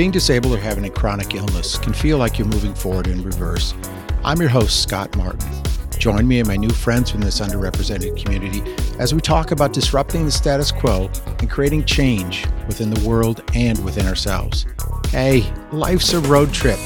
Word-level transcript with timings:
Being 0.00 0.10
disabled 0.10 0.54
or 0.54 0.56
having 0.56 0.86
a 0.86 0.88
chronic 0.88 1.34
illness 1.34 1.76
can 1.76 1.92
feel 1.92 2.16
like 2.16 2.38
you're 2.38 2.48
moving 2.48 2.72
forward 2.72 3.06
in 3.06 3.22
reverse. 3.22 3.74
I'm 4.24 4.40
your 4.40 4.48
host, 4.48 4.82
Scott 4.82 5.14
Martin. 5.14 5.46
Join 5.98 6.26
me 6.26 6.38
and 6.38 6.48
my 6.48 6.56
new 6.56 6.70
friends 6.70 7.10
from 7.10 7.20
this 7.20 7.38
underrepresented 7.38 8.16
community 8.16 8.62
as 8.98 9.12
we 9.12 9.20
talk 9.20 9.50
about 9.50 9.74
disrupting 9.74 10.24
the 10.24 10.30
status 10.30 10.72
quo 10.72 11.10
and 11.40 11.50
creating 11.50 11.84
change 11.84 12.46
within 12.66 12.88
the 12.88 13.06
world 13.06 13.42
and 13.54 13.84
within 13.84 14.06
ourselves. 14.06 14.64
Hey, 15.10 15.44
life's 15.70 16.14
a 16.14 16.20
road 16.20 16.50
trip. 16.54 16.78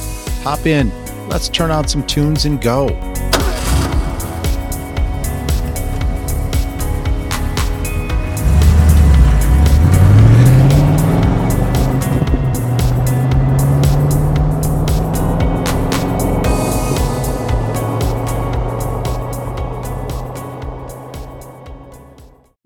Hop 0.42 0.66
in, 0.66 0.90
let's 1.28 1.48
turn 1.48 1.70
on 1.70 1.86
some 1.86 2.04
tunes 2.08 2.46
and 2.46 2.60
go. 2.60 2.88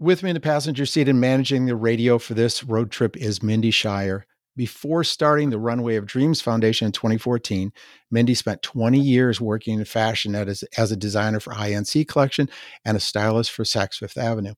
With 0.09 0.23
me 0.23 0.31
in 0.31 0.35
the 0.35 0.41
passenger 0.41 0.87
seat 0.87 1.07
and 1.07 1.21
managing 1.21 1.67
the 1.67 1.77
radio 1.77 2.19
for 2.19 2.33
this 2.33 2.65
road 2.65 2.91
trip 2.91 3.15
is 3.15 3.43
Mindy 3.43 3.71
Scheier. 3.71 4.23
Before 4.57 5.05
starting 5.05 5.51
the 5.51 5.59
Runway 5.59 5.97
of 5.97 6.07
Dreams 6.07 6.41
Foundation 6.41 6.87
in 6.87 6.93
2014, 6.93 7.71
Mindy 8.11 8.33
spent 8.33 8.63
20 8.63 8.99
years 8.99 9.39
working 9.39 9.79
in 9.79 9.85
fashion 9.85 10.35
as, 10.35 10.65
as 10.79 10.91
a 10.91 10.97
designer 10.97 11.41
for 11.41 11.53
INC 11.53 12.09
Collection 12.09 12.49
and 12.87 12.97
a 12.97 13.01
stylist 13.01 13.51
for 13.51 13.65
Saks 13.65 13.97
Fifth 13.97 14.17
Avenue. 14.17 14.55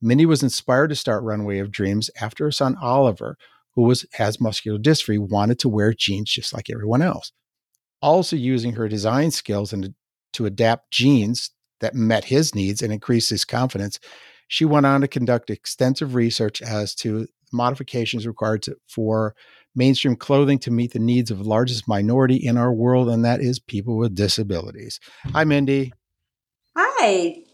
Mindy 0.00 0.24
was 0.24 0.44
inspired 0.44 0.90
to 0.90 0.94
start 0.94 1.24
Runway 1.24 1.58
of 1.58 1.72
Dreams 1.72 2.08
after 2.20 2.44
her 2.44 2.52
son 2.52 2.76
Oliver, 2.80 3.36
who 3.74 3.82
was 3.82 4.06
has 4.12 4.40
muscular 4.40 4.78
dystrophy, 4.78 5.18
wanted 5.18 5.58
to 5.58 5.68
wear 5.68 5.92
jeans 5.92 6.30
just 6.30 6.54
like 6.54 6.70
everyone 6.70 7.02
else. 7.02 7.32
Also 8.00 8.36
using 8.36 8.74
her 8.74 8.86
design 8.86 9.32
skills 9.32 9.72
and 9.72 9.96
to, 10.34 10.46
adapt 10.46 10.92
jeans 10.92 11.50
that 11.80 11.96
met 11.96 12.26
his 12.26 12.54
needs 12.54 12.82
and 12.82 12.92
increased 12.92 13.30
his 13.30 13.44
confidence, 13.44 13.98
she 14.52 14.66
went 14.66 14.84
on 14.84 15.00
to 15.00 15.08
conduct 15.08 15.48
extensive 15.48 16.14
research 16.14 16.60
as 16.60 16.94
to 16.94 17.26
modifications 17.54 18.26
required 18.26 18.60
to, 18.60 18.76
for 18.86 19.34
mainstream 19.74 20.14
clothing 20.14 20.58
to 20.58 20.70
meet 20.70 20.92
the 20.92 20.98
needs 20.98 21.30
of 21.30 21.38
the 21.38 21.48
largest 21.48 21.88
minority 21.88 22.36
in 22.36 22.58
our 22.58 22.70
world, 22.70 23.08
and 23.08 23.24
that 23.24 23.40
is 23.40 23.58
people 23.58 23.96
with 23.96 24.14
disabilities. 24.14 25.00
Hi, 25.22 25.40
mm-hmm. 25.40 25.48
Mindy. 25.48 25.92
Hi. 26.76 27.44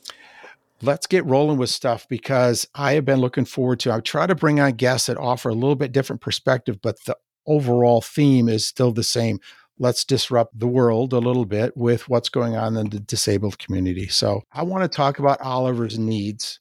Let's 0.83 1.07
get 1.07 1.25
rolling 1.25 1.57
with 1.57 1.71
stuff 1.71 2.09
because 2.09 2.67
I 2.75 2.95
have 2.95 3.05
been 3.05 3.21
looking 3.21 3.45
forward 3.45 3.79
to. 3.81 3.93
I 3.93 4.01
try 4.01 4.27
to 4.27 4.35
bring 4.35 4.59
on 4.59 4.73
guests 4.73 5.07
that 5.07 5.19
offer 5.19 5.51
a 5.51 5.55
little 5.55 5.77
bit 5.77 5.93
different 5.93 6.21
perspective, 6.21 6.83
but 6.83 6.97
the 7.05 7.17
overall 7.47 8.01
theme 8.01 8.49
is 8.49 8.67
still 8.67 8.91
the 8.91 9.05
same. 9.05 9.39
Let's 9.79 10.05
disrupt 10.05 10.59
the 10.59 10.67
world 10.67 11.13
a 11.13 11.21
little 11.21 11.47
bit 11.47 11.77
with 11.77 12.09
what's 12.09 12.29
going 12.29 12.57
on 12.57 12.77
in 12.77 12.91
the 12.91 12.99
disabled 12.99 13.61
community. 13.61 14.09
So, 14.09 14.43
I 14.53 14.65
want 14.65 14.83
to 14.83 14.89
talk 14.89 15.21
about 15.21 15.41
Oliver's 15.41 15.97
needs 15.97 16.59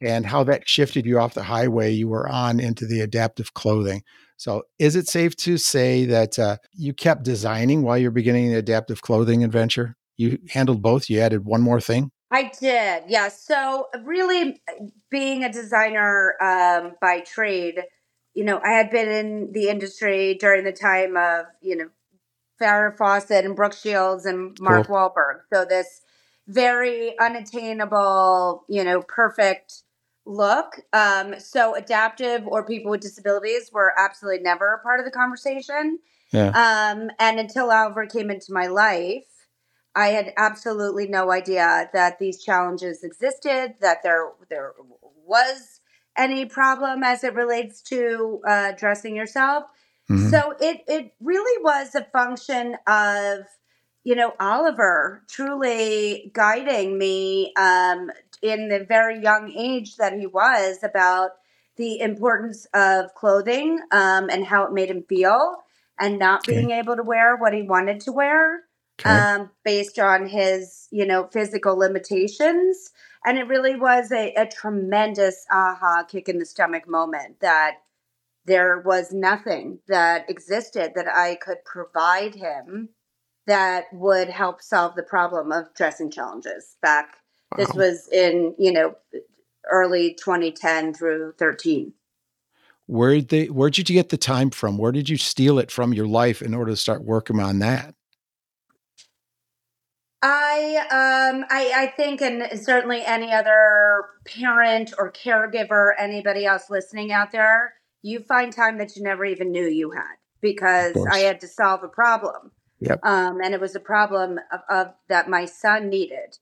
and 0.00 0.26
how 0.26 0.44
that 0.44 0.68
shifted 0.68 1.06
you 1.06 1.18
off 1.18 1.34
the 1.34 1.42
highway 1.42 1.92
you 1.92 2.08
were 2.08 2.28
on 2.28 2.60
into 2.60 2.86
the 2.86 3.00
adaptive 3.00 3.54
clothing. 3.54 4.02
So, 4.36 4.62
is 4.78 4.94
it 4.94 5.08
safe 5.08 5.34
to 5.38 5.58
say 5.58 6.04
that 6.06 6.38
uh, 6.38 6.58
you 6.72 6.94
kept 6.94 7.24
designing 7.24 7.82
while 7.82 7.98
you're 7.98 8.12
beginning 8.12 8.50
the 8.50 8.58
adaptive 8.58 9.02
clothing 9.02 9.42
adventure? 9.42 9.96
You 10.16 10.38
handled 10.50 10.80
both. 10.80 11.10
You 11.10 11.20
added 11.20 11.44
one 11.44 11.60
more 11.60 11.80
thing. 11.80 12.12
I 12.30 12.52
did, 12.60 13.04
yeah. 13.08 13.28
So, 13.28 13.86
really, 14.04 14.60
being 15.10 15.42
a 15.42 15.52
designer 15.52 16.34
um, 16.40 16.92
by 17.00 17.20
trade, 17.20 17.82
you 18.34 18.44
know, 18.44 18.60
I 18.64 18.72
had 18.72 18.90
been 18.90 19.08
in 19.08 19.52
the 19.52 19.68
industry 19.68 20.36
during 20.38 20.64
the 20.64 20.72
time 20.72 21.16
of, 21.16 21.46
you 21.60 21.76
know, 21.76 21.88
Farrah 22.60 22.96
Fawcett 22.96 23.44
and 23.44 23.56
Brooke 23.56 23.74
Shields 23.74 24.24
and 24.24 24.56
Mark 24.60 24.86
cool. 24.86 24.96
Wahlberg. 24.96 25.40
So, 25.52 25.64
this 25.64 26.02
very 26.46 27.18
unattainable, 27.18 28.64
you 28.68 28.84
know, 28.84 29.02
perfect 29.02 29.82
look. 30.28 30.80
Um, 30.92 31.40
so 31.40 31.74
adaptive 31.74 32.46
or 32.46 32.64
people 32.64 32.90
with 32.90 33.00
disabilities 33.00 33.70
were 33.72 33.92
absolutely 33.98 34.42
never 34.42 34.74
a 34.74 34.82
part 34.82 35.00
of 35.00 35.06
the 35.06 35.10
conversation. 35.10 35.98
Yeah. 36.32 36.48
Um, 36.48 37.10
and 37.18 37.40
until 37.40 37.70
Oliver 37.70 38.06
came 38.06 38.30
into 38.30 38.52
my 38.52 38.66
life, 38.66 39.24
I 39.94 40.08
had 40.08 40.32
absolutely 40.36 41.08
no 41.08 41.32
idea 41.32 41.88
that 41.92 42.18
these 42.18 42.42
challenges 42.44 43.02
existed, 43.02 43.74
that 43.80 44.02
there 44.02 44.28
there 44.50 44.74
was 45.26 45.80
any 46.16 46.44
problem 46.44 47.02
as 47.02 47.24
it 47.24 47.34
relates 47.34 47.80
to 47.82 48.40
uh, 48.46 48.72
dressing 48.72 49.16
yourself. 49.16 49.64
Mm-hmm. 50.10 50.28
So 50.28 50.54
it 50.60 50.82
it 50.86 51.14
really 51.20 51.62
was 51.62 51.94
a 51.94 52.04
function 52.04 52.76
of 52.86 53.40
you 54.04 54.14
know 54.14 54.34
Oliver 54.38 55.24
truly 55.28 56.30
guiding 56.34 56.98
me 56.98 57.52
um, 57.58 58.10
in 58.42 58.68
the 58.68 58.84
very 58.84 59.20
young 59.20 59.52
age 59.52 59.96
that 59.96 60.12
he 60.12 60.26
was 60.26 60.82
about 60.82 61.30
the 61.76 62.00
importance 62.00 62.66
of 62.74 63.14
clothing 63.14 63.78
um, 63.92 64.28
and 64.28 64.44
how 64.44 64.64
it 64.64 64.72
made 64.72 64.90
him 64.90 65.04
feel 65.08 65.56
and 65.98 66.18
not 66.18 66.40
okay. 66.40 66.58
being 66.58 66.70
able 66.70 66.96
to 66.96 67.02
wear 67.02 67.36
what 67.36 67.54
he 67.54 67.62
wanted 67.62 68.00
to 68.00 68.12
wear 68.12 68.64
okay. 69.00 69.10
um, 69.10 69.50
based 69.64 69.98
on 69.98 70.28
his 70.28 70.88
you 70.90 71.06
know 71.06 71.28
physical 71.32 71.76
limitations 71.76 72.90
and 73.24 73.38
it 73.38 73.46
really 73.46 73.76
was 73.76 74.12
a, 74.12 74.32
a 74.34 74.46
tremendous 74.46 75.46
aha 75.50 76.04
kick 76.08 76.28
in 76.28 76.38
the 76.38 76.46
stomach 76.46 76.88
moment 76.88 77.40
that 77.40 77.76
there 78.44 78.80
was 78.84 79.12
nothing 79.12 79.78
that 79.88 80.28
existed 80.28 80.92
that 80.94 81.08
i 81.08 81.36
could 81.36 81.64
provide 81.64 82.34
him 82.34 82.88
that 83.46 83.86
would 83.92 84.28
help 84.28 84.60
solve 84.60 84.94
the 84.94 85.02
problem 85.02 85.52
of 85.52 85.72
dressing 85.74 86.10
challenges 86.10 86.76
back 86.82 87.18
this 87.56 87.72
was 87.74 88.08
in, 88.12 88.54
you 88.58 88.72
know, 88.72 88.94
early 89.70 90.14
2010 90.14 90.94
through 90.94 91.32
13. 91.38 91.92
Where 92.86 93.14
did 93.14 93.28
they 93.28 93.46
where 93.46 93.68
did 93.68 93.90
you 93.90 93.94
get 93.94 94.08
the 94.08 94.16
time 94.16 94.50
from? 94.50 94.78
Where 94.78 94.92
did 94.92 95.10
you 95.10 95.18
steal 95.18 95.58
it 95.58 95.70
from 95.70 95.92
your 95.92 96.06
life 96.06 96.40
in 96.40 96.54
order 96.54 96.70
to 96.70 96.76
start 96.76 97.04
working 97.04 97.38
on 97.38 97.58
that? 97.58 97.94
I 100.22 100.86
um 100.90 101.44
I 101.50 101.72
I 101.76 101.86
think 101.94 102.22
and 102.22 102.58
certainly 102.58 103.04
any 103.04 103.30
other 103.30 104.06
parent 104.24 104.94
or 104.98 105.12
caregiver, 105.12 105.92
anybody 105.98 106.46
else 106.46 106.70
listening 106.70 107.12
out 107.12 107.30
there, 107.30 107.74
you 108.02 108.20
find 108.20 108.52
time 108.52 108.78
that 108.78 108.96
you 108.96 109.02
never 109.02 109.24
even 109.24 109.52
knew 109.52 109.66
you 109.66 109.90
had 109.90 110.16
because 110.40 110.96
I 111.10 111.18
had 111.18 111.40
to 111.42 111.48
solve 111.48 111.82
a 111.82 111.88
problem. 111.88 112.52
Yep. 112.80 113.00
Um, 113.02 113.40
and 113.42 113.54
it 113.54 113.60
was 113.60 113.74
a 113.74 113.80
problem 113.80 114.38
of, 114.52 114.60
of 114.70 114.94
that 115.08 115.28
my 115.28 115.44
son 115.44 115.88
needed. 115.88 116.38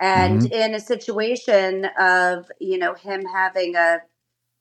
And 0.00 0.40
mm-hmm. 0.40 0.52
in 0.52 0.74
a 0.74 0.80
situation 0.80 1.86
of, 1.98 2.50
you 2.58 2.78
know, 2.78 2.94
him 2.94 3.24
having 3.26 3.76
a 3.76 3.98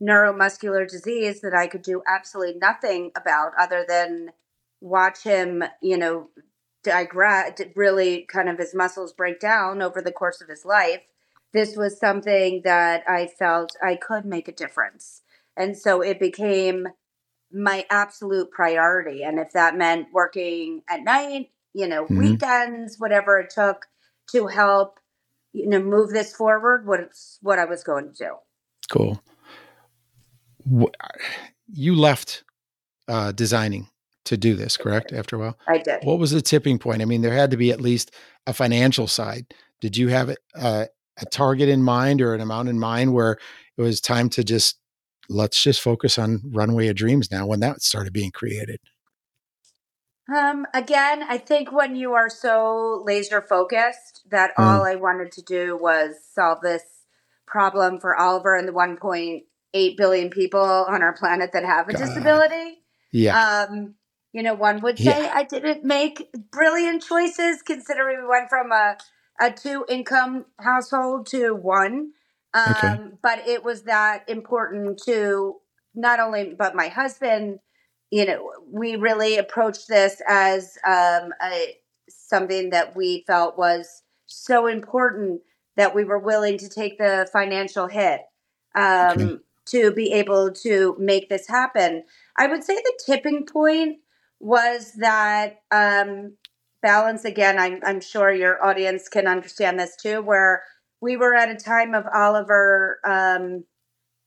neuromuscular 0.01 0.87
disease 0.87 1.41
that 1.41 1.53
I 1.53 1.67
could 1.67 1.81
do 1.81 2.01
absolutely 2.07 2.59
nothing 2.59 3.11
about 3.15 3.53
other 3.57 3.85
than 3.87 4.31
watch 4.81 5.23
him, 5.23 5.63
you 5.81 5.97
know, 5.97 6.29
digress, 6.83 7.59
really 7.75 8.25
kind 8.31 8.49
of 8.49 8.57
his 8.57 8.75
muscles 8.75 9.13
break 9.13 9.39
down 9.39 9.81
over 9.81 10.01
the 10.01 10.11
course 10.11 10.41
of 10.41 10.49
his 10.49 10.65
life. 10.65 11.01
This 11.53 11.75
was 11.75 11.99
something 11.99 12.61
that 12.63 13.03
I 13.07 13.27
felt 13.27 13.71
I 13.83 13.95
could 13.95 14.25
make 14.25 14.47
a 14.47 14.53
difference. 14.53 15.21
And 15.57 15.77
so 15.77 16.01
it 16.01 16.19
became 16.19 16.87
my 17.51 17.85
absolute 17.89 18.51
priority. 18.51 19.23
And 19.23 19.39
if 19.39 19.51
that 19.53 19.75
meant 19.75 20.07
working 20.13 20.83
at 20.89 21.03
night, 21.03 21.49
you 21.73 21.87
know, 21.87 22.03
mm-hmm. 22.03 22.19
weekends, 22.19 22.97
whatever 22.99 23.39
it 23.39 23.49
took 23.49 23.87
to 24.31 24.47
help 24.47 24.99
you 25.53 25.67
know 25.67 25.81
move 25.81 26.11
this 26.11 26.35
forward 26.35 26.85
what's 26.85 27.39
what 27.41 27.59
i 27.59 27.65
was 27.65 27.83
going 27.83 28.13
to 28.13 28.25
do. 28.25 28.35
Cool. 28.89 29.21
You 31.71 31.95
left 31.95 32.43
uh, 33.07 33.31
designing 33.31 33.87
to 34.25 34.37
do 34.37 34.55
this 34.55 34.77
correct 34.77 35.11
after 35.11 35.35
a 35.35 35.39
while? 35.39 35.59
I 35.67 35.77
did. 35.79 36.03
What 36.03 36.19
was 36.19 36.31
the 36.31 36.41
tipping 36.41 36.79
point? 36.79 37.01
I 37.01 37.05
mean 37.05 37.21
there 37.21 37.33
had 37.33 37.51
to 37.51 37.57
be 37.57 37.71
at 37.71 37.81
least 37.81 38.13
a 38.47 38.53
financial 38.53 39.07
side. 39.07 39.53
Did 39.81 39.95
you 39.95 40.09
have 40.09 40.35
a, 40.55 40.87
a 41.21 41.25
target 41.31 41.69
in 41.69 41.83
mind 41.83 42.21
or 42.21 42.33
an 42.33 42.41
amount 42.41 42.69
in 42.69 42.79
mind 42.79 43.13
where 43.13 43.37
it 43.77 43.81
was 43.81 44.01
time 44.01 44.29
to 44.29 44.43
just 44.43 44.79
let's 45.29 45.61
just 45.61 45.81
focus 45.81 46.17
on 46.17 46.41
runway 46.51 46.87
of 46.87 46.95
dreams 46.95 47.31
now 47.31 47.45
when 47.45 47.59
that 47.59 47.81
started 47.81 48.11
being 48.13 48.31
created 48.31 48.79
um, 50.35 50.65
again, 50.73 51.23
I 51.23 51.37
think 51.37 51.71
when 51.71 51.95
you 51.95 52.13
are 52.13 52.29
so 52.29 53.03
laser 53.05 53.41
focused 53.41 54.23
that 54.29 54.51
mm. 54.55 54.63
all 54.63 54.85
I 54.85 54.95
wanted 54.95 55.31
to 55.33 55.41
do 55.41 55.77
was 55.77 56.15
solve 56.33 56.61
this 56.61 56.83
problem 57.47 57.99
for 57.99 58.15
Oliver 58.15 58.55
and 58.55 58.67
the 58.67 58.73
1.8 58.73 59.97
billion 59.97 60.29
people 60.29 60.59
on 60.59 61.01
our 61.01 61.13
planet 61.13 61.51
that 61.53 61.65
have 61.65 61.89
a 61.89 61.93
God. 61.93 61.99
disability. 61.99 62.79
Yeah. 63.11 63.67
Um, 63.69 63.95
you 64.31 64.43
know, 64.43 64.53
one 64.53 64.81
would 64.81 64.97
say 64.97 65.23
yeah. 65.23 65.31
I 65.33 65.43
didn't 65.43 65.83
make 65.83 66.29
brilliant 66.51 67.03
choices 67.03 67.63
considering 67.63 68.21
we 68.21 68.27
went 68.27 68.49
from 68.49 68.71
a, 68.71 68.97
a 69.41 69.51
two 69.51 69.85
income 69.89 70.45
household 70.59 71.25
to 71.27 71.53
one. 71.53 72.11
Um, 72.53 72.63
okay. 72.69 72.99
But 73.21 73.47
it 73.47 73.63
was 73.63 73.83
that 73.83 74.29
important 74.29 75.01
to 75.05 75.55
not 75.95 76.19
only 76.19 76.53
but 76.57 76.75
my 76.75 76.87
husband 76.87 77.59
you 78.11 78.25
know, 78.25 78.51
we 78.71 78.95
really 78.95 79.37
approached 79.37 79.87
this 79.87 80.21
as 80.27 80.77
um, 80.85 81.31
a, 81.43 81.77
something 82.09 82.71
that 82.71 82.95
we 82.95 83.23
felt 83.27 83.57
was 83.57 84.03
so 84.25 84.67
important 84.67 85.41
that 85.77 85.95
we 85.95 86.03
were 86.03 86.19
willing 86.19 86.57
to 86.57 86.69
take 86.69 86.97
the 86.97 87.27
financial 87.31 87.87
hit 87.87 88.21
um, 88.75 89.11
okay. 89.11 89.35
to 89.65 89.91
be 89.91 90.11
able 90.11 90.51
to 90.51 90.95
make 90.99 91.29
this 91.29 91.47
happen. 91.47 92.03
I 92.37 92.47
would 92.47 92.63
say 92.63 92.75
the 92.75 92.99
tipping 93.05 93.45
point 93.45 93.97
was 94.39 94.93
that 94.93 95.61
um, 95.71 96.35
balance 96.81 97.25
again. 97.25 97.59
I'm, 97.59 97.79
I'm 97.83 98.01
sure 98.01 98.31
your 98.31 98.63
audience 98.63 99.07
can 99.07 99.27
understand 99.27 99.79
this 99.79 99.95
too, 99.95 100.21
where 100.21 100.63
we 101.01 101.15
were 101.15 101.35
at 101.35 101.49
a 101.49 101.55
time 101.55 101.93
of 101.93 102.05
Oliver 102.13 102.99
um, 103.05 103.63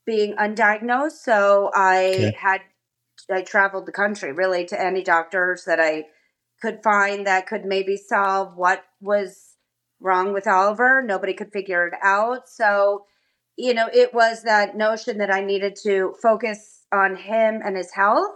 being 0.06 0.34
undiagnosed. 0.36 1.22
So 1.22 1.70
I 1.74 2.12
okay. 2.14 2.36
had 2.38 2.60
I 3.30 3.42
traveled 3.42 3.86
the 3.86 3.92
country 3.92 4.32
really 4.32 4.64
to 4.66 4.80
any 4.80 5.02
doctors 5.02 5.64
that 5.64 5.80
I 5.80 6.06
could 6.60 6.82
find 6.82 7.26
that 7.26 7.46
could 7.46 7.64
maybe 7.64 7.96
solve 7.96 8.56
what 8.56 8.84
was 9.00 9.56
wrong 10.00 10.32
with 10.32 10.46
Oliver. 10.46 11.02
Nobody 11.02 11.34
could 11.34 11.52
figure 11.52 11.86
it 11.86 11.94
out. 12.02 12.48
So, 12.48 13.04
you 13.56 13.74
know, 13.74 13.88
it 13.92 14.14
was 14.14 14.42
that 14.42 14.76
notion 14.76 15.18
that 15.18 15.32
I 15.32 15.44
needed 15.44 15.76
to 15.84 16.14
focus 16.22 16.84
on 16.92 17.16
him 17.16 17.60
and 17.64 17.76
his 17.76 17.92
health 17.92 18.30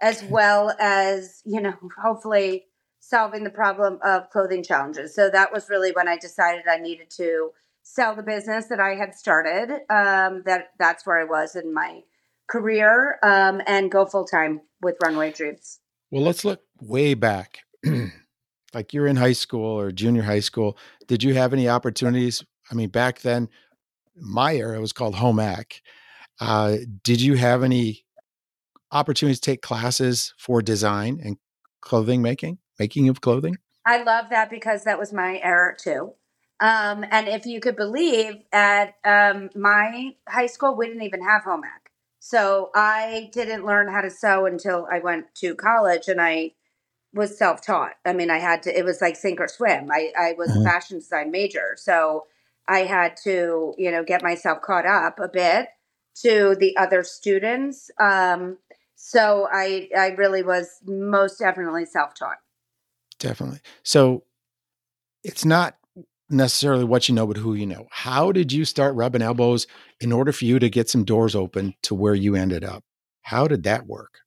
as 0.00 0.22
well 0.24 0.74
as, 0.80 1.42
you 1.44 1.60
know, 1.60 1.74
hopefully 2.02 2.64
solving 2.98 3.44
the 3.44 3.50
problem 3.50 3.98
of 4.04 4.30
clothing 4.30 4.62
challenges. 4.62 5.14
So 5.14 5.30
that 5.30 5.52
was 5.52 5.68
really 5.70 5.92
when 5.92 6.08
I 6.08 6.18
decided 6.18 6.64
I 6.68 6.78
needed 6.78 7.10
to 7.16 7.50
sell 7.82 8.14
the 8.14 8.22
business 8.22 8.66
that 8.66 8.80
I 8.80 8.94
had 8.94 9.14
started. 9.14 9.70
Um, 9.90 10.42
that 10.46 10.70
that's 10.78 11.06
where 11.06 11.20
I 11.20 11.24
was 11.24 11.56
in 11.56 11.72
my 11.74 12.02
career 12.48 13.18
um, 13.22 13.60
and 13.66 13.90
go 13.90 14.06
full 14.06 14.24
time 14.24 14.60
with 14.80 14.96
Runway 15.02 15.32
Dreams. 15.32 15.80
Well, 16.10 16.22
let's 16.22 16.44
look 16.44 16.60
way 16.80 17.14
back. 17.14 17.60
like 18.74 18.92
you're 18.92 19.06
in 19.06 19.16
high 19.16 19.32
school 19.32 19.78
or 19.78 19.92
junior 19.92 20.22
high 20.22 20.40
school. 20.40 20.76
Did 21.06 21.22
you 21.22 21.34
have 21.34 21.52
any 21.52 21.68
opportunities? 21.68 22.44
I 22.70 22.74
mean, 22.74 22.88
back 22.88 23.20
then, 23.20 23.48
my 24.16 24.54
era 24.56 24.80
was 24.80 24.92
called 24.92 25.14
home 25.16 25.40
ec. 25.40 25.80
Uh, 26.40 26.76
did 27.02 27.20
you 27.20 27.34
have 27.34 27.62
any 27.62 28.04
opportunities 28.90 29.40
to 29.40 29.50
take 29.50 29.62
classes 29.62 30.34
for 30.38 30.62
design 30.62 31.20
and 31.22 31.36
clothing 31.80 32.22
making, 32.22 32.58
making 32.78 33.08
of 33.08 33.20
clothing? 33.20 33.56
I 33.84 34.02
love 34.02 34.26
that 34.30 34.50
because 34.50 34.84
that 34.84 34.98
was 34.98 35.12
my 35.12 35.40
era 35.42 35.74
too. 35.76 36.14
Um, 36.60 37.04
and 37.10 37.26
if 37.26 37.44
you 37.44 37.60
could 37.60 37.74
believe, 37.74 38.34
at 38.52 38.94
um, 39.04 39.50
my 39.56 40.10
high 40.28 40.46
school, 40.46 40.76
we 40.76 40.86
didn't 40.86 41.02
even 41.02 41.24
have 41.24 41.42
home 41.42 41.62
ec. 41.64 41.81
So 42.24 42.70
I 42.72 43.30
didn't 43.32 43.66
learn 43.66 43.88
how 43.88 44.00
to 44.00 44.08
sew 44.08 44.46
until 44.46 44.86
I 44.88 45.00
went 45.00 45.34
to 45.40 45.56
college 45.56 46.06
and 46.06 46.20
I 46.20 46.52
was 47.12 47.36
self 47.36 47.60
taught. 47.60 47.94
I 48.04 48.12
mean, 48.12 48.30
I 48.30 48.38
had 48.38 48.62
to, 48.62 48.78
it 48.78 48.84
was 48.84 49.00
like 49.00 49.16
sink 49.16 49.40
or 49.40 49.48
swim. 49.48 49.90
I, 49.90 50.12
I 50.16 50.34
was 50.38 50.50
mm-hmm. 50.50 50.60
a 50.60 50.64
fashion 50.64 50.98
design 51.00 51.32
major. 51.32 51.74
So 51.76 52.26
I 52.68 52.84
had 52.84 53.16
to, 53.24 53.74
you 53.76 53.90
know, 53.90 54.04
get 54.04 54.22
myself 54.22 54.62
caught 54.62 54.86
up 54.86 55.18
a 55.18 55.26
bit 55.26 55.70
to 56.22 56.54
the 56.60 56.76
other 56.76 57.02
students. 57.02 57.90
Um, 57.98 58.58
so 58.94 59.48
I, 59.52 59.88
I 59.98 60.10
really 60.10 60.44
was 60.44 60.78
most 60.86 61.40
definitely 61.40 61.86
self 61.86 62.14
taught. 62.14 62.38
Definitely. 63.18 63.62
So 63.82 64.22
it's 65.24 65.44
not 65.44 65.74
necessarily 66.32 66.84
what 66.84 67.08
you 67.08 67.14
know, 67.14 67.26
but 67.26 67.36
who 67.36 67.54
you 67.54 67.66
know. 67.66 67.86
How 67.90 68.32
did 68.32 68.52
you 68.52 68.64
start 68.64 68.94
rubbing 68.94 69.22
elbows 69.22 69.66
in 70.00 70.12
order 70.12 70.32
for 70.32 70.44
you 70.44 70.58
to 70.58 70.70
get 70.70 70.88
some 70.88 71.04
doors 71.04 71.34
open 71.34 71.74
to 71.82 71.94
where 71.94 72.14
you 72.14 72.34
ended 72.34 72.64
up? 72.64 72.84
How 73.22 73.46
did 73.46 73.62
that 73.64 73.86
work? 73.86 74.20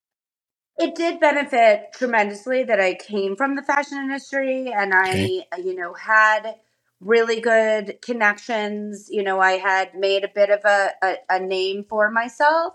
It 0.77 0.95
did 0.95 1.19
benefit 1.19 1.93
tremendously 1.93 2.63
that 2.63 2.81
I 2.81 2.95
came 2.95 3.35
from 3.35 3.55
the 3.55 3.63
fashion 3.63 3.97
industry 3.97 4.71
and 4.73 4.93
I, 4.93 5.45
uh, 5.53 5.57
you 5.57 5.73
know, 5.73 5.93
had 5.93 6.55
really 6.99 7.39
good 7.39 7.99
connections. 8.01 9.07
You 9.09 9.23
know, 9.23 9.39
I 9.39 9.53
had 9.53 9.95
made 9.95 10.23
a 10.23 10.31
bit 10.33 10.49
of 10.49 10.59
a, 10.65 10.91
a, 11.01 11.15
a 11.29 11.39
name 11.39 11.85
for 11.87 12.11
myself. 12.11 12.73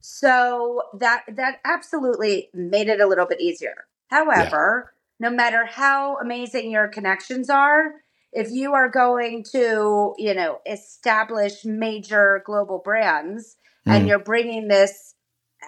So 0.00 0.82
that 0.98 1.24
that 1.28 1.60
absolutely 1.64 2.50
made 2.52 2.88
it 2.88 3.00
a 3.00 3.06
little 3.06 3.26
bit 3.26 3.40
easier. 3.40 3.86
However, 4.08 4.92
yeah. 5.20 5.28
no 5.28 5.34
matter 5.34 5.64
how 5.66 6.18
amazing 6.18 6.70
your 6.70 6.88
connections 6.88 7.48
are, 7.48 8.03
if 8.34 8.50
you 8.50 8.74
are 8.74 8.88
going 8.88 9.44
to, 9.52 10.12
you 10.18 10.34
know, 10.34 10.58
establish 10.66 11.64
major 11.64 12.42
global 12.44 12.82
brands 12.84 13.56
mm. 13.86 13.92
and 13.92 14.08
you're 14.08 14.18
bringing 14.18 14.66
this 14.66 15.14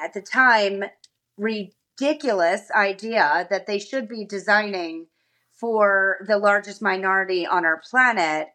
at 0.02 0.12
the 0.12 0.20
time 0.20 0.84
ridiculous 1.38 2.70
idea 2.72 3.46
that 3.50 3.66
they 3.66 3.78
should 3.78 4.08
be 4.08 4.24
designing 4.24 5.06
for 5.52 6.18
the 6.26 6.36
largest 6.36 6.82
minority 6.82 7.46
on 7.46 7.64
our 7.64 7.80
planet 7.88 8.48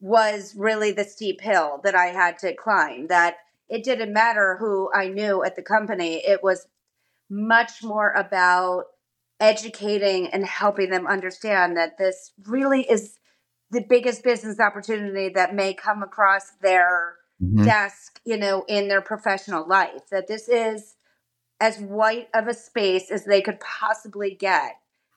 was 0.00 0.54
really 0.56 0.92
the 0.92 1.04
steep 1.04 1.40
hill 1.40 1.80
that 1.82 1.94
I 1.94 2.06
had 2.06 2.38
to 2.38 2.54
climb. 2.54 3.08
That 3.08 3.36
it 3.68 3.82
didn't 3.82 4.12
matter 4.12 4.56
who 4.58 4.90
I 4.94 5.08
knew 5.08 5.42
at 5.42 5.56
the 5.56 5.62
company, 5.62 6.22
it 6.24 6.42
was 6.42 6.68
much 7.28 7.82
more 7.82 8.12
about 8.12 8.84
educating 9.40 10.28
and 10.28 10.46
helping 10.46 10.90
them 10.90 11.06
understand 11.06 11.76
that 11.76 11.98
this 11.98 12.32
really 12.46 12.82
is 12.82 13.18
the 13.76 13.84
biggest 13.86 14.24
business 14.24 14.58
opportunity 14.58 15.28
that 15.28 15.54
may 15.54 15.74
come 15.74 16.02
across 16.02 16.52
their 16.62 17.16
mm-hmm. 17.42 17.62
desk, 17.62 18.20
you 18.24 18.38
know, 18.38 18.64
in 18.68 18.88
their 18.88 19.02
professional 19.02 19.68
life. 19.68 20.08
That 20.10 20.28
this 20.28 20.48
is 20.48 20.94
as 21.60 21.78
white 21.78 22.28
of 22.34 22.48
a 22.48 22.54
space 22.54 23.10
as 23.10 23.24
they 23.24 23.42
could 23.42 23.60
possibly 23.60 24.34
get. 24.34 24.72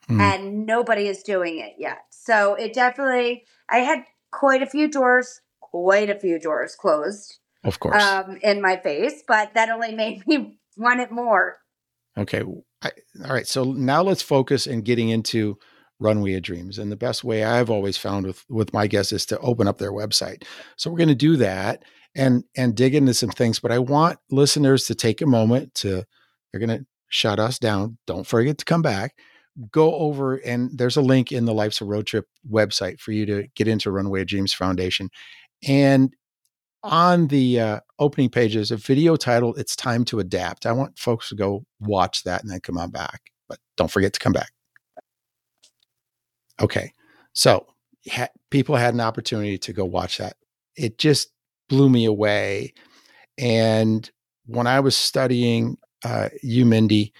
Mm. 0.10 0.20
And 0.20 0.66
nobody 0.66 1.08
is 1.08 1.24
doing 1.24 1.60
it 1.60 1.76
yet. 1.78 2.00
So 2.10 2.56
it 2.56 2.74
definitely, 2.74 3.46
I 3.70 3.78
had 3.78 4.04
quite 4.32 4.62
a 4.62 4.66
few 4.66 4.90
doors, 4.90 5.40
quite 5.62 6.10
a 6.10 6.20
few 6.20 6.38
doors 6.38 6.76
closed. 6.76 7.40
Of 7.64 7.80
course. 7.80 8.04
Um, 8.04 8.40
in 8.44 8.62
my 8.62 8.76
face, 8.76 9.24
but 9.26 9.54
that 9.54 9.70
only 9.70 9.94
made 9.94 10.28
me 10.28 10.58
want 10.78 11.00
it 11.00 11.12
more. 11.12 11.58
Okay. 12.18 12.44
I, 12.82 12.92
all 13.24 13.34
right. 13.34 13.48
So 13.48 13.72
now 13.72 14.02
let's 14.02 14.22
focus 14.22 14.68
in 14.68 14.81
getting 14.81 15.10
into 15.10 15.57
runway 16.00 16.34
of 16.36 16.42
dreams 16.42 16.80
and 16.80 16.92
the 16.92 16.96
best 16.96 17.24
way 17.24 17.44
i've 17.44 17.70
always 17.70 17.98
found 17.98 18.26
with 18.26 18.46
with 18.50 18.74
my 18.74 18.88
guests 18.88 19.12
is 19.12 19.26
to 19.26 19.38
open 19.40 19.68
up 19.68 19.78
their 19.78 19.92
website. 19.92 20.44
So 20.78 20.90
we're 20.90 20.98
going 20.98 21.10
to 21.10 21.16
do 21.16 21.36
that 21.38 21.84
and 22.16 22.44
and 22.56 22.76
dig 22.76 22.96
into 22.96 23.14
some 23.14 23.30
things 23.30 23.60
but 23.60 23.72
i 23.72 23.80
want 23.80 24.18
listeners 24.32 24.86
to 24.86 24.96
take 24.96 25.22
a 25.22 25.26
moment 25.26 25.74
to 25.76 26.06
they're 26.52 26.66
going 26.66 26.80
to 26.80 26.86
shut 27.10 27.40
us 27.40 27.60
down. 27.60 27.98
Don't 28.08 28.26
forget 28.26 28.58
to 28.60 28.66
come 28.66 28.82
back. 28.82 29.16
Go 29.72 29.96
over 29.96 30.36
and 30.36 30.70
there's 30.78 30.96
a 30.96 31.02
link 31.02 31.32
in 31.32 31.46
the 31.46 31.54
life's 31.54 31.82
a 31.82 31.86
road 31.86 32.08
trip 32.08 32.28
website 32.50 33.00
for 33.00 33.12
you 33.12 33.26
to 33.26 33.48
get 33.56 33.68
into 33.68 33.92
runway 33.92 34.22
of 34.22 34.28
dreams 34.28 34.54
foundation. 34.54 35.10
And 35.68 36.16
on 36.82 37.28
the 37.28 37.60
uh, 37.60 37.80
opening 37.98 38.30
pages 38.30 38.72
a 38.72 38.78
video 38.78 39.18
titled 39.18 39.60
it's 39.60 39.76
time 39.76 40.06
to 40.06 40.20
adapt. 40.20 40.66
I 40.66 40.72
want 40.72 40.98
folks 40.98 41.28
to 41.30 41.36
go 41.36 41.66
watch 41.82 42.24
that 42.24 42.42
and 42.42 42.50
then 42.50 42.62
come 42.62 42.78
on 42.78 42.90
back 42.90 43.20
but 43.50 43.60
don't 43.76 43.92
forget 43.92 44.14
to 44.14 44.20
come 44.22 44.32
back 44.32 44.52
Okay. 46.61 46.94
So 47.33 47.66
ha- 48.11 48.30
people 48.49 48.75
had 48.75 48.94
an 48.94 49.01
opportunity 49.01 49.57
to 49.57 49.73
go 49.73 49.85
watch 49.85 50.18
that. 50.18 50.35
It 50.75 50.97
just 50.97 51.31
blew 51.68 51.89
me 51.89 52.06
away. 52.06 52.73
And 53.37 54.09
when 54.45 54.68
I 54.68 54.80
was 54.80 54.95
studying 54.95 55.78
uh, 56.04 56.30
you, 56.42 56.66
Mindy, 56.66 57.13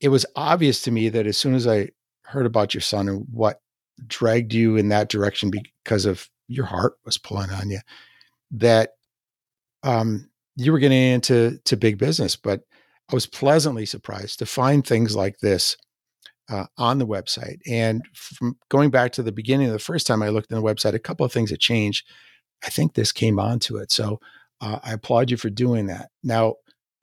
it 0.00 0.08
was 0.08 0.26
obvious 0.36 0.82
to 0.82 0.90
me 0.90 1.08
that 1.10 1.26
as 1.26 1.36
soon 1.36 1.54
as 1.54 1.66
I 1.66 1.90
heard 2.24 2.46
about 2.46 2.74
your 2.74 2.80
son 2.80 3.08
and 3.08 3.26
what 3.32 3.60
dragged 4.06 4.54
you 4.54 4.76
in 4.76 4.88
that 4.88 5.08
direction 5.08 5.50
because 5.50 6.06
of 6.06 6.28
your 6.48 6.64
heart 6.64 6.94
was 7.04 7.18
pulling 7.18 7.50
on 7.50 7.70
you, 7.70 7.80
that 8.52 8.90
um, 9.82 10.30
you 10.56 10.72
were 10.72 10.78
getting 10.78 10.98
into 10.98 11.58
to 11.64 11.76
big 11.76 11.98
business. 11.98 12.36
But 12.36 12.62
I 13.10 13.14
was 13.14 13.26
pleasantly 13.26 13.86
surprised 13.86 14.38
to 14.38 14.46
find 14.46 14.86
things 14.86 15.14
like 15.14 15.38
this 15.38 15.76
uh, 16.50 16.66
on 16.76 16.98
the 16.98 17.06
website. 17.06 17.58
And 17.66 18.02
from 18.14 18.58
going 18.68 18.90
back 18.90 19.12
to 19.12 19.22
the 19.22 19.32
beginning 19.32 19.68
of 19.68 19.72
the 19.72 19.78
first 19.78 20.06
time 20.06 20.22
I 20.22 20.28
looked 20.28 20.50
in 20.50 20.56
the 20.56 20.62
website, 20.62 20.94
a 20.94 20.98
couple 20.98 21.24
of 21.24 21.32
things 21.32 21.50
had 21.50 21.60
changed. 21.60 22.06
I 22.64 22.68
think 22.68 22.94
this 22.94 23.12
came 23.12 23.38
onto 23.38 23.76
it. 23.76 23.92
So 23.92 24.20
uh, 24.60 24.80
I 24.82 24.92
applaud 24.92 25.30
you 25.30 25.36
for 25.36 25.48
doing 25.48 25.86
that. 25.86 26.10
Now, 26.22 26.56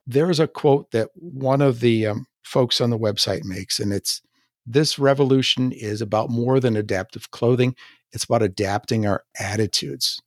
there's 0.06 0.40
a 0.40 0.48
quote 0.48 0.92
that 0.92 1.10
one 1.16 1.62
of 1.62 1.80
the 1.80 2.08
um, 2.08 2.26
folks 2.44 2.80
on 2.80 2.90
the 2.90 3.00
website 3.00 3.44
makes, 3.44 3.80
and 3.80 3.92
it's 3.92 4.22
this 4.66 5.00
revolution 5.00 5.72
is 5.72 6.02
about 6.02 6.30
more 6.30 6.60
than 6.60 6.76
adaptive 6.76 7.32
clothing, 7.32 7.76
it's 8.12 8.26
about 8.26 8.44
adapting 8.44 9.06
our 9.06 9.24
attitudes. 9.40 10.22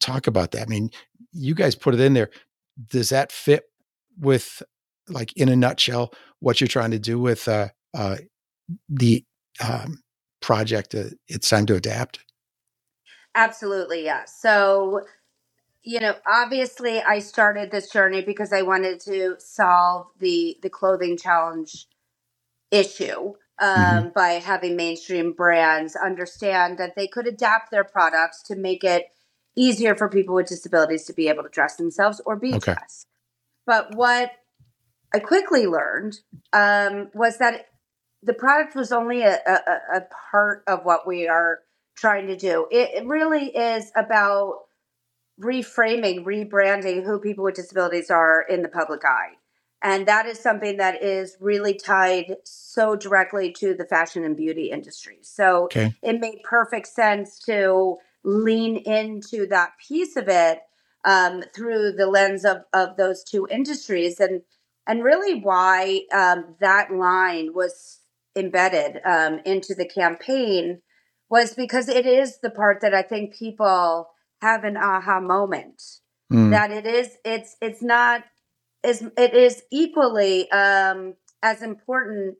Talk 0.00 0.26
about 0.26 0.50
that. 0.50 0.62
I 0.62 0.66
mean, 0.66 0.90
you 1.32 1.54
guys 1.54 1.74
put 1.74 1.94
it 1.94 2.00
in 2.00 2.14
there. 2.14 2.30
Does 2.90 3.10
that 3.10 3.30
fit 3.30 3.64
with, 4.18 4.62
like, 5.08 5.32
in 5.36 5.48
a 5.48 5.56
nutshell, 5.56 6.12
what 6.40 6.60
you're 6.60 6.68
trying 6.68 6.90
to 6.90 6.98
do 6.98 7.18
with 7.18 7.46
uh, 7.48 7.68
uh, 7.94 8.16
the 8.88 9.24
um, 9.66 10.02
project 10.40 10.94
uh, 10.94 11.04
it's 11.28 11.48
time 11.48 11.66
to 11.66 11.74
adapt 11.74 12.20
absolutely 13.34 14.04
yeah 14.04 14.24
so 14.24 15.02
you 15.84 16.00
know, 16.00 16.14
obviously 16.26 17.00
I 17.02 17.18
started 17.18 17.70
this 17.70 17.90
journey 17.90 18.22
because 18.22 18.52
I 18.52 18.62
wanted 18.62 19.00
to 19.00 19.36
solve 19.38 20.06
the 20.18 20.56
the 20.62 20.70
clothing 20.70 21.18
challenge 21.18 21.86
issue 22.70 23.34
um, 23.60 23.68
mm-hmm. 23.68 24.08
by 24.14 24.30
having 24.30 24.76
mainstream 24.76 25.32
brands 25.32 25.94
understand 25.94 26.78
that 26.78 26.96
they 26.96 27.06
could 27.06 27.26
adapt 27.26 27.70
their 27.70 27.84
products 27.84 28.42
to 28.44 28.56
make 28.56 28.82
it 28.82 29.04
easier 29.56 29.94
for 29.94 30.08
people 30.08 30.34
with 30.34 30.48
disabilities 30.48 31.04
to 31.04 31.12
be 31.12 31.28
able 31.28 31.42
to 31.42 31.50
dress 31.50 31.76
themselves 31.76 32.20
or 32.24 32.34
be 32.34 32.54
okay. 32.54 32.72
dressed. 32.72 33.06
But 33.66 33.94
what 33.94 34.32
I 35.12 35.18
quickly 35.20 35.66
learned 35.66 36.18
um, 36.52 37.10
was 37.14 37.38
that 37.38 37.66
the 38.24 38.34
product 38.34 38.74
was 38.74 38.90
only 38.90 39.22
a, 39.22 39.38
a, 39.46 39.96
a, 39.96 40.02
part 40.30 40.64
of 40.66 40.84
what 40.84 41.06
we 41.06 41.28
are 41.28 41.60
trying 41.96 42.26
to 42.26 42.36
do. 42.36 42.66
It, 42.70 42.90
it 42.94 43.06
really 43.06 43.46
is 43.48 43.92
about 43.96 44.60
reframing, 45.40 46.24
rebranding 46.24 47.04
who 47.04 47.20
people 47.20 47.44
with 47.44 47.54
disabilities 47.54 48.10
are 48.10 48.42
in 48.48 48.62
the 48.62 48.68
public 48.68 49.04
eye. 49.04 49.34
And 49.82 50.06
that 50.06 50.24
is 50.26 50.40
something 50.40 50.78
that 50.78 51.02
is 51.02 51.36
really 51.40 51.74
tied 51.74 52.36
so 52.44 52.96
directly 52.96 53.52
to 53.58 53.74
the 53.74 53.84
fashion 53.84 54.24
and 54.24 54.36
beauty 54.36 54.70
industry. 54.70 55.18
So 55.20 55.64
okay. 55.64 55.94
it 56.02 56.20
made 56.20 56.38
perfect 56.42 56.86
sense 56.86 57.38
to 57.40 57.98
lean 58.22 58.78
into 58.78 59.46
that 59.48 59.72
piece 59.86 60.16
of 60.16 60.28
it 60.28 60.60
um, 61.04 61.42
through 61.54 61.92
the 61.92 62.06
lens 62.06 62.46
of, 62.46 62.64
of 62.72 62.96
those 62.96 63.22
two 63.22 63.46
industries. 63.50 64.20
And 64.20 64.40
and 64.86 65.02
really 65.02 65.40
why 65.40 66.02
um, 66.12 66.56
that 66.60 66.92
line 66.92 67.54
was 67.54 68.00
embedded 68.36 69.00
um, 69.04 69.40
into 69.44 69.74
the 69.74 69.88
campaign 69.88 70.80
was 71.30 71.54
because 71.54 71.88
it 71.88 72.06
is 72.06 72.38
the 72.40 72.50
part 72.50 72.80
that 72.80 72.94
I 72.94 73.02
think 73.02 73.34
people 73.34 74.08
have 74.40 74.64
an 74.64 74.76
aha 74.76 75.20
moment 75.20 75.82
mm. 76.32 76.50
that 76.50 76.70
it 76.70 76.86
is 76.86 77.16
it's 77.24 77.56
it's 77.60 77.82
not 77.82 78.24
is 78.82 79.02
it 79.16 79.34
is 79.34 79.62
equally 79.72 80.50
um, 80.50 81.14
as 81.42 81.62
important 81.62 82.36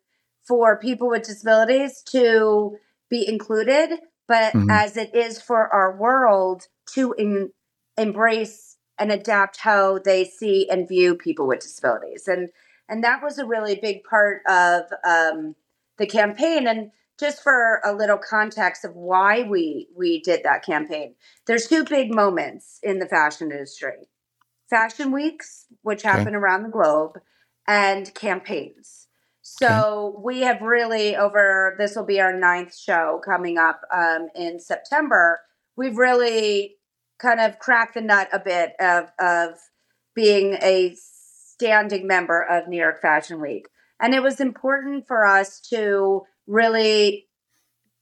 for 0.46 0.78
people 0.78 1.08
with 1.08 1.22
disabilities 1.22 2.02
to 2.02 2.76
be 3.08 3.26
included, 3.26 3.98
but 4.28 4.52
mm-hmm. 4.52 4.70
as 4.70 4.96
it 4.96 5.14
is 5.14 5.40
for 5.40 5.72
our 5.72 5.96
world 5.96 6.66
to 6.92 7.14
in, 7.16 7.50
embrace 7.96 8.76
and 8.98 9.10
adapt 9.10 9.60
how 9.60 9.98
they 9.98 10.24
see 10.24 10.68
and 10.70 10.86
view 10.86 11.14
people 11.14 11.46
with 11.46 11.60
disabilities, 11.60 12.28
and 12.28 12.50
and 12.88 13.02
that 13.02 13.22
was 13.22 13.38
a 13.38 13.46
really 13.46 13.76
big 13.80 14.04
part 14.04 14.42
of 14.46 14.82
um, 15.06 15.54
the 15.98 16.06
campaign. 16.06 16.66
And 16.66 16.90
just 17.18 17.42
for 17.42 17.80
a 17.84 17.94
little 17.94 18.18
context 18.18 18.84
of 18.84 18.94
why 18.94 19.42
we 19.42 19.88
we 19.96 20.20
did 20.20 20.42
that 20.44 20.64
campaign, 20.64 21.14
there's 21.46 21.66
two 21.66 21.84
big 21.84 22.12
moments 22.14 22.78
in 22.82 22.98
the 22.98 23.06
fashion 23.06 23.50
industry 23.50 24.08
fashion 24.70 25.12
weeks, 25.12 25.66
which 25.82 26.02
happen 26.02 26.28
okay. 26.28 26.36
around 26.36 26.62
the 26.64 26.68
globe, 26.68 27.18
and 27.68 28.12
campaigns. 28.14 29.06
So 29.42 30.14
okay. 30.16 30.22
we 30.24 30.40
have 30.40 30.62
really 30.62 31.16
over 31.16 31.74
this 31.78 31.94
will 31.94 32.04
be 32.04 32.20
our 32.20 32.36
ninth 32.36 32.76
show 32.76 33.20
coming 33.24 33.58
up 33.58 33.82
um, 33.94 34.28
in 34.34 34.58
September. 34.58 35.40
We've 35.76 35.96
really 35.96 36.76
kind 37.18 37.40
of 37.40 37.58
cracked 37.58 37.94
the 37.94 38.00
nut 38.00 38.28
a 38.32 38.40
bit 38.40 38.72
of 38.80 39.10
of 39.18 39.58
being 40.14 40.54
a 40.54 40.94
standing 40.96 42.06
member 42.06 42.42
of 42.42 42.68
New 42.68 42.78
York 42.78 43.00
Fashion 43.00 43.40
Week, 43.40 43.66
and 44.04 44.14
it 44.14 44.22
was 44.22 44.38
important 44.38 45.06
for 45.06 45.24
us 45.24 45.60
to 45.60 46.26
really 46.46 47.26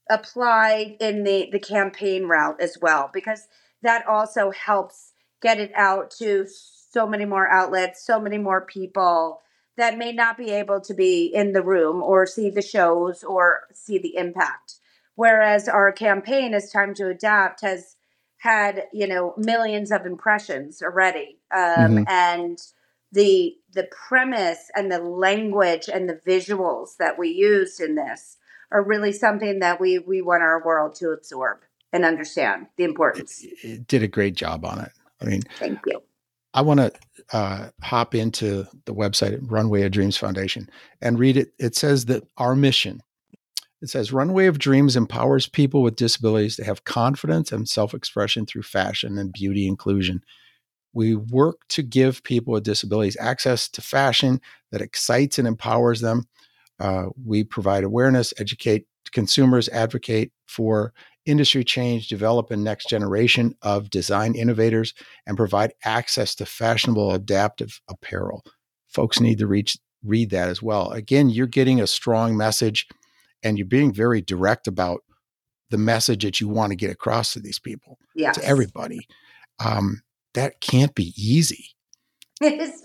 apply 0.09 0.97
in 0.99 1.23
the 1.23 1.47
the 1.49 1.59
campaign 1.59 2.25
route 2.25 2.59
as 2.59 2.77
well 2.81 3.09
because 3.13 3.47
that 3.83 4.05
also 4.05 4.51
helps 4.51 5.13
get 5.41 5.59
it 5.59 5.71
out 5.75 6.11
to 6.11 6.45
so 6.91 7.07
many 7.07 7.23
more 7.23 7.49
outlets, 7.49 8.05
so 8.05 8.19
many 8.19 8.37
more 8.37 8.65
people 8.65 9.39
that 9.77 9.97
may 9.97 10.11
not 10.11 10.37
be 10.37 10.51
able 10.51 10.81
to 10.81 10.93
be 10.93 11.25
in 11.33 11.53
the 11.53 11.63
room 11.63 12.03
or 12.03 12.25
see 12.25 12.49
the 12.49 12.61
shows 12.61 13.23
or 13.23 13.61
see 13.73 13.97
the 13.97 14.17
impact. 14.17 14.75
Whereas 15.15 15.69
our 15.69 15.91
campaign, 15.93 16.53
is 16.53 16.69
Time 16.69 16.93
to 16.95 17.07
Adapt, 17.07 17.61
has 17.61 17.95
had 18.39 18.83
you 18.91 19.07
know 19.07 19.33
millions 19.37 19.89
of 19.89 20.05
impressions 20.05 20.81
already, 20.81 21.39
um, 21.55 21.61
mm-hmm. 21.61 22.03
and 22.09 22.57
the 23.13 23.55
the 23.73 23.87
premise 24.07 24.69
and 24.75 24.91
the 24.91 24.99
language 24.99 25.89
and 25.91 26.09
the 26.09 26.19
visuals 26.27 26.97
that 26.97 27.17
we 27.17 27.29
used 27.29 27.79
in 27.79 27.95
this 27.95 28.37
are 28.71 28.83
really 28.83 29.11
something 29.11 29.59
that 29.59 29.79
we 29.79 29.99
we 29.99 30.21
want 30.21 30.43
our 30.43 30.63
world 30.63 30.95
to 30.95 31.11
absorb 31.11 31.59
and 31.91 32.03
understand 32.03 32.67
the 32.75 32.83
importance. 32.83 33.43
It, 33.43 33.57
it 33.63 33.87
did 33.87 34.03
a 34.03 34.07
great 34.07 34.35
job 34.35 34.65
on 34.65 34.79
it. 34.79 34.91
I 35.21 35.25
mean, 35.25 35.43
thank 35.59 35.79
you. 35.85 36.01
I 36.55 36.61
want 36.61 36.79
to 36.79 36.91
uh, 37.31 37.69
hop 37.81 38.13
into 38.13 38.67
the 38.85 38.93
website 38.93 39.39
Runway 39.41 39.83
of 39.83 39.91
Dreams 39.91 40.17
Foundation 40.17 40.69
and 41.01 41.17
read 41.17 41.37
it. 41.37 41.53
It 41.59 41.75
says 41.75 42.05
that 42.05 42.27
our 42.37 42.55
mission. 42.55 43.01
It 43.81 43.89
says 43.89 44.13
Runway 44.13 44.45
of 44.45 44.59
Dreams 44.59 44.95
empowers 44.95 45.47
people 45.47 45.81
with 45.81 45.97
disabilities 45.97 46.55
to 46.55 46.63
have 46.63 46.85
confidence 46.85 47.51
and 47.51 47.67
self-expression 47.67 48.45
through 48.45 48.63
fashion 48.63 49.17
and 49.17 49.33
beauty 49.33 49.67
inclusion. 49.67 50.23
We 50.93 51.15
work 51.15 51.61
to 51.69 51.83
give 51.83 52.23
people 52.23 52.53
with 52.53 52.63
disabilities 52.63 53.17
access 53.19 53.67
to 53.69 53.81
fashion 53.81 54.39
that 54.71 54.81
excites 54.81 55.39
and 55.39 55.47
empowers 55.47 56.01
them. 56.01 56.27
Uh, 56.79 57.05
we 57.23 57.43
provide 57.43 57.83
awareness, 57.83 58.33
educate 58.37 58.85
consumers, 59.11 59.69
advocate 59.69 60.31
for 60.47 60.93
industry 61.25 61.63
change, 61.63 62.07
develop 62.07 62.51
a 62.51 62.57
next 62.57 62.89
generation 62.89 63.55
of 63.61 63.89
design 63.89 64.35
innovators, 64.35 64.93
and 65.25 65.37
provide 65.37 65.73
access 65.85 66.35
to 66.35 66.45
fashionable 66.45 67.13
adaptive 67.13 67.79
apparel. 67.87 68.43
Folks 68.87 69.19
need 69.19 69.37
to 69.39 69.47
reach 69.47 69.77
read 70.03 70.29
that 70.31 70.49
as 70.49 70.61
well. 70.61 70.91
Again, 70.91 71.29
you're 71.29 71.47
getting 71.47 71.79
a 71.79 71.87
strong 71.87 72.35
message 72.35 72.87
and 73.41 73.57
you're 73.57 73.67
being 73.67 73.93
very 73.93 74.21
direct 74.21 74.67
about 74.67 75.01
the 75.69 75.77
message 75.77 76.23
that 76.23 76.41
you 76.41 76.47
want 76.47 76.71
to 76.71 76.75
get 76.75 76.91
across 76.91 77.33
to 77.33 77.39
these 77.39 77.57
people, 77.57 77.97
yes. 78.13 78.35
to 78.35 78.45
everybody. 78.45 79.07
Um, 79.63 80.01
that 80.33 80.61
can't 80.61 80.95
be 80.95 81.13
easy. 81.15 81.69
It 82.41 82.59
is. 82.59 82.81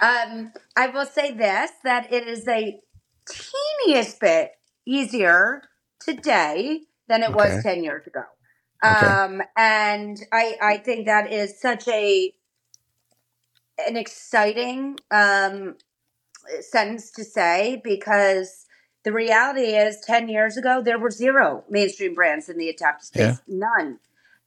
Um, 0.00 0.52
I 0.76 0.86
will 0.86 1.04
say 1.04 1.32
this 1.32 1.70
that 1.84 2.12
it 2.12 2.26
is 2.26 2.46
a 2.48 2.80
teeniest 3.28 4.20
bit 4.20 4.52
easier 4.86 5.62
today 5.98 6.82
than 7.08 7.22
it 7.22 7.30
okay. 7.30 7.34
was 7.34 7.62
10 7.62 7.84
years 7.84 8.06
ago. 8.06 8.22
Okay. 8.84 9.06
Um, 9.06 9.42
and 9.56 10.18
I, 10.32 10.56
I 10.62 10.76
think 10.78 11.06
that 11.06 11.32
is 11.32 11.60
such 11.60 11.86
a, 11.88 12.32
an 13.86 13.96
exciting, 13.96 14.96
um, 15.10 15.74
sentence 16.60 17.10
to 17.12 17.24
say 17.24 17.80
because 17.84 18.66
the 19.04 19.12
reality 19.12 19.76
is 19.76 20.00
10 20.06 20.28
years 20.28 20.56
ago, 20.56 20.82
there 20.82 20.98
were 20.98 21.10
zero 21.10 21.64
mainstream 21.68 22.14
brands 22.14 22.48
in 22.48 22.58
the 22.58 22.68
adaptive 22.68 23.06
space, 23.06 23.40
yeah. 23.46 23.68
none. 23.76 23.98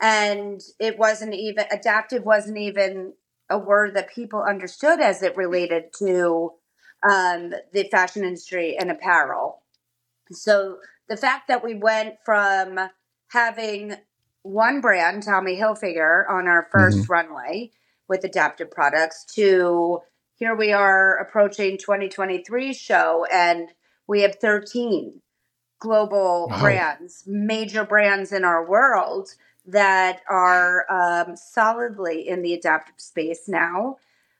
And 0.03 0.61
it 0.79 0.99
wasn't 0.99 1.33
even, 1.33 1.63
adaptive 1.71 2.23
wasn't 2.23 2.57
even 2.57 3.13
a 3.49 3.57
word 3.57 3.95
that 3.95 4.13
people 4.13 4.43
understood 4.43 4.99
as 4.99 5.23
it 5.23 5.37
related 5.37 5.93
to 5.99 6.51
um, 7.09 7.53
the 7.71 7.87
fashion 7.89 8.23
industry 8.25 8.75
and 8.77 8.91
apparel. 8.91 9.61
So 10.31 10.79
the 11.07 11.15
fact 11.15 11.47
that 11.47 11.63
we 11.63 11.75
went 11.75 12.15
from 12.25 12.79
having 13.29 13.95
one 14.41 14.81
brand, 14.81 15.23
Tommy 15.23 15.57
Hilfiger, 15.57 16.29
on 16.29 16.47
our 16.47 16.67
1st 16.75 16.93
mm-hmm. 16.93 17.11
runway 17.11 17.71
with 18.09 18.25
adaptive 18.25 18.71
products 18.71 19.25
to 19.35 20.01
here 20.35 20.55
we 20.55 20.73
are 20.73 21.17
approaching 21.17 21.77
2023 21.77 22.73
show 22.73 23.25
and 23.31 23.69
we 24.07 24.23
have 24.23 24.35
13 24.35 25.21
global 25.79 26.47
wow. 26.49 26.59
brands, 26.59 27.23
major 27.25 27.85
brands 27.85 28.31
in 28.33 28.43
our 28.43 28.67
world 28.67 29.29
that 29.65 30.21
are 30.29 30.85
um, 30.91 31.35
solidly 31.35 32.27
in 32.27 32.41
the 32.41 32.53
adaptive 32.53 32.99
space 32.99 33.47
now. 33.47 33.97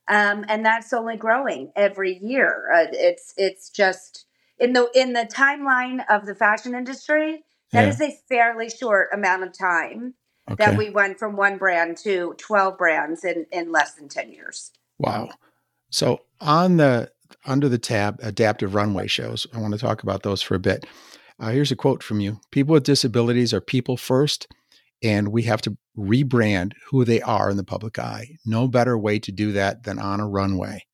Um, 0.08 0.46
and 0.50 0.66
that's 0.66 0.92
only 0.92 1.16
growing 1.16 1.72
every 1.76 2.18
year. 2.18 2.70
Uh, 2.74 2.88
it's 2.92 3.34
it's 3.38 3.70
just 3.70 4.26
in 4.60 4.74
the 4.74 4.90
in 4.94 5.14
the 5.14 5.30
timeline 5.34 6.04
of 6.10 6.26
the 6.26 6.36
fashion 6.36 6.76
industry, 6.76 7.44
that 7.72 7.84
yeah. 7.84 7.90
is 7.90 8.02
a 8.02 8.12
fairly 8.28 8.70
short 8.70 9.10
amount 9.14 9.44
of 9.44 9.58
time 9.58 10.16
okay. 10.52 10.66
that 10.66 10.78
we 10.78 10.90
went 10.90 11.20
from 11.20 11.36
one 11.36 11.58
brand 11.58 11.98
to 11.98 12.36
12 12.38 12.78
brands 12.78 13.24
in 13.24 13.46
in 13.52 13.72
less 13.72 13.94
than 13.94 14.10
10 14.10 14.32
years. 14.32 14.72
Wow. 15.00 15.30
So 15.90 16.22
on 16.42 16.78
the 16.78 17.12
under 17.46 17.70
the 17.70 17.78
tab 17.78 18.20
adaptive 18.22 18.76
runway 18.76 19.08
shows, 19.08 19.48
I 19.54 19.60
want 19.60 19.74
to 19.74 19.80
talk 19.80 20.04
about 20.04 20.24
those 20.24 20.42
for 20.42 20.56
a 20.56 20.60
bit. 20.60 20.86
Uh, 21.40 21.50
here's 21.50 21.72
a 21.72 21.76
quote 21.76 22.04
from 22.04 22.20
you. 22.20 22.40
People 22.52 22.74
with 22.74 22.84
disabilities 22.84 23.54
are 23.54 23.62
people 23.62 23.98
first, 23.98 24.48
and 25.04 25.28
we 25.28 25.44
have 25.44 25.62
to 25.62 25.78
rebrand 25.98 26.74
who 26.90 27.04
they 27.04 27.22
are 27.22 27.50
in 27.50 27.58
the 27.58 27.64
public 27.64 28.00
eye. 28.00 28.38
No 28.46 28.68
better 28.68 28.98
way 28.98 29.20
to 29.20 29.32
do 29.32 29.52
that 29.52 29.84
than 29.84 30.00
on 30.00 30.20
a 30.20 30.28
runway. 30.28 30.86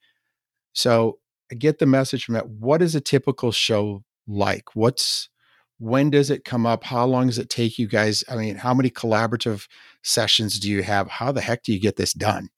So 0.74 1.20
I 1.52 1.56
get 1.56 1.80
the 1.80 1.86
message 1.86 2.26
from 2.26 2.34
that. 2.34 2.50
What 2.50 2.82
is 2.82 2.96
a 2.96 3.02
typical 3.02 3.52
show 3.52 4.04
like? 4.28 4.76
What's 4.76 5.30
when 5.78 6.10
does 6.10 6.30
it 6.30 6.44
come 6.44 6.66
up? 6.66 6.84
How 6.84 7.06
long 7.06 7.28
does 7.28 7.38
it 7.38 7.50
take 7.50 7.80
you 7.80 7.88
guys? 7.88 8.24
I 8.30 8.36
mean, 8.36 8.56
how 8.58 8.74
many 8.74 8.90
collaborative 8.90 9.68
sessions 10.04 10.60
do 10.60 10.70
you 10.70 10.84
have? 10.84 11.08
How 11.08 11.32
the 11.32 11.42
heck 11.42 11.64
do 11.64 11.72
you 11.72 11.80
get 11.80 11.96
this 11.96 12.14
done? 12.14 12.50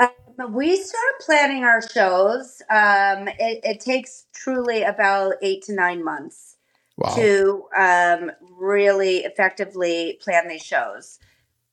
Um, 0.00 0.08
we 0.54 0.76
start 0.76 1.14
planning 1.20 1.64
our 1.64 1.82
shows. 1.86 2.62
Um, 2.70 3.28
it, 3.28 3.60
it, 3.64 3.80
takes 3.80 4.24
truly 4.34 4.82
about 4.82 5.34
eight 5.42 5.62
to 5.64 5.74
nine 5.74 6.02
months 6.02 6.55
wow. 6.96 7.14
to 7.14 7.64
um, 7.76 8.32
really 8.58 9.18
effectively 9.18 10.18
plan 10.22 10.48
these 10.48 10.62
shows 10.62 11.18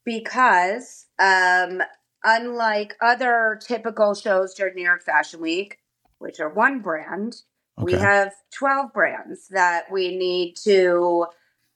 because, 0.06 1.08
um, 1.20 1.82
unlike 2.24 2.96
other 3.02 3.60
typical 3.66 4.14
shows 4.14 4.54
during 4.54 4.76
New 4.76 4.84
York 4.84 5.04
Fashion 5.04 5.40
Week, 5.40 5.80
which 6.20 6.40
are 6.40 6.50
one 6.50 6.80
brand, 6.80 7.44
Okay. 7.80 7.96
We 7.96 8.00
have 8.00 8.34
12 8.52 8.94
brands 8.94 9.48
that 9.50 9.92
we 9.92 10.16
need 10.16 10.56
to 10.64 11.28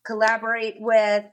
collaborate 0.05 0.75
with, 0.79 1.25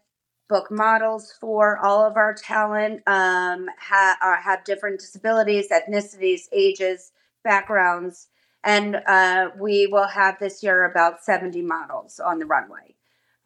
book 0.48 0.70
models 0.70 1.32
for 1.40 1.78
all 1.78 2.04
of 2.04 2.16
our 2.16 2.34
talent, 2.34 3.02
um, 3.06 3.66
ha- 3.78 4.16
uh, 4.22 4.36
have 4.42 4.64
different 4.64 5.00
disabilities, 5.00 5.68
ethnicities, 5.70 6.42
ages, 6.52 7.12
backgrounds. 7.42 8.28
And 8.64 8.96
uh, 9.06 9.50
we 9.58 9.86
will 9.86 10.08
have 10.08 10.38
this 10.38 10.62
year 10.62 10.84
about 10.84 11.22
70 11.22 11.60
models 11.62 12.18
on 12.18 12.38
the 12.38 12.46
runway. 12.46 12.94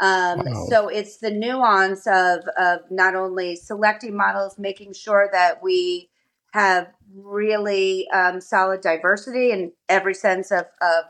Um, 0.00 0.44
wow. 0.44 0.66
So 0.68 0.88
it's 0.88 1.16
the 1.16 1.30
nuance 1.30 2.06
of, 2.06 2.40
of 2.56 2.80
not 2.90 3.16
only 3.16 3.56
selecting 3.56 4.16
models, 4.16 4.58
making 4.58 4.92
sure 4.92 5.28
that 5.32 5.62
we 5.62 6.08
have 6.52 6.88
really 7.14 8.08
um, 8.10 8.40
solid 8.40 8.80
diversity 8.80 9.50
in 9.50 9.72
every 9.88 10.14
sense 10.14 10.52
of, 10.52 10.66
of 10.80 11.04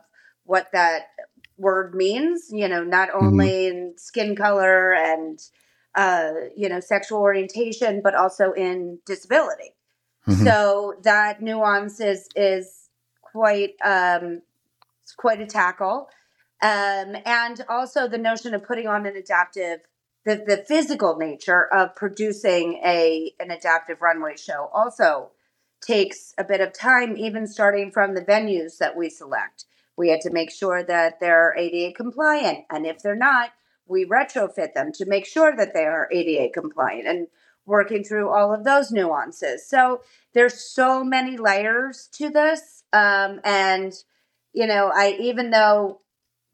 what 0.44 0.68
that 0.72 1.08
word 1.58 1.94
means, 1.94 2.48
you 2.50 2.68
know, 2.68 2.82
not 2.82 3.10
mm-hmm. 3.10 3.26
only 3.26 3.48
mm-hmm. 3.48 3.76
in 3.76 3.94
skin 3.98 4.34
color 4.34 4.94
and, 4.94 5.38
uh, 5.94 6.32
you 6.56 6.68
know, 6.68 6.80
sexual 6.80 7.18
orientation, 7.18 8.00
but 8.02 8.14
also 8.14 8.52
in 8.52 8.98
disability. 9.04 9.74
Mm-hmm. 10.26 10.44
So 10.44 10.94
that 11.02 11.42
nuance 11.42 12.00
is, 12.00 12.28
is 12.34 12.77
quite, 13.38 13.74
um, 13.84 14.42
quite 15.16 15.40
a 15.40 15.46
tackle. 15.46 16.08
Um, 16.60 17.16
and 17.24 17.64
also 17.68 18.08
the 18.08 18.18
notion 18.18 18.52
of 18.52 18.64
putting 18.64 18.88
on 18.88 19.06
an 19.06 19.16
adaptive 19.16 19.80
the, 20.24 20.44
the 20.46 20.64
physical 20.68 21.16
nature 21.16 21.72
of 21.72 21.96
producing 21.96 22.80
a 22.84 23.32
an 23.40 23.50
adaptive 23.50 24.02
runway 24.02 24.36
show 24.36 24.68
also 24.74 25.30
takes 25.80 26.34
a 26.36 26.44
bit 26.44 26.60
of 26.60 26.72
time, 26.72 27.16
even 27.16 27.46
starting 27.46 27.90
from 27.90 28.14
the 28.14 28.20
venues 28.20 28.76
that 28.78 28.94
we 28.94 29.08
select. 29.08 29.64
We 29.96 30.10
had 30.10 30.20
to 30.22 30.30
make 30.30 30.50
sure 30.50 30.82
that 30.82 31.20
they're 31.20 31.56
ADA 31.56 31.94
compliant. 31.94 32.66
And 32.68 32.84
if 32.84 33.02
they're 33.02 33.16
not, 33.16 33.52
we 33.86 34.04
retrofit 34.04 34.74
them 34.74 34.92
to 34.96 35.06
make 35.06 35.24
sure 35.24 35.56
that 35.56 35.72
they 35.72 35.86
are 35.86 36.10
ADA 36.12 36.52
compliant 36.52 37.06
and 37.06 37.28
working 37.64 38.04
through 38.04 38.28
all 38.28 38.52
of 38.52 38.64
those 38.64 38.90
nuances. 38.90 39.66
So 39.66 40.02
there's 40.34 40.60
so 40.60 41.04
many 41.04 41.36
layers 41.36 42.08
to 42.14 42.28
this. 42.28 42.77
Um, 42.92 43.40
and, 43.44 43.92
you 44.52 44.66
know, 44.66 44.90
I, 44.94 45.16
even 45.20 45.50
though 45.50 46.00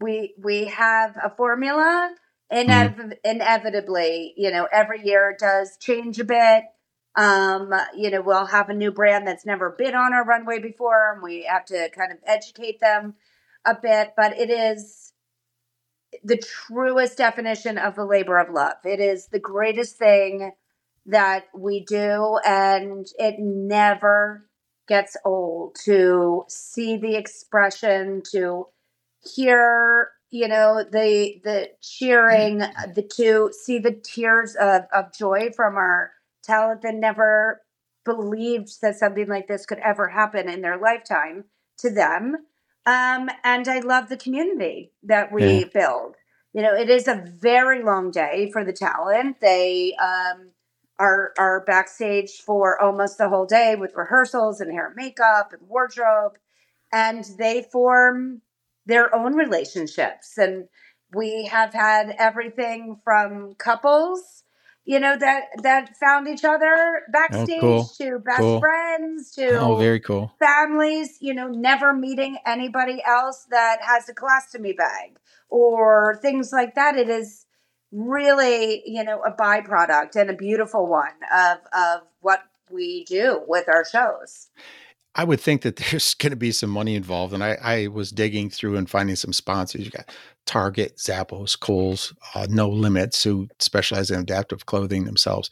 we, 0.01 0.35
we 0.43 0.67
have 0.67 1.17
a 1.23 1.31
formula, 1.31 2.15
inev- 2.53 2.97
mm. 2.97 3.17
inevitably, 3.25 4.35
you 4.37 4.51
know, 4.51 4.69
every 4.71 5.05
year 5.05 5.37
does 5.39 5.77
change 5.79 6.19
a 6.19 6.25
bit. 6.25 6.65
Um, 7.17 7.73
you 7.97 8.11
know, 8.11 8.23
we'll 8.23 8.47
have 8.47 8.69
a 8.69 8.75
new 8.75 8.91
brand 8.91 9.27
that's 9.27 9.47
never 9.47 9.71
been 9.71 9.95
on 9.95 10.13
our 10.13 10.25
runway 10.25 10.59
before, 10.59 11.13
and 11.13 11.23
we 11.23 11.45
have 11.45 11.65
to 11.67 11.89
kind 11.97 12.11
of 12.11 12.19
educate 12.27 12.81
them 12.81 13.15
a 13.65 13.77
bit. 13.81 14.15
But 14.17 14.37
it 14.39 14.51
is 14.51 15.13
the 16.25 16.37
truest 16.37 17.19
definition 17.19 17.79
of 17.79 17.95
the 17.95 18.05
labor 18.05 18.39
of 18.39 18.53
love. 18.53 18.77
It 18.85 19.01
is 19.01 19.29
the 19.29 19.39
greatest 19.39 19.97
thing 19.97 20.53
that 21.07 21.45
we 21.55 21.85
do, 21.85 22.39
and 22.45 23.07
it 23.19 23.37
never 23.39 24.49
gets 24.89 25.17
old 25.25 25.77
to 25.85 26.45
see 26.49 26.97
the 26.97 27.17
expression, 27.17 28.23
to 28.33 28.67
hear 29.23 30.11
you 30.31 30.49
know 30.49 30.83
the 30.83 31.41
the 31.45 31.71
cheering 31.81 32.59
the 32.59 33.09
to 33.17 33.51
see 33.53 33.79
the 33.79 33.93
tears 33.93 34.57
of, 34.57 34.83
of 34.93 35.13
joy 35.17 35.51
from 35.55 35.77
our 35.77 36.13
talent 36.43 36.83
that 36.83 36.95
never 36.95 37.63
believed 38.05 38.81
that 38.83 38.97
something 38.97 39.29
like 39.29 39.49
this 39.49 39.67
could 39.67 39.79
ever 39.79 40.09
happen 40.09 40.49
in 40.49 40.61
their 40.61 40.77
lifetime 40.77 41.45
to 41.79 41.91
them. 41.91 42.37
Um, 42.87 43.31
and 43.43 43.67
I 43.67 43.81
love 43.81 44.09
the 44.09 44.17
community 44.17 44.93
that 45.05 45.33
we 45.33 45.61
yeah. 45.61 45.65
build. 45.73 46.17
You 46.53 46.63
know, 46.63 46.75
it 46.75 46.91
is 46.91 47.09
a 47.09 47.25
very 47.27 47.83
long 47.83 48.11
day 48.11 48.51
for 48.53 48.65
the 48.65 48.73
talent. 48.73 49.41
They 49.41 49.95
um, 49.97 50.51
are 50.99 51.33
are 51.39 51.65
backstage 51.67 52.41
for 52.45 52.81
almost 52.81 53.19
the 53.19 53.29
whole 53.29 53.47
day 53.47 53.77
with 53.77 53.95
rehearsals 53.95 54.61
and 54.61 54.71
hair 54.73 54.89
and 54.89 54.97
makeup 54.97 55.53
and 55.53 55.69
wardrobe, 55.69 56.39
and 56.93 57.25
they 57.39 57.63
form 57.63 58.43
their 58.87 59.15
own 59.15 59.35
relationships. 59.35 60.37
And 60.39 60.69
we 61.15 61.47
have 61.47 61.73
had 61.73 62.15
everything 62.19 63.01
from 63.05 63.55
couples 63.55 64.45
you 64.85 65.01
know 65.01 65.17
that 65.17 65.45
that 65.63 65.97
found 65.97 66.29
each 66.29 66.45
other 66.45 66.75
oh, 66.77 67.01
backstage 67.11 67.59
oh, 67.59 67.61
cool. 67.61 67.91
to 67.99 68.19
best 68.19 68.41
cool. 68.41 68.61
friends 68.61 69.31
to 69.33 69.59
oh 69.59 69.77
very 69.77 70.01
cool 70.01 70.33
families 70.39 71.19
you 71.21 71.35
know 71.35 71.49
never 71.49 71.93
meeting 71.93 72.37
anybody 72.47 73.03
else 73.07 73.47
that 73.51 73.79
has 73.83 74.09
a 74.09 74.15
colostomy 74.15 74.77
bag 74.77 75.19
or 75.49 76.19
things 76.21 76.53
like 76.53 76.75
that 76.75 76.97
it 76.97 77.09
is 77.09 77.44
really 77.95 78.83
you 78.85 79.05
know 79.05 79.23
a 79.23 79.31
byproduct 79.31 80.17
and 80.17 80.29
a 80.29 80.35
beautiful 80.35 80.87
one 80.87 81.13
of 81.33 81.59
of 81.73 82.01
what 82.21 82.41
we 82.71 83.05
do 83.05 83.43
with 83.47 83.69
our 83.69 83.85
shows 83.85 84.49
I 85.17 85.23
would 85.23 85.41
think 85.41 85.63
that 85.63 85.77
there's 85.91 86.15
going 86.15 86.31
to 86.31 86.37
be 86.37 86.51
some 86.51 86.71
money 86.71 86.97
involved. 86.97 87.33
And 87.33 87.45
I, 87.45 87.57
I 87.63 87.87
was 87.87 88.11
digging 88.11 88.51
through 88.51 88.77
and 88.77 88.91
finding 88.91 89.15
some 89.15 89.33
sponsors. 89.33 89.85
You 89.85 89.93
got 89.93 90.11
Target, 90.45 90.97
Zappos, 90.97 91.59
Kohl's, 91.59 92.13
uh, 92.35 92.49
No 92.51 92.69
Limits, 92.69 93.23
who 93.23 93.47
specialize 93.61 94.11
in 94.11 94.19
adaptive 94.19 94.67
clothing 94.67 95.05
themselves. 95.05 95.51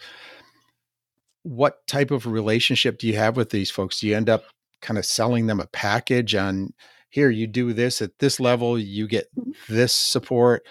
What 1.44 1.86
type 1.86 2.10
of 2.10 2.26
relationship 2.26 2.98
do 2.98 3.06
you 3.06 3.14
have 3.14 3.36
with 3.36 3.50
these 3.50 3.70
folks? 3.70 4.00
Do 4.00 4.08
you 4.08 4.16
end 4.16 4.28
up 4.28 4.46
kind 4.80 4.98
of 4.98 5.06
selling 5.06 5.46
them 5.46 5.60
a 5.60 5.66
package 5.66 6.34
on 6.34 6.74
here, 7.08 7.28
you 7.28 7.46
do 7.46 7.74
this 7.74 8.00
at 8.00 8.18
this 8.20 8.40
level, 8.40 8.78
you 8.78 9.06
get 9.06 9.26
mm-hmm. 9.36 9.50
this 9.68 9.92
support 9.92 10.66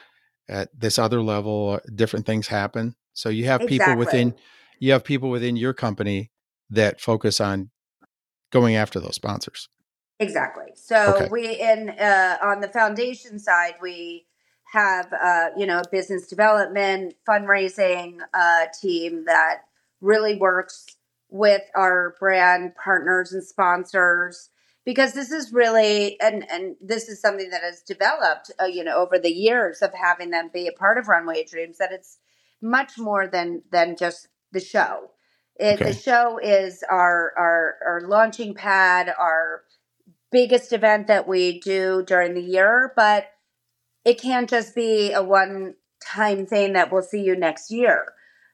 at 0.52 0.70
this 0.78 1.00
other 1.00 1.22
level, 1.22 1.80
uh, 1.84 1.90
different 1.96 2.26
things 2.26 2.48
happen. 2.48 2.96
So 3.14 3.30
you 3.30 3.46
have 3.46 3.62
exactly. 3.62 3.80
people 3.80 3.96
within 3.98 4.36
you 4.80 4.92
have 4.92 5.04
people 5.04 5.30
within 5.30 5.56
your 5.56 5.74
company 5.74 6.32
that 6.70 7.00
focus 7.00 7.40
on 7.40 7.70
going 8.52 8.76
after 8.76 9.00
those 9.00 9.16
sponsors. 9.16 9.70
Exactly. 10.20 10.72
So 10.76 11.16
okay. 11.16 11.30
we 11.32 11.60
in 11.60 11.90
uh, 11.90 12.38
on 12.44 12.60
the 12.62 12.68
foundation 12.68 13.40
side, 13.40 13.76
we 13.82 14.26
have 14.74 15.12
uh, 15.14 15.50
you 15.58 15.66
know 15.66 15.80
a 15.80 15.90
business 15.92 16.28
development 16.28 17.16
fundraising 17.28 18.20
uh, 18.34 18.66
team 18.80 19.26
that 19.26 19.62
really 20.00 20.36
works 20.36 20.86
with 21.30 21.64
our 21.76 22.16
brand 22.20 22.76
partners 22.76 23.32
and 23.32 23.44
sponsors 23.44 24.51
because 24.86 25.14
this 25.14 25.32
is 25.32 25.54
really 25.54 26.20
and 26.20 26.50
and 26.52 26.76
this 26.82 27.08
is 27.10 27.22
something 27.22 27.50
that 27.50 27.64
has 27.64 27.82
developed 27.82 28.52
uh, 28.62 28.66
you 28.66 28.84
know 28.84 28.98
over 28.98 29.20
the 29.20 29.32
years 29.32 29.82
of 29.82 29.94
having 29.94 30.32
them 30.32 30.50
be 30.54 30.68
a 30.68 30.72
part 30.72 30.98
of 30.98 31.08
runway 31.08 31.44
dreams 31.44 31.78
that 31.78 31.92
it's 31.92 32.18
much 32.62 32.98
more 32.98 33.28
than 33.28 33.62
than 33.72 33.96
just 33.96 34.28
the 34.52 34.60
show 34.60 35.10
it, 35.62 35.80
okay. 35.80 35.92
The 35.92 35.94
show 35.94 36.40
is 36.42 36.84
our, 36.90 37.34
our 37.38 37.76
our 37.86 38.02
launching 38.08 38.56
pad, 38.56 39.14
our 39.16 39.62
biggest 40.32 40.74
event 40.74 41.06
that 41.06 41.28
we 41.28 41.60
do 41.60 42.04
during 42.08 42.34
the 42.34 42.42
year, 42.42 42.94
but 42.96 43.28
it 44.04 44.20
can't 44.20 44.50
just 44.50 44.74
be 44.74 45.12
a 45.12 45.22
one 45.22 45.76
time 46.04 46.48
thing 46.48 46.74
that 46.74 46.92
we'll 46.92 47.04
see 47.04 47.22
you 47.22 47.36
next 47.36 47.70
year. 47.70 48.14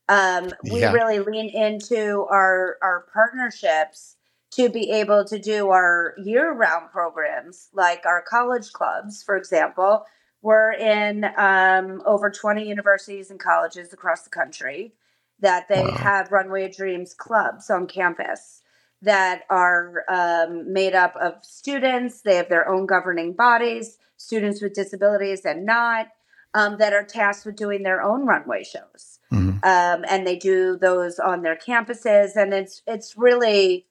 Um, 0.10 0.52
we 0.70 0.82
yeah. 0.82 0.92
really 0.92 1.20
lean 1.20 1.50
into 1.50 2.26
our 2.30 2.78
our 2.82 3.06
partnerships 3.14 4.17
to 4.58 4.70
be 4.70 4.90
able 4.90 5.24
to 5.24 5.38
do 5.38 5.70
our 5.70 6.16
year 6.18 6.52
round 6.52 6.92
programs, 6.92 7.70
like 7.74 8.06
our 8.06 8.24
college 8.28 8.74
clubs, 8.74 9.22
for 9.24 9.38
example. 9.38 10.04
We're 10.42 10.72
in 10.74 11.26
um, 11.38 12.02
over 12.06 12.32
20 12.32 12.68
universities 12.68 13.30
and 13.30 13.40
colleges 13.40 13.94
across 13.94 14.24
the 14.24 14.30
country 14.30 14.94
that 15.40 15.68
they 15.68 15.84
wow. 15.84 15.92
have 15.98 16.32
Runway 16.32 16.72
Dreams 16.72 17.14
clubs 17.14 17.70
on 17.70 17.86
campus 17.86 18.64
that 19.04 19.44
are 19.52 20.04
um, 20.10 20.74
made 20.74 20.96
up 20.96 21.16
of 21.18 21.34
students. 21.44 22.22
They 22.22 22.36
have 22.36 22.50
their 22.50 22.68
own 22.68 22.88
governing 22.88 23.34
bodies, 23.34 23.98
students 24.16 24.62
with 24.62 24.74
disabilities 24.74 25.46
and 25.46 25.68
not, 25.68 26.08
um, 26.56 26.78
that 26.80 26.94
are 26.94 27.04
tasked 27.04 27.46
with 27.46 27.56
doing 27.56 27.84
their 27.84 28.02
own 28.02 28.26
runway 28.26 28.64
shows. 28.64 29.20
Mm-hmm. 29.32 29.58
Um, 29.64 30.06
and 30.10 30.26
they 30.26 30.38
do 30.38 30.78
those 30.78 31.20
on 31.20 31.44
their 31.44 31.58
campuses, 31.58 32.36
and 32.36 32.54
it's 32.54 32.82
it's 32.88 33.18
really 33.18 33.86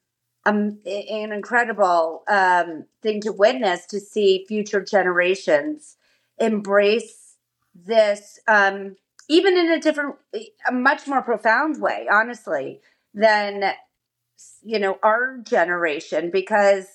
um, 0.47 0.79
an 0.85 1.33
incredible 1.33 2.23
um, 2.29 2.85
thing 3.01 3.19
to 3.21 3.31
witness 3.31 3.85
to 3.87 3.99
see 3.99 4.45
future 4.47 4.81
generations 4.81 5.97
embrace 6.39 7.35
this, 7.75 8.39
um, 8.47 8.95
even 9.29 9.57
in 9.57 9.71
a 9.71 9.79
different, 9.79 10.15
a 10.67 10.71
much 10.71 11.05
more 11.05 11.21
profound 11.21 11.81
way, 11.81 12.07
honestly, 12.11 12.79
than 13.13 13.73
you 14.63 14.79
know 14.79 14.97
our 15.03 15.39
generation, 15.39 16.29
because 16.31 16.85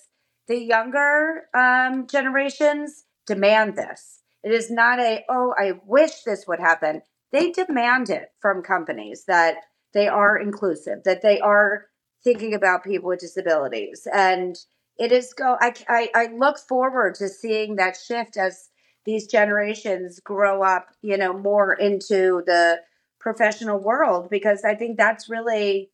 the 0.49 0.59
younger 0.59 1.43
um, 1.55 2.07
generations 2.07 3.05
demand 3.27 3.77
this. 3.77 4.21
It 4.43 4.53
is 4.53 4.71
not 4.71 4.99
a 4.99 5.25
oh, 5.29 5.55
I 5.59 5.73
wish 5.85 6.23
this 6.23 6.47
would 6.49 6.61
happen. 6.61 7.03
They 7.33 7.51
demand 7.51 8.09
it 8.09 8.33
from 8.41 8.62
companies 8.62 9.25
that 9.27 9.57
they 9.93 10.09
are 10.09 10.38
inclusive, 10.38 11.05
that 11.05 11.23
they 11.23 11.38
are 11.41 11.87
thinking 12.24 12.54
about 12.54 12.85
people 12.85 13.08
with 13.08 13.20
disabilities, 13.20 14.06
and 14.12 14.56
it 14.98 15.12
is 15.12 15.32
go. 15.32 15.56
I, 15.61 15.74
I, 15.88 16.11
I 16.14 16.26
look 16.26 16.58
forward 16.58 17.14
to 17.16 17.28
seeing 17.28 17.76
that 17.76 17.96
shift 17.96 18.37
as 18.37 18.68
these 19.04 19.26
generations 19.26 20.20
grow 20.20 20.62
up, 20.62 20.88
you 21.02 21.16
know, 21.16 21.32
more 21.32 21.72
into 21.72 22.42
the 22.46 22.80
professional 23.18 23.78
world 23.78 24.28
because 24.30 24.64
I 24.64 24.74
think 24.74 24.96
that's 24.96 25.28
really 25.28 25.90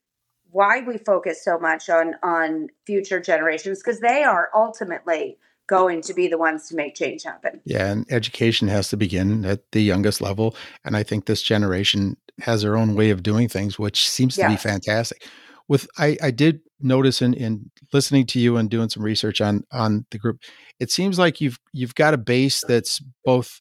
why 0.51 0.81
we 0.81 0.97
focus 0.99 1.45
so 1.45 1.59
much 1.59 1.91
on 1.91 2.15
on 2.23 2.69
future 2.87 3.21
generations 3.21 3.81
because 3.83 4.01
they 4.01 4.25
are 4.25 4.49
ultimately 4.55 5.39
going 5.67 6.01
to 6.01 6.15
be 6.15 6.27
the 6.27 6.39
ones 6.39 6.69
to 6.69 6.75
make 6.75 6.95
change 6.95 7.25
happen. 7.25 7.61
Yeah, 7.65 7.91
and 7.93 8.07
education 8.11 8.69
has 8.69 8.89
to 8.89 8.97
begin 8.97 9.45
at 9.45 9.71
the 9.73 9.83
youngest 9.83 10.23
level 10.23 10.57
and 10.85 10.97
I 10.97 11.03
think 11.03 11.27
this 11.27 11.43
generation 11.43 12.17
has 12.41 12.63
their 12.63 12.77
own 12.77 12.95
way 12.95 13.11
of 13.11 13.23
doing 13.23 13.49
things 13.49 13.79
which 13.79 14.09
seems 14.09 14.37
to 14.37 14.43
yes. 14.43 14.51
be 14.51 14.69
fantastic. 14.69 15.27
With 15.69 15.87
I 15.99 16.17
I 16.23 16.31
did 16.31 16.61
notice 16.81 17.21
in 17.23 17.35
in 17.35 17.71
listening 17.93 18.27
to 18.27 18.39
you 18.39 18.57
and 18.57 18.71
doing 18.71 18.89
some 18.89 19.03
research 19.03 19.41
on 19.41 19.65
on 19.73 20.07
the 20.11 20.19
group 20.19 20.41
it 20.79 20.91
seems 20.91 21.19
like 21.19 21.41
you've 21.41 21.59
you've 21.73 21.95
got 21.95 22.15
a 22.15 22.19
base 22.19 22.63
that's 22.67 23.03
both 23.25 23.61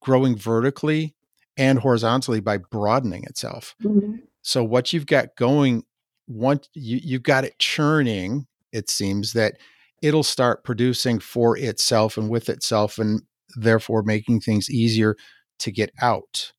growing 0.00 0.36
vertically 0.36 1.14
and 1.56 1.78
horizontally 1.78 2.40
by 2.40 2.56
broadening 2.56 3.24
itself 3.24 3.74
mm-hmm. 3.82 4.16
so 4.42 4.64
what 4.64 4.92
you've 4.92 5.06
got 5.06 5.36
going 5.36 5.82
once 6.26 6.68
you, 6.74 6.98
you've 7.02 7.22
got 7.22 7.44
it 7.44 7.58
churning 7.58 8.46
it 8.72 8.88
seems 8.88 9.34
that 9.34 9.58
it'll 10.02 10.22
start 10.22 10.64
producing 10.64 11.18
for 11.18 11.56
itself 11.56 12.16
and 12.16 12.30
with 12.30 12.48
itself 12.48 12.98
and 12.98 13.22
therefore 13.56 14.02
making 14.02 14.40
things 14.40 14.70
easier 14.70 15.16
to 15.58 15.70
get 15.70 15.90
out 16.00 16.52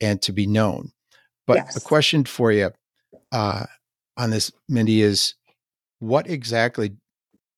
and 0.00 0.22
to 0.22 0.32
be 0.32 0.46
known 0.46 0.92
but 1.46 1.56
yes. 1.56 1.76
a 1.76 1.80
question 1.80 2.24
for 2.24 2.52
you 2.52 2.70
uh, 3.32 3.64
on 4.16 4.30
this, 4.30 4.52
Mindy, 4.68 5.02
is 5.02 5.34
what 5.98 6.28
exactly 6.28 6.96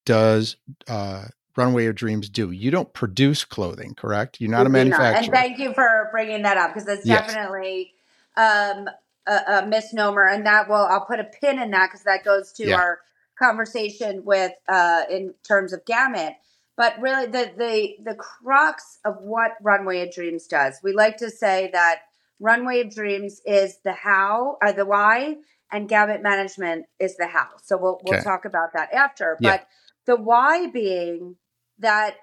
does 0.05 0.57
uh, 0.89 1.25
Runway 1.57 1.87
of 1.87 1.95
Dreams 1.95 2.29
do? 2.29 2.51
You 2.51 2.71
don't 2.71 2.93
produce 2.93 3.45
clothing, 3.45 3.95
correct? 3.95 4.41
You're 4.41 4.51
not 4.51 4.67
a 4.67 4.71
manufacturer. 4.71 5.13
Not. 5.13 5.25
And 5.25 5.33
thank 5.33 5.59
you 5.59 5.73
for 5.73 6.09
bringing 6.13 6.43
that 6.43 6.57
up 6.57 6.75
because 6.75 6.87
that's 6.87 7.07
yes. 7.07 7.27
definitely 7.27 7.93
um, 8.37 8.89
a, 9.27 9.63
a, 9.63 9.67
misnomer, 9.67 10.27
and 10.27 10.47
that 10.47 10.69
will 10.69 10.77
I'll 10.77 11.05
put 11.05 11.21
a 11.21 11.25
pin 11.25 11.59
in 11.59 11.71
that 11.71 11.91
because 11.91 12.05
that 12.05 12.25
goes 12.25 12.53
to 12.53 12.69
yeah. 12.69 12.77
our 12.77 13.01
conversation 13.39 14.25
with 14.25 14.53
uh, 14.69 15.03
in 15.11 15.35
terms 15.47 15.73
of 15.73 15.85
Gamut. 15.85 16.35
But 16.77 17.01
really, 17.01 17.27
the 17.27 17.53
the 17.57 17.97
the 18.03 18.15
crux 18.17 18.99
of 19.05 19.17
what 19.21 19.53
Runway 19.63 20.07
of 20.07 20.13
Dreams 20.13 20.47
does, 20.47 20.81
we 20.83 20.93
like 20.93 21.17
to 21.19 21.31
say 21.31 21.71
that 21.73 22.01
Runway 22.41 22.81
of 22.81 22.95
Dreams 22.95 23.41
is 23.47 23.79
the 23.85 23.93
how 23.93 24.59
or 24.61 24.73
the 24.73 24.85
why 24.85 25.37
and 25.73 25.89
gamut 25.89 26.23
management 26.23 26.87
is 26.99 27.17
the 27.17 27.27
how. 27.27 27.49
So 27.63 27.77
we'll 27.77 28.01
we'll 28.05 28.19
okay. 28.19 28.25
talk 28.25 28.45
about 28.45 28.73
that 28.75 28.93
after. 28.93 29.37
Yeah. 29.41 29.59
But 29.59 29.67
the 30.07 30.17
why 30.17 30.69
being 30.69 31.37
that 31.79 32.17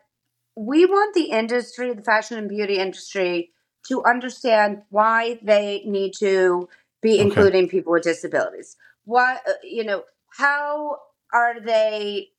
we 0.56 0.86
want 0.86 1.14
the 1.14 1.32
industry, 1.32 1.94
the 1.94 2.02
fashion 2.02 2.38
and 2.38 2.50
beauty 2.50 2.78
industry, 2.78 3.52
to 3.88 4.04
understand 4.04 4.84
why 4.90 5.40
they 5.42 5.84
need 5.86 6.14
to 6.20 6.70
be 7.02 7.14
okay. 7.14 7.22
including 7.22 7.68
people 7.68 7.94
with 7.94 8.04
disabilities. 8.04 8.78
What 9.06 9.42
uh, 9.48 9.54
you 9.64 9.84
know, 9.84 10.04
how 10.38 10.98
are 11.34 11.60
they 11.60 12.30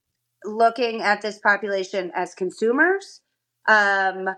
looking 0.45 1.03
at 1.03 1.23
this 1.23 1.39
population 1.39 2.13
as 2.15 2.35
consumers? 2.35 3.21
Um, 3.69 4.29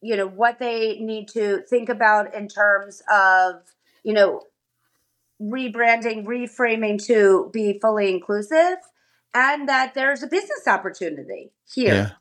you 0.00 0.16
know, 0.16 0.26
what 0.26 0.58
they 0.58 0.98
need 1.00 1.28
to 1.28 1.62
think 1.68 1.88
about 1.88 2.34
in 2.34 2.48
terms 2.48 3.02
of, 3.12 3.62
you 4.04 4.12
know, 4.12 4.42
rebranding, 5.40 6.24
reframing 6.24 7.04
to 7.06 7.50
be 7.52 7.78
fully 7.80 8.10
inclusive, 8.12 8.76
and 9.34 9.68
that 9.68 9.94
there's 9.94 10.22
a 10.22 10.26
business 10.26 10.66
opportunity 10.66 11.52
here. 11.72 12.16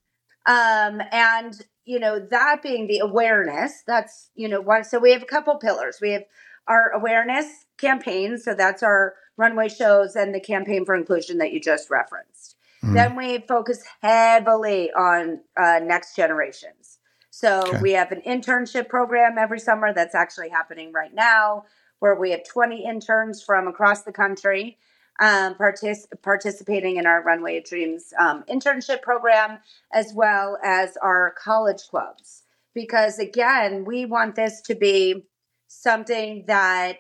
Yeah. 0.48 0.90
Um, 0.90 1.02
and 1.12 1.54
you 1.84 2.00
know 2.00 2.20
that 2.20 2.62
being 2.62 2.88
the 2.88 3.00
awareness. 3.00 3.84
That's 3.86 4.30
you 4.36 4.48
know 4.48 4.62
one. 4.62 4.84
So 4.84 5.00
we 5.00 5.12
have 5.12 5.24
a 5.24 5.28
couple 5.28 5.56
pillars. 5.56 6.00
We 6.02 6.12
have 6.12 6.24
our 6.68 6.92
awareness 6.92 7.66
campaign. 7.78 8.38
So 8.38 8.54
that's 8.54 8.84
our 8.84 9.16
runway 9.38 9.70
shows 9.70 10.16
and 10.16 10.34
the 10.34 10.40
campaign 10.40 10.86
for 10.86 10.96
inclusion 10.96 11.38
that 11.38 11.52
you 11.52 11.60
just 11.60 11.90
referenced. 11.90 12.56
Mm. 12.84 12.94
Then 12.94 13.16
we 13.16 13.40
focus 13.48 13.84
heavily 14.02 14.92
on 14.92 15.42
uh, 15.60 15.80
next 15.84 16.16
generations. 16.16 17.00
So 17.30 17.62
okay. 17.68 17.82
we 17.82 17.92
have 17.92 18.12
an 18.12 18.22
internship 18.26 18.90
program 18.90 19.38
every 19.38 19.60
summer 19.60 19.94
that's 19.94 20.16
actually 20.16 20.50
happening 20.50 20.92
right 20.92 21.14
now 21.14 21.66
where 22.00 22.16
we 22.16 22.32
have 22.32 22.44
20 22.44 22.86
interns 22.86 23.42
from 23.42 23.68
across 23.68 24.04
the 24.04 24.12
country 24.12 24.78
um, 25.20 25.56
partic- 25.56 26.06
participating 26.22 26.98
in 26.98 27.06
our 27.06 27.24
Runway 27.24 27.58
of 27.58 27.64
Dreams 27.66 28.14
um, 28.20 28.44
internship 28.50 29.02
program, 29.02 29.60
as 29.94 30.14
well 30.14 30.58
as 30.64 30.98
our 30.98 31.34
college 31.42 31.84
clubs. 31.90 32.44
Because 32.74 33.18
again, 33.18 33.86
we 33.86 34.06
want 34.06 34.36
this 34.36 34.62
to 34.62 34.76
be 34.76 35.26
something 35.68 36.46
that 36.48 36.98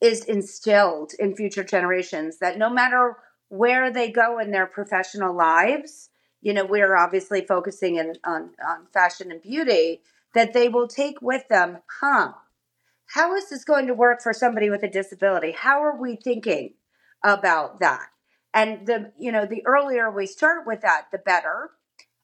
is 0.00 0.24
instilled 0.24 1.12
in 1.18 1.36
future 1.36 1.64
generations 1.64 2.38
that 2.38 2.58
no 2.58 2.70
matter 2.70 3.16
where 3.48 3.90
they 3.90 4.10
go 4.10 4.38
in 4.38 4.50
their 4.50 4.66
professional 4.66 5.34
lives, 5.34 6.10
you 6.42 6.52
know, 6.52 6.64
we're 6.64 6.96
obviously 6.96 7.42
focusing 7.42 7.96
in, 7.96 8.14
on, 8.24 8.50
on 8.66 8.86
fashion 8.92 9.30
and 9.30 9.42
beauty, 9.42 10.00
that 10.34 10.52
they 10.52 10.68
will 10.68 10.88
take 10.88 11.20
with 11.20 11.46
them, 11.48 11.78
huh, 12.00 12.32
how 13.12 13.34
is 13.34 13.48
this 13.50 13.64
going 13.64 13.88
to 13.88 13.94
work 13.94 14.22
for 14.22 14.32
somebody 14.32 14.70
with 14.70 14.84
a 14.84 14.88
disability? 14.88 15.52
How 15.52 15.82
are 15.82 16.00
we 16.00 16.16
thinking 16.16 16.74
about 17.24 17.80
that? 17.80 18.06
And 18.54 18.86
the 18.86 19.12
you 19.18 19.32
know 19.32 19.46
the 19.46 19.64
earlier 19.66 20.10
we 20.10 20.26
start 20.26 20.66
with 20.66 20.80
that, 20.82 21.06
the 21.12 21.18
better. 21.18 21.70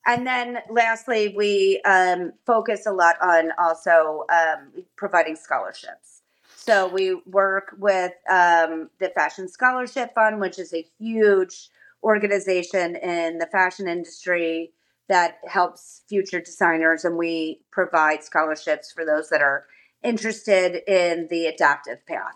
And 0.06 0.24
then 0.24 0.58
lastly, 0.70 1.34
we 1.36 1.80
um, 1.84 2.32
focus 2.46 2.86
a 2.86 2.92
lot 2.92 3.16
on 3.20 3.50
also 3.58 4.24
um, 4.32 4.84
providing 4.96 5.34
scholarships. 5.34 6.22
So 6.54 6.86
we 6.86 7.14
work 7.26 7.74
with 7.78 8.12
um, 8.30 8.90
the 9.00 9.10
Fashion 9.14 9.48
Scholarship 9.48 10.14
Fund, 10.14 10.40
which 10.40 10.58
is 10.60 10.72
a 10.72 10.86
huge 10.98 11.68
organization 12.04 12.94
in 12.96 13.38
the 13.38 13.46
fashion 13.46 13.88
industry 13.88 14.72
that 15.08 15.38
helps 15.46 16.02
future 16.08 16.40
designers, 16.40 17.04
and 17.04 17.16
we 17.16 17.60
provide 17.72 18.22
scholarships 18.22 18.92
for 18.92 19.04
those 19.04 19.28
that 19.30 19.42
are 19.42 19.66
interested 20.02 20.82
in 20.86 21.28
the 21.30 21.46
adaptive 21.46 22.04
path. 22.06 22.34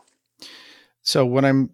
So 1.03 1.25
when 1.25 1.45
I'm 1.45 1.71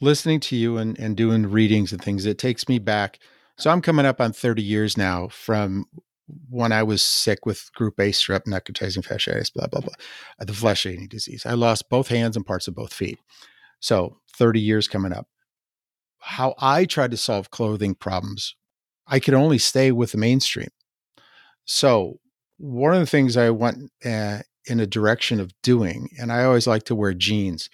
listening 0.00 0.40
to 0.40 0.56
you 0.56 0.76
and, 0.78 0.98
and 0.98 1.16
doing 1.16 1.46
readings 1.46 1.92
and 1.92 2.02
things, 2.02 2.26
it 2.26 2.38
takes 2.38 2.68
me 2.68 2.78
back. 2.78 3.18
So 3.58 3.70
I'm 3.70 3.82
coming 3.82 4.06
up 4.06 4.20
on 4.20 4.32
30 4.32 4.62
years 4.62 4.96
now 4.96 5.28
from 5.28 5.86
when 6.48 6.72
I 6.72 6.82
was 6.82 7.02
sick 7.02 7.44
with 7.44 7.70
group 7.74 7.98
A 7.98 8.10
strep 8.10 8.44
necrotizing 8.44 9.06
fasciitis, 9.06 9.52
blah, 9.52 9.66
blah, 9.66 9.80
blah, 9.80 9.94
uh, 10.40 10.44
the 10.44 10.54
flesh 10.54 10.86
eating 10.86 11.08
disease. 11.08 11.44
I 11.44 11.54
lost 11.54 11.90
both 11.90 12.08
hands 12.08 12.36
and 12.36 12.46
parts 12.46 12.68
of 12.68 12.74
both 12.74 12.92
feet. 12.92 13.18
So 13.80 14.18
30 14.36 14.60
years 14.60 14.88
coming 14.88 15.12
up. 15.12 15.26
How 16.20 16.54
I 16.58 16.84
tried 16.84 17.10
to 17.10 17.16
solve 17.16 17.50
clothing 17.50 17.94
problems, 17.94 18.54
I 19.06 19.18
could 19.18 19.34
only 19.34 19.58
stay 19.58 19.90
with 19.90 20.12
the 20.12 20.18
mainstream. 20.18 20.68
So 21.64 22.20
one 22.58 22.94
of 22.94 23.00
the 23.00 23.06
things 23.06 23.36
I 23.36 23.50
went 23.50 23.90
uh, 24.04 24.40
in 24.66 24.80
a 24.80 24.86
direction 24.86 25.40
of 25.40 25.52
doing. 25.62 26.08
And 26.18 26.32
I 26.32 26.44
always 26.44 26.66
like 26.66 26.84
to 26.84 26.94
wear 26.94 27.14
jeans. 27.14 27.68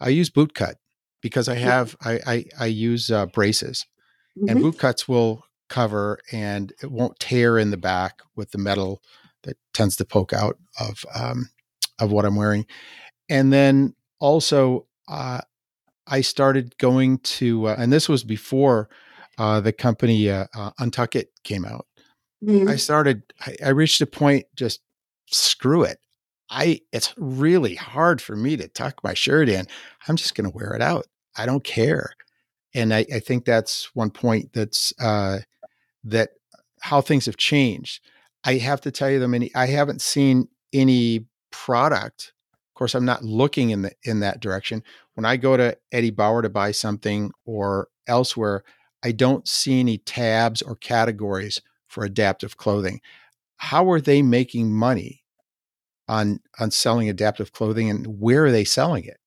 I 0.00 0.10
use 0.10 0.30
boot 0.30 0.54
cut 0.54 0.76
because 1.20 1.48
I 1.48 1.54
have 1.56 1.96
I 2.02 2.20
I, 2.26 2.44
I 2.60 2.66
use 2.66 3.10
uh, 3.10 3.26
braces, 3.26 3.86
mm-hmm. 4.36 4.48
and 4.48 4.60
boot 4.60 4.78
cuts 4.78 5.08
will 5.08 5.44
cover 5.68 6.18
and 6.30 6.72
it 6.82 6.90
won't 6.90 7.18
tear 7.18 7.58
in 7.58 7.70
the 7.70 7.76
back 7.76 8.20
with 8.36 8.50
the 8.50 8.58
metal 8.58 9.02
that 9.44 9.56
tends 9.72 9.96
to 9.96 10.04
poke 10.04 10.32
out 10.32 10.58
of 10.78 11.04
um, 11.14 11.50
of 11.98 12.12
what 12.12 12.24
I'm 12.24 12.36
wearing. 12.36 12.66
And 13.28 13.52
then 13.52 13.94
also 14.20 14.86
uh, 15.08 15.40
I 16.06 16.20
started 16.20 16.76
going 16.78 17.18
to, 17.18 17.68
uh, 17.68 17.76
and 17.78 17.92
this 17.92 18.08
was 18.08 18.24
before 18.24 18.88
uh, 19.38 19.60
the 19.60 19.72
company 19.72 20.30
uh, 20.30 20.46
uh, 20.54 20.70
Untuckit 20.80 21.26
came 21.42 21.64
out. 21.64 21.86
Mm-hmm. 22.42 22.68
I 22.68 22.76
started. 22.76 23.22
I, 23.40 23.56
I 23.64 23.68
reached 23.70 24.00
a 24.00 24.06
point 24.06 24.46
just 24.54 24.80
screw 25.26 25.82
it. 25.82 25.98
I 26.50 26.80
it's 26.92 27.14
really 27.16 27.74
hard 27.74 28.20
for 28.20 28.36
me 28.36 28.56
to 28.56 28.68
tuck 28.68 29.02
my 29.02 29.14
shirt 29.14 29.48
in. 29.48 29.66
I'm 30.08 30.16
just 30.16 30.34
going 30.34 30.50
to 30.50 30.56
wear 30.56 30.74
it 30.74 30.82
out. 30.82 31.06
I 31.36 31.46
don't 31.46 31.64
care. 31.64 32.10
And 32.74 32.92
I, 32.92 33.06
I 33.12 33.20
think 33.20 33.44
that's 33.44 33.94
one 33.94 34.10
point 34.10 34.52
that's 34.52 34.92
uh, 35.00 35.40
that 36.04 36.30
how 36.80 37.00
things 37.00 37.26
have 37.26 37.36
changed. 37.36 38.04
I 38.44 38.54
have 38.54 38.80
to 38.82 38.90
tell 38.90 39.10
you, 39.10 39.18
the 39.18 39.28
many 39.28 39.54
I 39.54 39.66
haven't 39.66 40.02
seen 40.02 40.48
any 40.72 41.26
product. 41.50 42.32
Of 42.52 42.78
course, 42.78 42.94
I'm 42.94 43.04
not 43.04 43.24
looking 43.24 43.70
in 43.70 43.82
the 43.82 43.92
in 44.02 44.20
that 44.20 44.40
direction. 44.40 44.82
When 45.14 45.24
I 45.24 45.36
go 45.36 45.56
to 45.56 45.76
Eddie 45.92 46.10
Bauer 46.10 46.42
to 46.42 46.50
buy 46.50 46.72
something 46.72 47.30
or 47.46 47.88
elsewhere, 48.06 48.64
I 49.02 49.12
don't 49.12 49.48
see 49.48 49.80
any 49.80 49.98
tabs 49.98 50.60
or 50.60 50.76
categories 50.76 51.62
for 51.86 52.04
adaptive 52.04 52.56
clothing. 52.56 53.00
How 53.56 53.90
are 53.90 54.00
they 54.00 54.20
making 54.22 54.72
money 54.72 55.23
on 56.08 56.40
on 56.58 56.70
selling 56.70 57.08
adaptive 57.08 57.52
clothing 57.52 57.90
and 57.90 58.20
where 58.20 58.44
are 58.46 58.52
they 58.52 58.64
selling 58.64 59.04
it? 59.04 59.18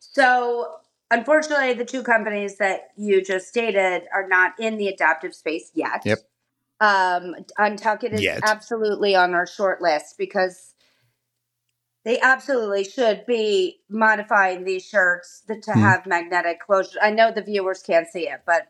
So, 0.00 0.76
unfortunately, 1.10 1.74
the 1.74 1.84
two 1.84 2.02
companies 2.02 2.58
that 2.58 2.88
you 2.96 3.22
just 3.22 3.48
stated 3.48 4.04
are 4.14 4.28
not 4.28 4.52
in 4.58 4.76
the 4.78 4.88
adaptive 4.88 5.34
space 5.34 5.70
yet. 5.74 6.02
Yep. 6.04 6.18
Um, 6.80 7.36
Untuckit 7.58 8.12
is 8.12 8.22
Yet. 8.22 8.42
absolutely 8.42 9.14
on 9.14 9.34
our 9.34 9.46
short 9.46 9.80
list 9.80 10.16
because 10.18 10.74
they 12.04 12.18
absolutely 12.20 12.84
should 12.84 13.24
be 13.26 13.80
modifying 13.88 14.64
these 14.64 14.84
shirts 14.84 15.42
to, 15.46 15.60
to 15.60 15.72
Hmm. 15.72 15.80
have 15.80 16.06
magnetic 16.06 16.60
closure. 16.60 16.98
I 17.00 17.10
know 17.10 17.30
the 17.30 17.42
viewers 17.42 17.82
can't 17.82 18.08
see 18.08 18.28
it, 18.28 18.42
but 18.46 18.68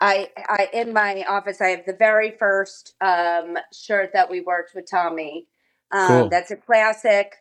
I, 0.00 0.30
I 0.36 0.68
in 0.72 0.92
my 0.92 1.24
office 1.28 1.60
I 1.60 1.68
have 1.68 1.86
the 1.86 1.94
very 1.94 2.32
first 2.38 2.94
um, 3.00 3.56
shirt 3.72 4.10
that 4.14 4.30
we 4.30 4.40
worked 4.40 4.74
with 4.74 4.90
Tommy. 4.90 5.46
Um, 5.92 6.06
Cool. 6.08 6.28
That's 6.30 6.50
a 6.50 6.56
classic 6.56 7.36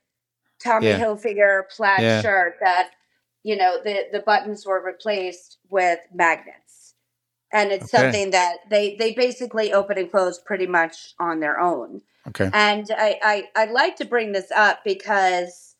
Tommy 0.64 0.88
Yeah. 0.88 1.00
Hilfiger 1.00 1.64
plaid 1.76 2.02
Yeah. 2.04 2.22
shirt 2.22 2.56
that 2.62 2.92
you 3.44 3.56
know 3.58 3.80
the 3.84 4.06
the 4.12 4.20
buttons 4.22 4.66
were 4.66 4.84
replaced 4.84 5.60
with 5.70 6.00
magnets, 6.14 6.96
and 7.54 7.72
it's 7.72 7.86
Okay. 7.86 7.92
something 7.92 8.32
that 8.32 8.58
they 8.70 8.96
they 8.98 9.14
basically 9.14 9.74
open 9.74 9.98
and 9.98 10.12
close 10.12 10.40
pretty 10.40 10.68
much 10.68 11.16
on 11.20 11.40
their 11.42 11.60
own. 11.60 12.02
Okay. 12.30 12.50
And 12.54 12.88
I, 12.98 13.20
I, 13.24 13.50
I'd 13.56 13.72
like 13.72 13.98
to 13.98 14.06
bring 14.06 14.32
this 14.34 14.52
up 14.52 14.80
because 14.86 15.76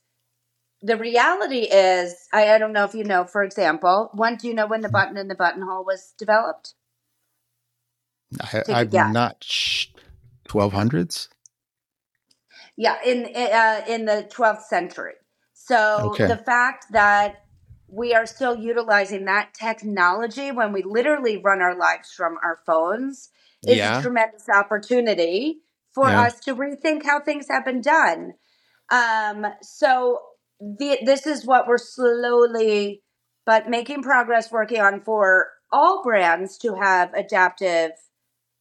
the 0.82 0.98
reality 0.98 1.62
is, 1.72 2.16
I, 2.34 2.54
I 2.54 2.58
don't 2.60 2.74
know 2.74 2.86
if 2.86 2.96
you 2.96 3.04
know, 3.04 3.26
for 3.26 3.44
example, 3.44 4.12
when 4.14 4.38
do 4.38 4.48
you 4.48 4.54
know 4.56 4.68
when 4.68 4.82
the 4.82 4.90
button 4.90 5.18
in 5.18 5.28
the 5.30 5.36
buttonhole 5.36 5.86
was 5.86 6.14
developed? 6.18 6.76
I, 8.42 8.64
Take 8.64 8.82
a 8.84 8.86
I'm 8.86 8.90
guess. 8.90 9.14
not 9.14 9.46
twelve 10.48 10.74
hundreds. 10.74 11.30
Yeah, 12.80 12.96
in 13.06 13.26
uh, 13.36 13.82
in 13.90 14.06
the 14.06 14.30
12th 14.34 14.64
century. 14.64 15.16
So 15.54 16.14
Okay. 16.14 16.28
the 16.28 16.38
fact 16.38 16.86
that 16.94 17.44
we 17.90 18.14
are 18.16 18.26
still 18.26 18.56
utilizing 18.56 19.26
that 19.26 19.54
technology 19.54 20.52
when 20.52 20.72
we 20.72 20.84
literally 20.84 21.36
run 21.38 21.62
our 21.62 21.76
lives 21.78 22.14
from 22.14 22.38
our 22.42 22.62
phones 22.66 23.32
is 23.68 23.78
Yeah. 23.80 24.00
a 24.00 24.02
tremendous 24.02 24.48
opportunity 24.48 25.60
for 25.94 26.10
Yeah. 26.10 26.22
us 26.28 26.40
to 26.42 26.56
rethink 26.56 27.04
how 27.04 27.20
things 27.20 27.48
have 27.50 27.66
been 27.66 27.82
done. 27.82 28.36
Um, 28.90 29.46
so 29.62 30.22
the, 30.62 31.00
this 31.04 31.28
is 31.28 31.46
what 31.46 31.68
we're 31.68 31.78
slowly 31.78 33.04
but 33.46 33.70
making 33.70 34.04
progress 34.04 34.52
working 34.54 34.80
on 34.80 35.02
for 35.02 35.50
all 35.72 36.02
brands 36.04 36.58
to 36.60 36.76
have 36.76 37.14
adaptive 37.14 37.92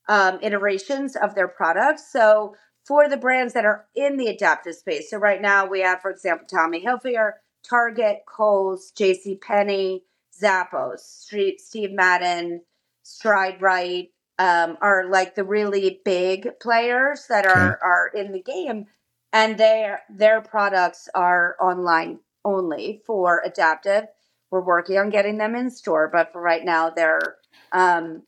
um, 0.09 0.39
iterations 0.43 1.15
of 1.17 1.35
their 1.35 1.49
products. 1.49 2.11
So 2.13 2.57
for 2.89 3.09
the 3.09 3.19
brands 3.19 3.53
that 3.53 3.67
are 3.67 3.85
in 3.95 4.17
the 4.17 4.29
adaptive 4.29 4.75
space, 4.75 5.11
so 5.11 5.19
right 5.19 5.43
now 5.43 5.67
we 5.67 5.83
have, 5.83 6.01
for 6.01 6.11
example, 6.11 6.47
Tommy 6.51 6.83
Hilfiger, 6.83 7.33
Target, 7.63 8.23
Kohl's, 8.27 8.91
J.C. 8.93 9.37
Penney, 9.37 10.05
Zappos, 10.43 11.01
Street, 11.01 11.61
Steve 11.61 11.93
Madden, 11.93 12.63
Stride 13.03 13.61
Right, 13.61 14.09
um, 14.39 14.79
are 14.81 15.07
like 15.11 15.35
the 15.35 15.45
really 15.45 16.01
big 16.05 16.49
players 16.61 17.27
that 17.29 17.45
are 17.45 17.79
are 17.83 18.11
in 18.15 18.33
the 18.33 18.41
game, 18.43 18.87
and 19.33 19.59
their 19.59 20.03
their 20.09 20.41
products 20.41 21.09
are 21.15 21.57
online 21.61 22.21
only 22.45 23.03
for 23.05 23.43
adaptive. 23.45 24.05
We're 24.51 24.63
working 24.63 24.97
on 24.97 25.11
getting 25.11 25.37
them 25.37 25.55
in 25.55 25.71
store, 25.71 26.09
but 26.11 26.33
for 26.33 26.41
right 26.41 26.65
now, 26.65 26.89
they're 26.89 27.37
um, 27.73 28.23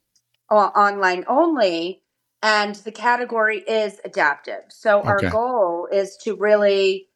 online 0.50 1.24
only, 1.28 2.02
and 2.42 2.74
the 2.76 2.92
category 2.92 3.58
is 3.60 4.00
adaptive. 4.04 4.64
So 4.68 5.02
our 5.02 5.18
Okay. 5.18 5.28
goal 5.30 5.88
is 5.92 6.16
to 6.24 6.34
really 6.36 7.08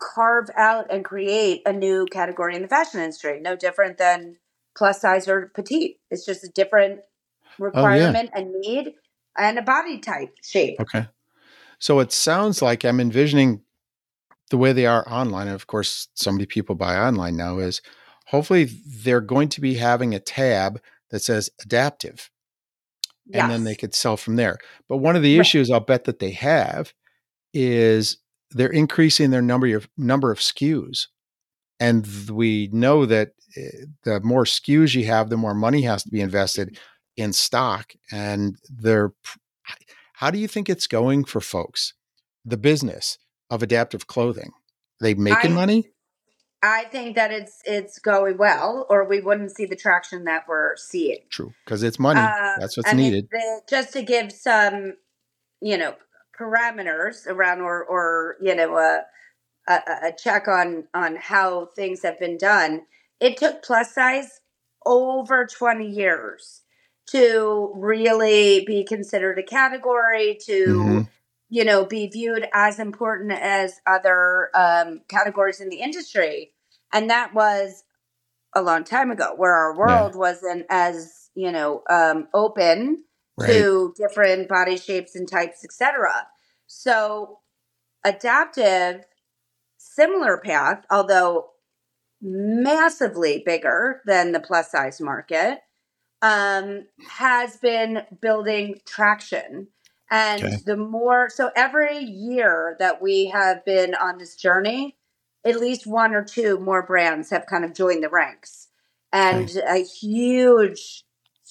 carve 0.00 0.48
out 0.56 0.92
and 0.92 1.04
create 1.04 1.62
a 1.66 1.72
new 1.72 2.06
category 2.06 2.56
in 2.56 2.62
the 2.62 2.68
fashion 2.68 3.00
industry. 3.00 3.40
No 3.40 3.56
different 3.56 3.98
than 3.98 4.36
plus 4.76 5.00
size 5.00 5.28
or 5.28 5.50
petite. 5.54 5.96
It's 6.10 6.24
just 6.24 6.44
a 6.44 6.48
different 6.48 7.00
oh, 7.00 7.64
requirement 7.64 8.30
and 8.34 8.52
need 8.60 8.94
and 9.36 9.58
a 9.58 9.62
body 9.62 9.98
type 9.98 10.34
shape. 10.42 10.78
Okay. 10.80 11.06
So 11.78 12.00
it 12.00 12.12
sounds 12.12 12.60
like 12.62 12.84
I'm 12.84 13.00
envisioning 13.00 13.62
the 14.50 14.58
way 14.58 14.72
they 14.72 14.86
are 14.86 15.08
online. 15.08 15.46
And 15.46 15.54
of 15.54 15.66
course, 15.66 16.08
so 16.14 16.30
many 16.32 16.46
people 16.46 16.74
buy 16.74 16.96
online 16.96 17.36
now 17.36 17.58
is 17.58 17.80
hopefully 18.26 18.64
they're 18.86 19.20
going 19.20 19.48
to 19.50 19.60
be 19.60 19.74
having 19.74 20.14
a 20.14 20.20
tab 20.20 20.80
that 21.10 21.20
says 21.22 21.50
adaptive 21.62 22.29
and 23.32 23.50
then 23.50 23.64
they 23.64 23.74
could 23.74 23.94
sell 23.94 24.16
from 24.16 24.36
there. 24.36 24.58
But 24.88 24.98
one 24.98 25.16
of 25.16 25.22
the 25.22 25.36
Right. 25.36 25.40
issues 25.40 25.70
I'll 25.70 25.80
bet 25.80 26.04
that 26.04 26.18
they 26.18 26.32
have 26.32 26.92
is 27.54 28.18
they're 28.50 28.68
increasing 28.68 29.30
their 29.30 29.42
number 29.42 29.76
of 29.76 29.88
number 29.96 30.30
of 30.30 30.38
SKUs. 30.40 31.06
And 31.78 32.06
we 32.30 32.68
know 32.72 33.06
that 33.06 33.32
eh, 33.56 33.84
the 34.04 34.20
more 34.20 34.44
SKUs 34.44 34.94
you 34.94 35.06
have, 35.06 35.30
the 35.30 35.36
more 35.36 35.54
money 35.54 35.82
has 35.82 36.02
to 36.04 36.10
be 36.10 36.20
invested 36.20 36.78
in 37.16 37.32
stock. 37.32 37.92
And 38.12 38.56
they're 38.68 39.12
how 40.14 40.30
do 40.30 40.38
you 40.38 40.48
think 40.48 40.68
it's 40.68 40.86
going 40.86 41.24
for 41.24 41.40
folks? 41.40 41.94
The 42.44 42.56
business 42.58 43.18
of 43.50 43.62
adaptive 43.62 44.06
clothing. 44.06 44.50
they 45.00 45.14
making 45.14 45.52
I- 45.52 45.54
money? 45.54 45.88
I 46.62 46.84
think 46.84 47.16
that 47.16 47.30
it's 47.30 47.62
it's 47.64 47.98
going 47.98 48.36
well, 48.36 48.86
or 48.90 49.04
we 49.04 49.20
wouldn't 49.20 49.52
see 49.52 49.64
the 49.64 49.76
traction 49.76 50.24
that 50.24 50.46
we're 50.46 50.76
seeing. 50.76 51.20
True, 51.30 51.54
because 51.64 51.82
it's 51.82 51.98
money. 51.98 52.20
Uh, 52.20 52.56
That's 52.58 52.76
what's 52.76 52.90
I 52.90 52.94
mean, 52.94 53.12
needed. 53.12 53.28
the- 53.30 53.62
just 53.68 53.92
to 53.94 54.02
give 54.02 54.30
some, 54.30 54.94
you 55.62 55.78
know, 55.78 55.94
parameters 56.38 57.26
around, 57.26 57.60
or 57.62 57.82
or 57.84 58.36
you 58.42 58.54
know, 58.54 58.76
a, 58.76 59.02
a 59.68 59.80
a 60.08 60.12
check 60.12 60.48
on 60.48 60.84
on 60.92 61.16
how 61.16 61.66
things 61.76 62.02
have 62.02 62.18
been 62.18 62.36
done. 62.36 62.82
It 63.20 63.36
took 63.38 63.62
plus 63.62 63.94
size 63.94 64.40
over 64.84 65.46
twenty 65.46 65.88
years 65.88 66.62
to 67.08 67.72
really 67.74 68.64
be 68.66 68.84
considered 68.84 69.38
a 69.38 69.42
category 69.42 70.38
to 70.46 70.66
Mhm. 70.66 71.08
You 71.50 71.64
know 71.64 71.84
be 71.86 72.08
viewed 72.08 72.48
as 72.54 72.78
important 72.80 73.32
as 73.32 73.80
other 73.86 74.50
um, 74.54 75.02
categories 75.08 75.60
in 75.60 75.70
the 75.70 75.80
industry. 75.82 76.52
And 76.92 77.10
that 77.10 77.34
was 77.34 77.84
a 78.54 78.62
long 78.62 78.84
time 78.84 79.10
ago 79.10 79.34
where 79.36 79.54
our 79.54 79.76
world 79.76 80.14
wasn't 80.16 80.66
as 80.70 81.30
you 81.34 81.52
know 81.52 81.82
um, 81.90 82.28
open 82.34 83.04
Right. 83.38 83.48
to 83.48 83.94
different 83.96 84.48
body 84.48 84.76
shapes 84.76 85.16
and 85.16 85.26
types 85.26 85.64
etc 85.64 86.26
so 86.66 87.38
adaptive 88.04 89.04
similar 89.78 90.38
path 90.38 90.84
although 90.90 91.50
massively 92.22 93.42
bigger 93.44 94.02
than 94.06 94.32
the 94.32 94.40
plus 94.40 94.70
size 94.70 95.00
market 95.00 95.60
um, 96.22 96.86
has 97.08 97.56
been 97.58 98.02
building 98.20 98.80
traction 98.86 99.68
and 100.10 100.42
Okay. 100.44 100.58
the 100.66 100.76
more 100.76 101.30
so 101.30 101.50
every 101.56 101.98
year 101.98 102.76
that 102.80 103.02
we 103.02 103.26
have 103.28 103.64
been 103.66 103.94
on 103.96 104.18
this 104.18 104.36
journey 104.36 104.96
at 105.46 105.60
least 105.60 105.86
one 105.86 106.14
or 106.14 106.24
two 106.24 106.58
more 106.60 106.82
brands 106.84 107.30
have 107.30 107.46
kind 107.46 107.64
of 107.64 107.74
joined 107.74 108.04
the 108.04 108.10
ranks 108.10 108.68
and 109.12 109.50
a 109.68 109.84
huge 109.84 111.04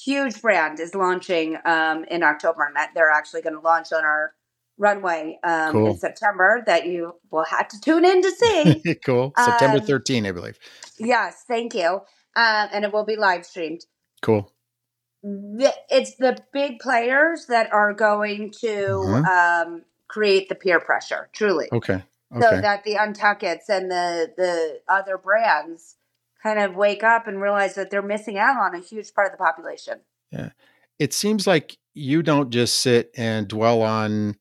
huge 0.06 0.41
brand 0.41 0.80
is 0.80 0.95
launching 0.95 1.58
um, 1.65 2.06
in 2.06 2.24
october 2.24 2.63
and 2.65 2.76
that 2.78 2.91
they're 2.95 3.12
actually 3.12 3.41
going 3.43 3.56
to 3.56 3.62
launch 3.62 3.93
on 3.93 4.04
our 4.06 4.34
runway 4.80 5.39
um, 5.43 5.74
Cool. 5.74 5.91
in 5.91 5.98
september 5.98 6.63
that 6.67 6.88
you 6.88 7.13
will 7.32 7.45
have 7.45 7.67
to 7.69 7.80
tune 7.82 8.06
in 8.06 8.22
to 8.24 8.32
see 8.32 8.88
cool. 9.06 9.34
September 9.38 9.80
Um, 9.80 9.86
13, 9.88 10.26
I 10.28 10.32
believe. 10.34 10.60
yes 11.00 11.43
thank 11.48 11.76
you 11.76 12.02
uh, 12.36 12.67
and 12.74 12.86
it 12.86 12.93
will 12.93 13.06
be 13.06 13.17
live 13.17 13.45
streamed 13.45 13.82
Cool. 14.22 14.52
The, 15.24 15.74
it's 15.90 16.16
the 16.16 16.38
big 16.54 16.80
players 16.80 17.46
that 17.48 17.72
are 17.74 17.94
going 17.94 18.52
to 18.62 18.68
Mhm. 18.68 19.26
um, 19.28 19.86
create 20.08 20.50
the 20.50 20.56
peer 20.56 20.80
pressure, 20.80 21.30
truly, 21.34 21.70
Okay. 21.72 22.04
so 22.42 22.62
that 22.62 22.84
the 22.84 22.96
Untuckits 22.96 23.70
and 23.70 23.92
the 23.92 24.34
the 24.38 24.82
other 24.88 25.18
brands 25.18 25.98
kind 26.42 26.60
of 26.60 26.76
wake 26.76 27.04
up 27.04 27.28
and 27.28 27.42
realize 27.42 27.76
that 27.76 27.90
they're 27.90 28.02
missing 28.02 28.38
out 28.38 28.58
on 28.58 28.74
a 28.76 28.80
huge 28.80 29.14
part 29.14 29.28
of 29.28 29.32
the 29.34 29.38
population. 29.44 30.02
Yeah, 30.32 30.50
it 31.00 31.14
seems 31.14 31.46
like 31.48 31.78
you 31.94 32.24
don't 32.24 32.50
just 32.50 32.80
sit 32.80 33.12
and 33.18 33.48
dwell 33.48 33.82
on 33.82 34.38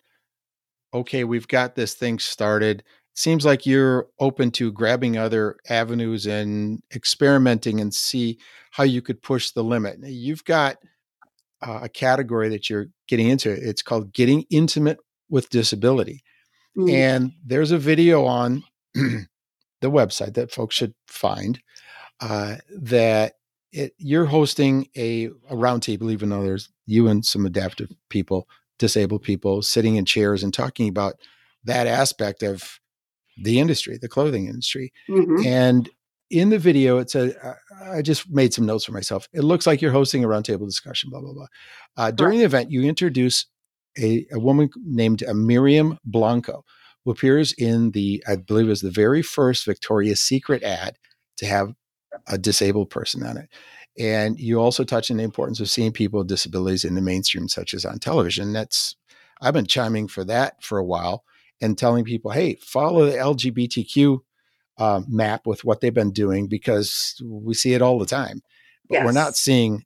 okay 0.95 1.25
we've 1.25 1.49
got 1.49 1.75
this 1.75 1.95
thing 1.95 2.19
started 2.19 2.83
seems 3.18 3.44
like 3.44 3.66
you're 3.66 4.07
open 4.20 4.50
to 4.52 4.70
grabbing 4.70 5.18
other 5.18 5.57
avenues 5.68 6.26
and 6.26 6.83
experimenting 6.94 7.81
and 7.81 7.92
see 7.92 8.38
how 8.70 8.85
you 8.85 9.02
could 9.02 9.20
push 9.20 9.50
the 9.50 9.64
limit 9.64 9.98
you've 10.04 10.44
got 10.44 10.76
uh, 11.62 11.81
a 11.83 11.88
category 11.88 12.48
that 12.48 12.70
you're 12.70 12.87
getting 13.09 13.28
into. 13.28 13.50
It's 13.50 13.83
called 13.83 14.12
Getting 14.12 14.44
Intimate 14.50 14.98
with 15.28 15.50
Disability. 15.50 16.22
Mm. 16.76 16.92
And 16.92 17.33
there's 17.44 17.72
a 17.72 17.78
video 17.78 18.24
on 18.24 18.62
the 18.94 19.26
website 19.83 20.35
that 20.35 20.52
folks 20.52 20.76
should 20.76 20.94
find 21.09 21.61
uh, 22.20 22.57
that 22.70 23.35
it, 23.72 23.92
you're 23.98 24.26
hosting 24.26 24.87
a, 24.96 25.26
a 25.26 25.54
roundtable, 25.54 26.12
even 26.12 26.31
though 26.31 26.42
there's 26.42 26.70
you 26.87 27.09
and 27.09 27.24
some 27.24 27.44
adaptive 27.44 27.90
people, 28.09 28.48
disabled 28.78 29.22
people 29.22 29.62
sitting 29.62 29.96
in 29.96 30.04
chairs 30.04 30.42
and 30.42 30.54
talking 30.54 30.88
about 30.88 31.14
that 31.64 31.87
aspect 31.87 32.42
of 32.42 32.78
the 33.40 33.61
industry, 33.61 33.98
the 34.01 34.09
clothing 34.09 34.46
industry. 34.46 34.92
Mm-hmm. 35.09 35.46
And 35.46 35.90
in 36.31 36.51
the 36.51 36.59
video, 36.59 36.98
it 36.98 37.11
said, 37.11 37.37
I 37.83 38.03
just 38.03 38.31
made 38.31 38.53
some 38.53 38.66
notes 38.66 38.85
for 38.85 38.92
myself. 38.92 39.29
It 39.33 39.44
looks 39.44 39.66
like 39.66 39.81
you're 39.81 39.92
hosting 39.92 40.24
a 40.24 40.29
roundtable 40.29 40.66
discussion, 40.66 41.11
blah, 41.11 41.20
blah, 41.20 41.33
blah. 41.33 41.46
Uh, 41.96 42.11
during 42.11 42.38
the 42.38 42.44
event, 42.44 42.70
you 42.70 42.83
introduce 42.83 43.46
a, 43.98 44.27
a 44.33 44.38
woman 44.38 44.68
named 44.85 45.24
uh, 45.24 45.33
Miriam 45.33 45.98
Blanco, 46.05 46.64
who 47.05 47.11
appears 47.11 47.53
in 47.55 47.92
the, 47.92 48.22
I 48.29 48.37
believe 48.37 48.66
it 48.66 48.70
was 48.70 48.83
the 48.83 48.90
very 48.90 49.22
first 49.22 49.64
Victoria's 49.64 50.20
Secret 50.20 50.62
ad 50.62 50.98
to 51.38 51.46
have 51.46 51.72
a 52.27 52.37
disabled 52.37 52.90
person 52.90 53.24
on 53.24 53.38
it. 53.38 53.48
And 53.98 54.38
you 54.38 54.61
also 54.61 54.85
touch 54.85 55.11
on 55.11 55.16
the 55.16 55.24
importance 55.24 55.61
of 55.61 55.70
seeing 55.70 55.92
people 55.92 56.18
with 56.18 56.29
disabilities 56.29 56.85
in 56.85 56.94
the 56.94 57.01
mainstream, 57.01 57.48
such 57.48 57.74
as 57.74 57.85
on 57.85 57.98
television. 57.98 58.53
That's 58.53 58.96
I've 59.40 59.55
been 59.55 59.66
chiming 59.66 60.09
for 60.09 60.24
that 60.24 60.62
for 60.62 60.79
a 60.79 60.85
while 60.85 61.24
and 61.61 61.77
telling 61.77 62.05
people, 62.05 62.31
hey, 62.31 62.57
follow 62.57 63.07
the 63.07 63.16
LGBTQ 63.16 64.21
uh, 64.79 65.03
map 65.09 65.47
with 65.47 65.64
what 65.64 65.81
they've 65.81 65.92
been 65.92 66.12
doing 66.12 66.47
because 66.47 67.21
we 67.25 67.55
see 67.55 67.75
it 67.75 67.83
all 67.83 67.99
the 67.99 68.07
time. 68.07 68.40
But 68.88 68.97
yes. 68.97 69.05
we're 69.05 69.12
not 69.12 69.37
seeing 69.37 69.85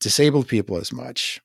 disabled 0.00 0.48
people 0.48 0.76
as 0.76 0.92
much. 0.92 1.40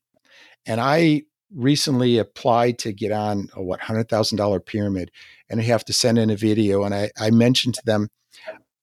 And 0.66 0.80
I 0.80 1.24
recently 1.54 2.20
applied 2.20 2.78
to 2.80 2.94
get 2.94 3.12
on 3.12 3.50
a 3.56 3.62
what 3.62 3.82
hundred 3.82 4.08
thousand 4.08 4.38
dollar 4.38 4.60
pyramid, 4.60 5.12
and 5.50 5.60
I 5.60 5.64
have 5.64 5.84
to 5.86 5.94
send 5.94 6.20
in 6.20 6.30
a 6.30 6.36
video. 6.36 6.84
And 6.84 6.94
I, 6.94 7.10
I 7.20 7.32
mentioned 7.32 7.76
to 7.76 7.82
them, 7.86 8.10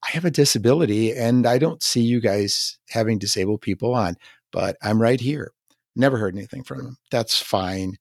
I 0.07 0.11
have 0.11 0.25
a 0.25 0.31
disability 0.31 1.13
and 1.13 1.47
I 1.47 1.59
don't 1.59 1.83
see 1.83 2.01
you 2.01 2.21
guys 2.21 2.79
having 2.91 3.19
disabled 3.19 3.61
people 3.61 3.95
on, 3.95 4.17
but 4.53 4.77
I'm 4.83 5.01
right 5.01 5.21
here. 5.21 5.53
Never 5.97 6.19
heard 6.19 6.35
anything 6.35 6.63
from 6.63 6.79
them. 6.79 6.99
That's 7.11 7.41
fine. 7.41 7.97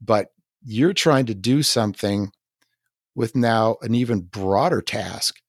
But 0.00 0.28
you're 0.62 0.92
trying 0.92 1.26
to 1.26 1.34
do 1.34 1.62
something 1.62 2.32
with 3.14 3.34
now 3.34 3.76
an 3.82 3.94
even 3.94 4.20
broader 4.20 4.80
task 4.80 5.40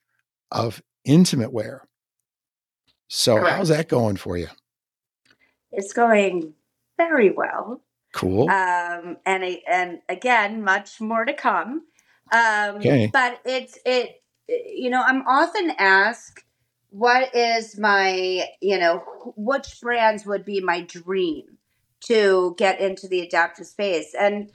of 0.52 0.82
intimate 1.06 1.54
wear. 1.54 1.88
So, 3.08 3.38
Correct. 3.38 3.58
how's 3.58 3.70
that 3.70 3.90
going 3.90 4.16
for 4.16 4.38
you? 4.38 4.48
It's 5.72 5.94
going 5.94 6.54
very 6.98 7.32
well. 7.32 7.82
Cool. 8.14 8.50
Um, 8.50 9.18
and 9.26 9.58
and 9.68 10.00
again, 10.10 10.64
much 10.64 11.00
more 11.00 11.24
to 11.26 11.34
come. 11.34 11.84
Um, 12.32 12.76
okay. 12.78 13.10
But 13.12 13.40
it's 13.46 13.78
it 13.86 14.22
you 14.48 14.90
know, 14.90 15.02
I'm 15.02 15.26
often 15.28 15.72
asked, 15.78 16.44
what 16.90 17.34
is 17.34 17.80
my, 17.80 18.46
you 18.62 18.78
know, 18.78 19.04
which 19.38 19.80
brands 19.82 20.26
would 20.26 20.44
be 20.44 20.60
my 20.60 20.82
dream 20.82 21.58
to 22.06 22.56
get 22.58 22.82
into 22.82 23.08
the 23.08 23.22
adaptive 23.22 23.68
space? 23.68 24.14
And 24.20 24.50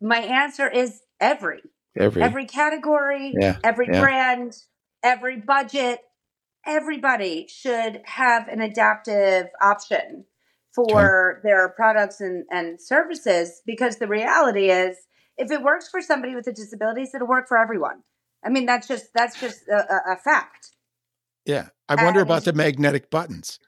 my 0.00 0.18
answer 0.18 0.68
is 0.68 1.00
every. 1.20 1.60
Every. 1.98 2.22
Every 2.22 2.46
category, 2.46 3.34
yeah. 3.38 3.58
every 3.64 3.88
yeah. 3.90 4.00
brand, 4.00 4.56
every 5.02 5.38
budget, 5.38 6.00
everybody 6.66 7.46
should 7.48 8.00
have 8.04 8.48
an 8.48 8.60
adaptive 8.60 9.46
option 9.60 10.24
for 10.74 11.38
okay. 11.38 11.40
their 11.48 11.68
products 11.70 12.20
and, 12.20 12.44
and 12.50 12.80
services 12.80 13.60
because 13.66 13.96
the 13.96 14.06
reality 14.06 14.70
is 14.70 14.96
if 15.36 15.50
it 15.50 15.62
works 15.62 15.88
for 15.88 16.00
somebody 16.00 16.34
with 16.34 16.46
a 16.46 16.52
disability 16.52 17.06
it'll 17.12 17.26
work 17.26 17.48
for 17.48 17.58
everyone. 17.58 18.02
I 18.44 18.50
mean, 18.50 18.66
that's 18.66 18.88
just 18.88 19.12
that's 19.14 19.38
just 19.38 19.68
a, 19.68 20.12
a 20.12 20.16
fact. 20.16 20.70
Yeah, 21.44 21.68
I 21.88 22.02
wonder 22.02 22.20
and, 22.20 22.28
about 22.28 22.44
the 22.44 22.52
magnetic 22.52 23.10
buttons. 23.10 23.58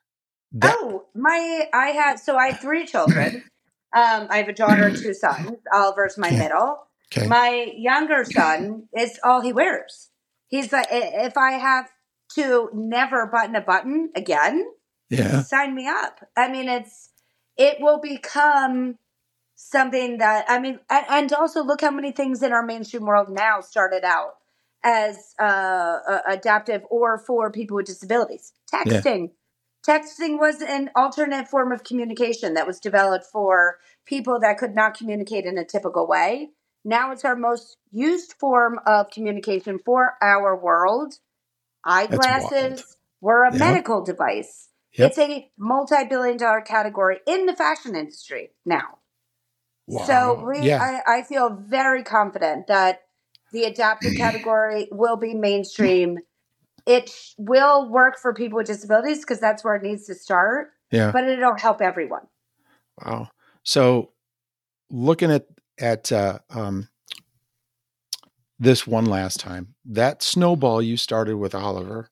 That- 0.53 0.77
oh, 0.79 1.07
my! 1.15 1.69
I 1.75 1.89
have 1.89 2.19
so 2.19 2.37
I 2.37 2.49
have 2.49 2.61
three 2.61 2.87
children. 2.87 3.45
Um, 3.95 4.27
I 4.31 4.39
have 4.39 4.49
a 4.49 4.53
daughter 4.53 4.87
and 4.87 4.97
two 5.03 5.15
sons. 5.15 5.59
Oliver's 5.73 6.19
my 6.19 6.29
okay. 6.29 6.39
middle. 6.39 6.87
Okay. 7.15 7.27
My 7.27 7.73
younger 7.77 8.25
son 8.25 8.89
is 8.97 9.19
all 9.23 9.41
he 9.41 9.53
wears. 9.53 10.11
He's 10.49 10.73
like, 10.73 10.89
if 10.91 11.37
I 11.37 11.53
have 11.53 11.91
to 12.35 12.71
never 12.73 13.27
button 13.27 13.55
a 13.55 13.61
button 13.61 14.11
again, 14.15 14.67
yeah, 15.11 15.43
sign 15.43 15.75
me 15.75 15.87
up. 15.87 16.21
I 16.37 16.51
mean, 16.51 16.69
it's 16.69 17.11
it 17.57 17.79
will 17.81 18.01
become 18.01 18.97
something 19.55 20.19
that 20.19 20.47
I 20.49 20.59
mean, 20.59 20.81
and, 20.89 21.07
and 21.09 21.33
also 21.33 21.63
look 21.63 21.83
how 21.83 21.91
many 21.91 22.13
things 22.13 22.43
in 22.43 22.53
our 22.53 22.65
mainstream 22.65 23.05
world 23.05 23.29
now 23.29 23.61
started 23.61 24.05
out 24.05 24.37
as 24.85 25.35
uh, 25.39 25.43
uh, 26.09 26.21
adaptive 26.27 26.83
or 26.91 27.19
for 27.19 27.51
people 27.51 27.77
with 27.77 27.87
disabilities. 27.87 28.53
Texting. 28.73 29.31
Texting 29.87 30.39
was 30.39 30.63
an 30.63 30.91
alternate 30.95 31.49
form 31.49 31.73
of 31.73 31.83
communication 31.83 32.55
that 32.55 32.67
was 32.67 32.79
developed 32.79 33.27
for 33.27 33.79
people 34.07 34.39
that 34.41 34.59
could 34.59 34.75
not 34.75 34.97
communicate 34.97 35.45
in 35.45 35.59
a 35.59 35.65
typical 35.65 36.07
way. 36.07 36.51
Now 36.85 37.13
it's 37.13 37.25
our 37.25 37.37
most 37.37 37.77
used 37.91 38.35
form 38.39 38.79
of 38.87 39.11
communication 39.11 39.79
for 39.85 40.15
our 40.23 40.57
world. 40.57 41.15
Eyeglasses 41.85 42.97
were 43.21 43.45
a 43.45 43.57
medical 43.57 44.05
device. 44.05 44.69
Yep. 44.95 45.11
It's 45.11 45.19
a 45.19 45.51
multi 45.59 46.05
billion 46.09 46.37
dollar 46.37 46.61
category 46.61 47.19
in 47.27 47.47
the 47.47 47.55
fashion 47.55 47.97
industry 47.97 48.51
now. 48.65 48.99
Wow. 49.87 50.05
So 50.05 50.45
we, 50.47 50.69
yeah. 50.69 51.01
I, 51.07 51.19
I 51.19 51.23
feel 51.23 51.51
very 51.51 52.03
confident 52.05 52.67
that 52.69 53.01
the 53.53 53.65
adaptive 53.65 54.15
category 54.17 54.89
will 54.91 55.17
be 55.17 55.35
mainstream. 55.35 56.19
It 56.87 57.11
will 57.39 57.89
work 57.89 58.19
for 58.19 58.35
people 58.35 58.57
with 58.57 58.67
disabilities 58.67 59.21
because 59.21 59.41
that's 59.41 59.65
where 59.65 59.75
it 59.77 59.83
needs 59.83 60.07
to 60.07 60.15
start. 60.15 60.73
Yeah. 60.91 61.13
But 61.13 61.25
it'll 61.25 61.57
help 61.57 61.81
everyone. 61.81 62.27
Wow. 63.05 63.29
So 63.63 64.11
looking 64.91 65.31
at 65.31 65.47
at 65.79 66.13
uh, 66.13 66.39
um, 66.51 66.89
this 68.59 68.87
one 68.87 69.07
last 69.07 69.41
time, 69.41 69.75
that 69.85 70.23
snowball 70.23 70.83
you 70.83 70.97
started 70.97 71.37
with 71.37 71.55
Oliver 71.55 72.11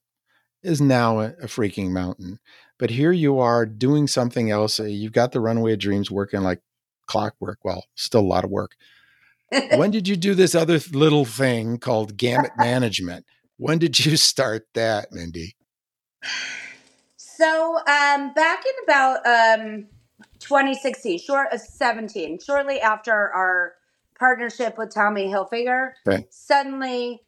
is 0.63 0.81
now 0.81 1.21
a, 1.21 1.27
a 1.43 1.47
freaking 1.47 1.91
mountain. 1.91 2.39
But 2.79 2.91
here 2.91 3.13
you 3.13 3.39
are 3.39 3.67
doing 3.67 4.07
something 4.07 4.51
else. 4.51 4.79
You've 4.79 5.13
got 5.13 5.33
the 5.33 5.41
Runway 5.41 5.75
of 5.75 5.79
Dreams 5.79 6.11
working 6.11 6.41
like 6.41 6.63
clockwork. 7.07 7.59
Well, 7.63 7.85
still 7.95 8.21
a 8.21 8.23
lot 8.23 8.45
of 8.45 8.51
work 8.51 8.77
when 9.75 9.91
did 9.91 10.07
you 10.07 10.17
do 10.17 10.35
this 10.35 10.55
other 10.55 10.79
little 10.93 11.25
thing 11.25 11.79
called 11.79 12.17
gamut 12.17 12.53
management? 12.59 13.27
When 13.61 13.79
did 13.79 14.03
you 14.07 14.17
start 14.17 14.69
that, 14.73 15.13
Mindy? 15.13 15.55
So 17.17 17.77
um, 17.77 18.33
back 18.33 18.65
in 18.65 18.85
about 18.85 19.27
um, 19.27 19.87
2016, 20.39 21.19
short 21.19 21.49
of 21.53 21.61
17, 21.61 22.39
shortly 22.41 22.81
after 22.81 23.13
our 23.13 23.75
partnership 24.19 24.79
with 24.79 24.95
Tommy 24.95 25.27
Hilfiger, 25.27 25.91
okay. 26.09 26.27
suddenly 26.31 27.21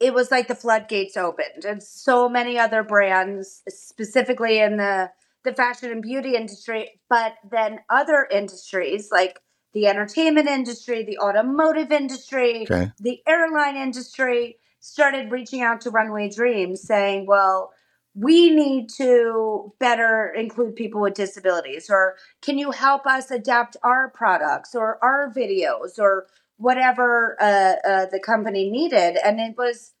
it 0.00 0.14
was 0.14 0.30
like 0.30 0.48
the 0.48 0.54
floodgates 0.54 1.14
opened, 1.14 1.66
and 1.66 1.82
so 1.82 2.30
many 2.30 2.58
other 2.58 2.82
brands, 2.82 3.62
specifically 3.68 4.60
in 4.60 4.78
the 4.78 5.10
the 5.44 5.52
fashion 5.52 5.90
and 5.90 6.00
beauty 6.00 6.36
industry, 6.36 7.00
but 7.10 7.34
then 7.50 7.80
other 7.90 8.26
industries 8.30 9.10
like 9.12 9.40
the 9.74 9.88
entertainment 9.88 10.48
industry, 10.48 11.04
the 11.04 11.18
automotive 11.18 11.92
industry, 11.92 12.62
okay. 12.62 12.92
the 12.98 13.20
airline 13.26 13.76
industry 13.76 14.56
started 14.80 15.30
reaching 15.30 15.62
out 15.62 15.80
to 15.82 15.90
Runway 15.90 16.30
Dreams 16.30 16.82
saying, 16.82 17.26
well, 17.26 17.72
we 18.14 18.50
need 18.50 18.88
to 18.96 19.72
better 19.78 20.32
include 20.36 20.74
people 20.74 21.00
with 21.00 21.14
disabilities, 21.14 21.88
or 21.88 22.16
can 22.42 22.58
you 22.58 22.72
help 22.72 23.06
us 23.06 23.30
adapt 23.30 23.76
our 23.82 24.10
products 24.10 24.74
or 24.74 24.98
our 25.02 25.32
videos 25.32 25.98
or 25.98 26.26
whatever 26.56 27.36
uh, 27.40 27.74
uh, 27.88 28.06
the 28.06 28.18
company 28.18 28.70
needed? 28.70 29.16
And 29.24 29.38
it 29.38 29.56
was 29.56 29.92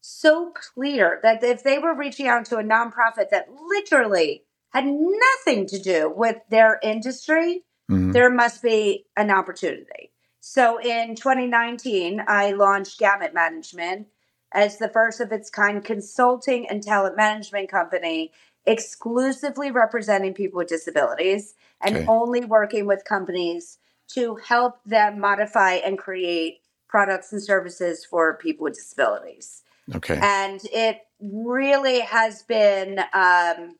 so 0.00 0.52
clear 0.74 1.18
that 1.22 1.42
if 1.42 1.64
they 1.64 1.78
were 1.78 1.96
reaching 1.96 2.28
out 2.28 2.44
to 2.46 2.58
a 2.58 2.62
nonprofit 2.62 3.30
that 3.30 3.48
literally 3.50 4.44
had 4.72 4.84
nothing 4.86 5.66
to 5.66 5.78
do 5.78 6.12
with 6.14 6.36
their 6.50 6.78
industry, 6.82 7.62
mm-hmm. 7.90 8.12
there 8.12 8.30
must 8.30 8.62
be 8.62 9.06
an 9.16 9.30
opportunity. 9.30 10.12
So 10.40 10.78
in 10.78 11.14
2019, 11.16 12.22
I 12.28 12.52
launched 12.52 12.98
Gamut 12.98 13.32
Management 13.32 14.08
as 14.54 14.78
the 14.78 14.88
first 14.88 15.20
of 15.20 15.32
its 15.32 15.50
kind 15.50 15.84
consulting 15.84 16.66
and 16.68 16.82
talent 16.82 17.16
management 17.16 17.68
company 17.68 18.32
exclusively 18.66 19.70
representing 19.70 20.32
people 20.32 20.58
with 20.58 20.68
disabilities 20.68 21.54
and 21.82 21.96
okay. 21.96 22.06
only 22.08 22.44
working 22.44 22.86
with 22.86 23.04
companies 23.04 23.78
to 24.06 24.36
help 24.36 24.82
them 24.84 25.20
modify 25.20 25.72
and 25.72 25.98
create 25.98 26.60
products 26.88 27.32
and 27.32 27.42
services 27.42 28.04
for 28.04 28.38
people 28.38 28.64
with 28.64 28.74
disabilities. 28.74 29.62
Okay. 29.94 30.18
And 30.22 30.60
it 30.72 31.00
really 31.20 32.00
has 32.00 32.42
been 32.44 33.00
um, 33.12 33.76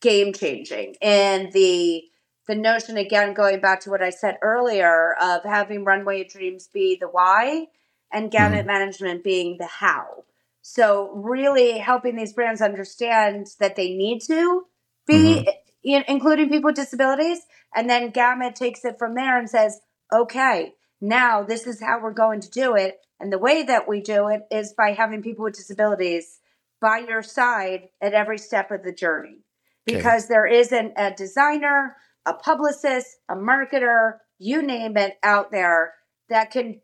game 0.00 0.32
changing. 0.32 0.96
And 1.00 1.52
the 1.52 2.04
the 2.46 2.54
notion 2.54 2.96
again 2.96 3.34
going 3.34 3.60
back 3.60 3.80
to 3.80 3.90
what 3.90 4.02
I 4.02 4.10
said 4.10 4.36
earlier 4.40 5.14
of 5.20 5.42
having 5.42 5.84
runway 5.84 6.22
dreams 6.22 6.68
be 6.72 6.96
the 7.00 7.08
why 7.08 7.66
and 8.12 8.30
gamut 8.30 8.60
mm-hmm. 8.60 8.66
management 8.66 9.24
being 9.24 9.56
the 9.58 9.66
how. 9.66 10.24
So 10.62 11.12
really 11.12 11.78
helping 11.78 12.16
these 12.16 12.32
brands 12.32 12.60
understand 12.60 13.48
that 13.60 13.76
they 13.76 13.94
need 13.94 14.20
to 14.22 14.64
be 15.06 15.48
mm-hmm. 15.84 16.02
including 16.08 16.48
people 16.48 16.68
with 16.68 16.76
disabilities 16.76 17.40
and 17.74 17.88
then 17.88 18.10
gamut 18.10 18.56
takes 18.56 18.84
it 18.84 18.98
from 18.98 19.14
there 19.14 19.38
and 19.38 19.48
says, 19.48 19.80
"Okay, 20.12 20.74
now 21.00 21.42
this 21.42 21.66
is 21.66 21.80
how 21.80 22.00
we're 22.00 22.12
going 22.12 22.40
to 22.40 22.50
do 22.50 22.74
it." 22.74 22.98
And 23.20 23.32
the 23.32 23.38
way 23.38 23.62
that 23.62 23.88
we 23.88 24.00
do 24.00 24.28
it 24.28 24.42
is 24.50 24.74
by 24.76 24.92
having 24.92 25.22
people 25.22 25.44
with 25.44 25.54
disabilities 25.54 26.40
by 26.80 26.98
your 26.98 27.22
side 27.22 27.88
at 28.00 28.12
every 28.12 28.38
step 28.38 28.70
of 28.70 28.82
the 28.82 28.92
journey. 28.92 29.38
Because 29.84 30.24
okay. 30.24 30.34
there 30.34 30.46
isn't 30.46 30.92
a 30.96 31.12
designer, 31.12 31.96
a 32.26 32.34
publicist, 32.34 33.18
a 33.28 33.36
marketer, 33.36 34.18
you 34.38 34.62
name 34.62 34.96
it 34.96 35.16
out 35.22 35.50
there 35.50 35.94
that 36.28 36.50
can 36.50 36.80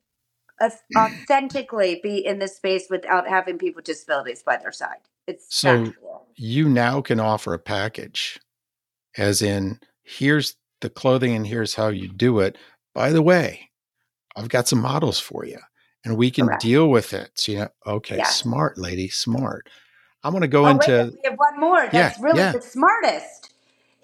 authentically 0.96 2.00
be 2.02 2.24
in 2.24 2.38
this 2.38 2.56
space 2.56 2.86
without 2.90 3.28
having 3.28 3.58
people 3.58 3.78
with 3.78 3.84
disabilities 3.84 4.42
by 4.42 4.56
their 4.56 4.72
side. 4.72 4.98
It's 5.26 5.54
so 5.54 5.92
you 6.36 6.68
now 6.68 7.00
can 7.00 7.20
offer 7.20 7.54
a 7.54 7.58
package, 7.58 8.40
as 9.16 9.42
in 9.42 9.78
here's 10.02 10.56
the 10.80 10.90
clothing 10.90 11.34
and 11.34 11.46
here's 11.46 11.74
how 11.74 11.88
you 11.88 12.08
do 12.08 12.40
it. 12.40 12.58
By 12.94 13.10
the 13.10 13.22
way, 13.22 13.70
I've 14.36 14.48
got 14.48 14.68
some 14.68 14.80
models 14.80 15.18
for 15.18 15.44
you 15.44 15.58
and 16.04 16.16
we 16.16 16.30
can 16.30 16.46
Correct. 16.46 16.62
deal 16.62 16.88
with 16.88 17.12
it. 17.12 17.30
So, 17.34 17.52
you 17.52 17.58
know, 17.58 17.68
okay, 17.86 18.18
yeah. 18.18 18.24
smart 18.24 18.78
lady, 18.78 19.08
smart. 19.08 19.68
I'm 20.24 20.32
going 20.32 20.42
to 20.42 20.48
go 20.48 20.66
oh, 20.66 20.70
into. 20.70 21.12
Wait, 21.12 21.20
we 21.22 21.30
have 21.30 21.38
one 21.38 21.60
more. 21.60 21.88
That's 21.90 22.18
yeah, 22.18 22.24
really 22.24 22.38
yeah. 22.38 22.52
the 22.52 22.62
smartest. 22.62 23.54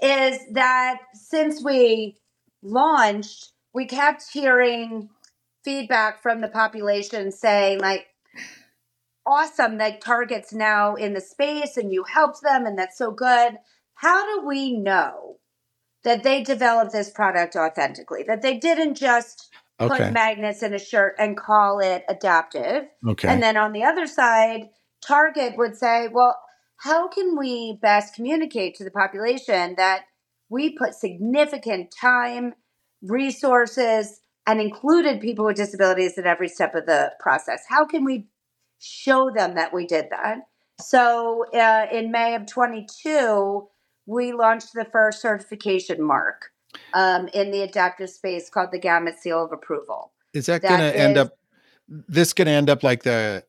Is 0.00 0.38
that 0.52 0.98
since 1.12 1.62
we 1.62 2.16
launched, 2.62 3.52
we 3.74 3.86
kept 3.86 4.24
hearing 4.32 5.10
feedback 5.68 6.22
from 6.22 6.40
the 6.40 6.48
population 6.48 7.30
saying 7.30 7.78
like, 7.78 8.06
"Awesome, 9.26 9.76
that 9.76 10.00
Target's 10.00 10.54
now 10.54 10.94
in 10.94 11.12
the 11.12 11.20
space, 11.20 11.76
and 11.76 11.92
you 11.92 12.04
helped 12.04 12.40
them, 12.40 12.64
and 12.64 12.78
that's 12.78 12.96
so 12.96 13.10
good." 13.10 13.58
How 13.96 14.24
do 14.24 14.46
we 14.46 14.72
know 14.72 15.40
that 16.04 16.22
they 16.22 16.42
developed 16.42 16.92
this 16.92 17.10
product 17.10 17.54
authentically? 17.54 18.22
That 18.26 18.40
they 18.40 18.56
didn't 18.56 18.94
just 18.94 19.52
okay. 19.78 20.04
put 20.04 20.12
magnets 20.12 20.62
in 20.62 20.72
a 20.72 20.78
shirt 20.78 21.16
and 21.18 21.36
call 21.36 21.80
it 21.80 22.04
adaptive. 22.08 22.88
Okay. 23.06 23.28
And 23.28 23.42
then 23.42 23.58
on 23.58 23.72
the 23.72 23.84
other 23.84 24.06
side, 24.06 24.70
Target 25.06 25.58
would 25.58 25.76
say, 25.76 26.08
well, 26.10 26.38
how 26.78 27.08
can 27.08 27.36
we 27.36 27.78
best 27.82 28.14
communicate 28.14 28.76
to 28.76 28.84
the 28.84 28.90
population 28.90 29.74
that 29.76 30.04
we 30.48 30.70
put 30.70 30.94
significant 30.94 31.92
time, 32.00 32.54
resources, 33.02 34.20
and 34.48 34.62
included 34.62 35.20
people 35.20 35.44
with 35.44 35.56
disabilities 35.56 36.16
at 36.16 36.26
every 36.26 36.48
step 36.48 36.74
of 36.74 36.86
the 36.86 37.12
process? 37.20 37.62
How 37.68 37.84
can 37.84 38.02
we 38.02 38.26
show 38.80 39.30
them 39.30 39.54
that 39.54 39.74
we 39.74 39.86
did 39.86 40.06
that? 40.10 40.38
So 40.80 41.44
uh, 41.52 41.86
in 41.92 42.10
May 42.10 42.34
of 42.34 42.46
22, 42.46 43.68
we 44.06 44.32
launched 44.32 44.72
the 44.72 44.86
first 44.86 45.20
certification 45.20 46.02
mark 46.02 46.46
um, 46.94 47.28
in 47.34 47.50
the 47.50 47.60
adaptive 47.60 48.08
space 48.08 48.48
called 48.48 48.70
the 48.72 48.78
Gamut 48.78 49.18
Seal 49.18 49.44
of 49.44 49.52
Approval. 49.52 50.12
Is 50.32 50.46
that, 50.46 50.62
that 50.62 50.68
going 50.68 50.80
to 50.80 50.98
end 50.98 51.18
up? 51.18 51.32
This 51.86 52.32
going 52.32 52.46
to 52.46 52.52
end 52.52 52.70
up 52.70 52.82
like 52.82 53.02
the 53.02 53.44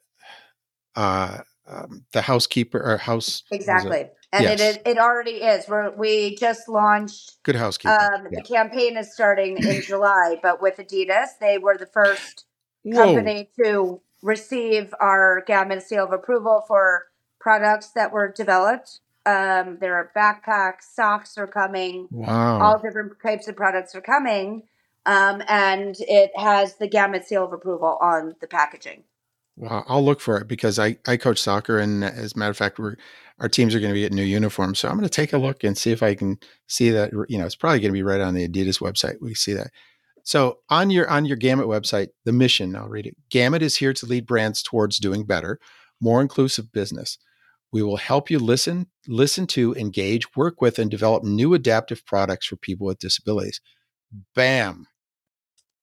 uh, 0.96 1.40
um, 1.68 2.06
the 2.14 2.22
housekeeper 2.22 2.82
or 2.82 2.98
house 2.98 3.44
exactly, 3.52 4.06
and 4.32 4.44
yes. 4.44 4.60
it 4.60 4.64
is, 4.64 4.78
it 4.86 4.98
already 4.98 5.38
is. 5.38 5.68
We're, 5.68 5.92
we 5.92 6.36
just 6.36 6.70
launched 6.70 7.42
Good 7.44 7.56
Housekeeping. 7.56 7.98
Um, 7.98 8.28
yeah. 8.32 8.40
The 8.40 8.42
campaign 8.42 8.98
is 8.98 9.14
starting 9.14 9.58
in 9.58 9.82
July, 9.88 10.38
but 10.42 10.62
with 10.62 10.78
Adidas, 10.78 11.40
they 11.40 11.58
were 11.58 11.78
the 11.78 11.88
first 11.88 12.46
Whoa. 12.84 13.04
company 13.06 13.50
to 13.64 14.02
receive 14.22 14.94
our 15.00 15.44
Gamut 15.48 15.82
Seal 15.84 16.04
of 16.04 16.12
Approval 16.12 16.64
for 16.68 17.08
products 17.40 17.92
that 17.92 18.12
were 18.12 18.32
developed 18.32 19.00
um, 19.30 19.78
there 19.80 19.96
are 19.96 20.12
backpacks, 20.16 20.84
socks 20.94 21.38
are 21.38 21.48
coming. 21.48 22.08
Wow. 22.10 22.62
All 22.62 22.80
different 22.80 23.14
types 23.22 23.48
of 23.48 23.56
products 23.56 23.94
are 23.96 24.02
coming. 24.02 24.64
Um, 25.06 25.44
and 25.48 25.96
it 26.00 26.32
has 26.36 26.76
the 26.76 26.88
gamut 26.88 27.26
seal 27.26 27.46
of 27.46 27.54
approval 27.54 27.98
on 28.02 28.36
the 28.42 28.48
packaging. 28.48 29.04
Wow, 29.56 29.84
I'll 29.88 30.04
look 30.04 30.22
for 30.22 30.38
it 30.38 30.48
because 30.48 30.80
I, 30.80 30.98
I 31.06 31.18
coach 31.18 31.40
soccer, 31.40 31.80
and 31.80 32.04
as 32.04 32.34
a 32.34 32.38
matter 32.38 32.52
of 32.52 32.58
fact, 32.58 32.80
we're 32.80 32.96
our 33.40 33.50
teams 33.50 33.74
are 33.74 33.80
going 33.80 33.92
to 33.92 33.96
be 33.96 34.02
getting 34.02 34.18
new 34.18 34.24
uniforms. 34.24 34.80
So 34.80 34.90
I'm 34.90 34.96
going 34.96 35.08
to 35.08 35.10
take 35.10 35.34
a 35.34 35.38
look 35.38 35.64
and 35.64 35.78
see 35.78 35.92
if 35.92 36.04
I 36.04 36.16
can 36.16 36.38
see 36.68 36.90
that. 36.90 37.12
You 37.30 37.38
know, 37.38 37.46
it's 37.46 37.56
probably 37.56 37.80
going 37.80 37.92
to 37.92 37.98
be 37.98 38.04
right 38.04 38.22
on 38.22 38.34
the 38.34 38.48
Adidas 38.48 38.82
website. 38.82 39.16
We 39.22 39.34
see 39.34 39.54
that. 39.54 39.72
So 40.24 40.60
on 40.70 40.90
your 40.90 41.10
on 41.10 41.26
your 41.26 41.38
Gamut 41.38 41.68
website, 41.68 42.10
the 42.26 42.34
mission, 42.34 42.76
I'll 42.76 42.90
read 42.90 43.08
it. 43.08 43.16
Gamut 43.30 43.62
is 43.62 43.78
here 43.78 43.94
to 43.94 44.06
lead 44.06 44.26
brands 44.26 44.62
towards 44.62 44.98
doing 44.98 45.26
better, 45.26 45.60
more 46.02 46.22
inclusive 46.22 46.72
business. 46.72 47.18
We 47.72 47.84
will 47.84 47.98
help 47.98 48.30
you 48.30 48.40
listen, 48.40 48.88
listen 49.08 49.48
to, 49.48 49.76
engage, 49.76 50.36
work 50.36 50.62
with, 50.62 50.80
and 50.80 50.90
develop 50.90 51.24
new 51.24 51.54
adaptive 51.54 52.06
products 52.06 52.48
for 52.48 52.56
people 52.56 52.88
with 52.88 53.00
disabilities. 53.00 53.62
Bam. 54.36 54.88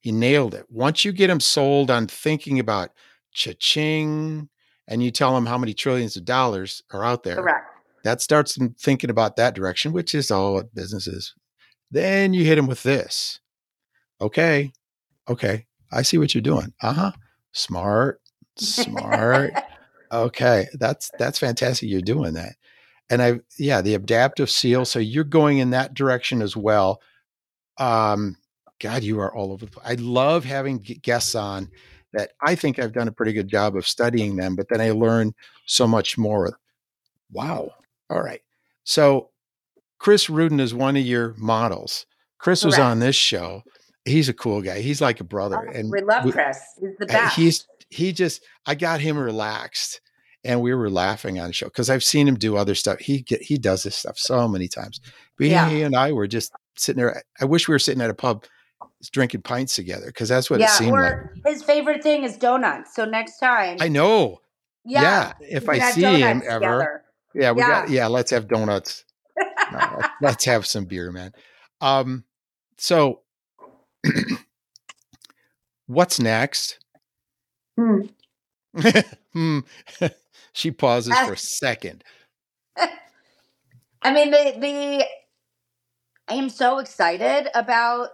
He 0.01 0.13
nailed 0.13 0.55
it. 0.55 0.67
Once 0.69 1.05
you 1.05 1.13
get 1.13 1.29
them 1.29 1.41
sold 1.41 1.91
on 1.91 2.07
thinking 2.07 2.59
about 2.59 2.91
cha-ching, 3.33 4.49
and 4.89 5.03
you 5.03 5.11
tell 5.11 5.35
them 5.35 5.47
how 5.47 5.59
many 5.59 5.75
trillions 5.75 6.17
of 6.17 6.25
dollars 6.25 6.83
are 6.93 7.05
out 7.05 7.23
there. 7.23 7.37
Correct. 7.37 7.67
That 8.05 8.21
starts 8.21 8.55
them 8.55 8.75
thinking 8.79 9.11
about 9.11 9.37
that 9.37 9.55
direction, 9.55 9.93
which 9.93 10.15
is 10.15 10.31
all 10.31 10.55
what 10.55 10.75
business 10.75 11.07
is. 11.07 11.35
Then 11.91 12.33
you 12.33 12.45
hit 12.45 12.57
them 12.57 12.67
with 12.67 12.83
this. 12.83 13.41
Okay. 14.21 14.73
Okay. 15.29 15.67
I 15.93 16.03
see 16.03 16.19
what 16.19 16.35
you're 16.35 16.43
doing. 16.43 16.73
Uh-huh. 16.83 17.13
Smart. 17.53 18.21
Smart. 18.57 19.53
Okay, 20.13 20.69
that's 20.75 21.11
that's 21.19 21.39
fantastic. 21.39 21.89
You're 21.89 22.01
doing 22.01 22.35
that, 22.35 22.55
and 23.11 23.21
I 23.21 23.41
yeah, 23.59 23.81
the 23.81 23.95
adaptive 23.95 24.51
seal. 24.51 24.85
So 24.85 24.99
you're 24.99 25.25
going 25.25 25.59
in 25.59 25.71
that 25.71 25.95
direction 25.95 26.43
as 26.43 26.57
well. 26.57 27.01
Um, 27.79 28.37
God, 28.81 29.03
you 29.03 29.21
are 29.21 29.35
all 29.35 29.53
over. 29.53 29.67
The, 29.67 29.73
place. 29.73 29.87
I 29.87 29.95
love 29.95 30.45
having 30.45 30.79
guests 30.79 31.35
on 31.35 31.71
that. 32.17 32.33
I 32.43 32.55
think 32.55 32.79
I've 32.79 32.93
done 32.93 33.09
a 33.09 33.13
pretty 33.13 33.33
good 33.33 33.49
job 33.49 33.77
of 33.77 33.87
studying 33.87 34.37
them, 34.37 34.57
but 34.57 34.69
then 34.69 34.81
I 34.81 34.91
learn 34.91 35.35
so 35.67 35.87
much 35.87 36.19
more. 36.19 36.59
Wow. 37.33 37.73
All 38.11 38.23
right. 38.23 38.43
So 38.85 39.31
Chris 39.99 40.29
Rudin 40.29 40.61
is 40.61 40.75
one 40.75 40.97
of 40.97 41.05
your 41.05 41.35
models. 41.37 42.07
Chris 42.39 42.63
Correct. 42.63 42.79
was 42.79 42.79
on 42.79 42.99
this 43.01 43.17
show. 43.17 43.63
He's 44.05 44.29
a 44.29 44.35
cool 44.35 44.63
guy. 44.63 44.81
He's 44.81 45.01
like 45.01 45.21
a 45.21 45.25
brother, 45.25 45.59
oh, 45.69 45.73
and 45.73 45.91
we 45.91 46.01
love 46.01 46.31
Chris. 46.31 46.61
He's 46.81 46.97
the 46.99 47.07
eh, 47.11 47.13
best. 47.13 47.37
He's 47.37 47.67
he 47.91 48.13
just 48.13 48.43
I 48.67 48.75
got 48.75 49.01
him 49.01 49.19
relaxed 49.19 50.01
and 50.47 50.61
we 50.61 50.73
were 50.75 50.91
laughing 50.91 51.41
on 51.41 51.49
the 51.49 51.53
show 51.53 51.67
because 51.67 51.91
I've 51.91 52.05
seen 52.05 52.29
him 52.29 52.37
do 52.37 52.57
other 52.57 52.75
stuff. 52.75 53.01
He 53.01 53.23
get, 53.23 53.43
he 53.43 53.59
does 53.59 53.83
this 53.83 53.97
stuff 53.97 54.17
so 54.17 54.47
many 54.47 54.69
times. 54.69 55.01
But 55.37 55.49
yeah. 55.49 55.69
he 55.69 55.83
and 55.83 55.97
I 55.97 56.13
were 56.13 56.29
just 56.29 56.53
sitting 56.77 57.03
there. 57.03 57.23
I 57.41 57.45
wish 57.45 57.69
we 57.69 57.73
were 57.73 57.81
sitting 57.81 58.01
at 58.01 58.11
a 58.11 58.15
pub 58.15 58.45
drinking 59.11 59.43
pints 59.43 59.75
together 59.75 60.07
because 60.07 60.29
that's 60.29 60.51
what 60.51 60.61
yeah, 60.61 60.67
it 60.67 60.71
seemed 60.71 60.93
like. 60.93 61.17
His 61.45 61.63
favorite 61.63 62.03
thing 62.03 62.25
is 62.25 62.37
donuts. 62.37 62.95
So 62.95 63.05
next 63.05 63.39
time, 63.39 63.79
I 63.81 63.89
know. 63.89 64.41
Yeah, 64.85 65.33
yeah 65.41 65.59
if 65.59 65.69
I 65.69 65.91
see 65.91 66.03
him 66.03 66.43
ever, 66.47 67.05
yeah, 67.35 67.53
we 67.53 67.61
yeah. 67.61 67.69
got 67.69 67.91
yeah. 67.91 68.07
Let's 68.07 68.31
have 68.31 68.49
donuts. 68.49 69.05
no, 69.73 70.01
let's 70.21 70.45
have 70.45 70.67
some 70.67 70.85
beer, 70.85 71.11
man. 71.11 71.33
Um, 71.81 72.25
so 72.79 73.21
what's 75.87 76.21
next? 76.21 76.79
Hmm. 77.77 78.03
hmm. 79.33 79.61
she 80.53 80.71
pauses 80.71 81.13
uh, 81.13 81.27
for 81.27 81.33
a 81.33 81.39
second. 81.39 82.05
I 84.03 84.13
mean, 84.13 84.31
the 84.31 84.55
the 84.59 85.07
I 86.29 86.35
am 86.35 86.49
so 86.49 86.79
excited 86.79 87.49
about 87.55 88.11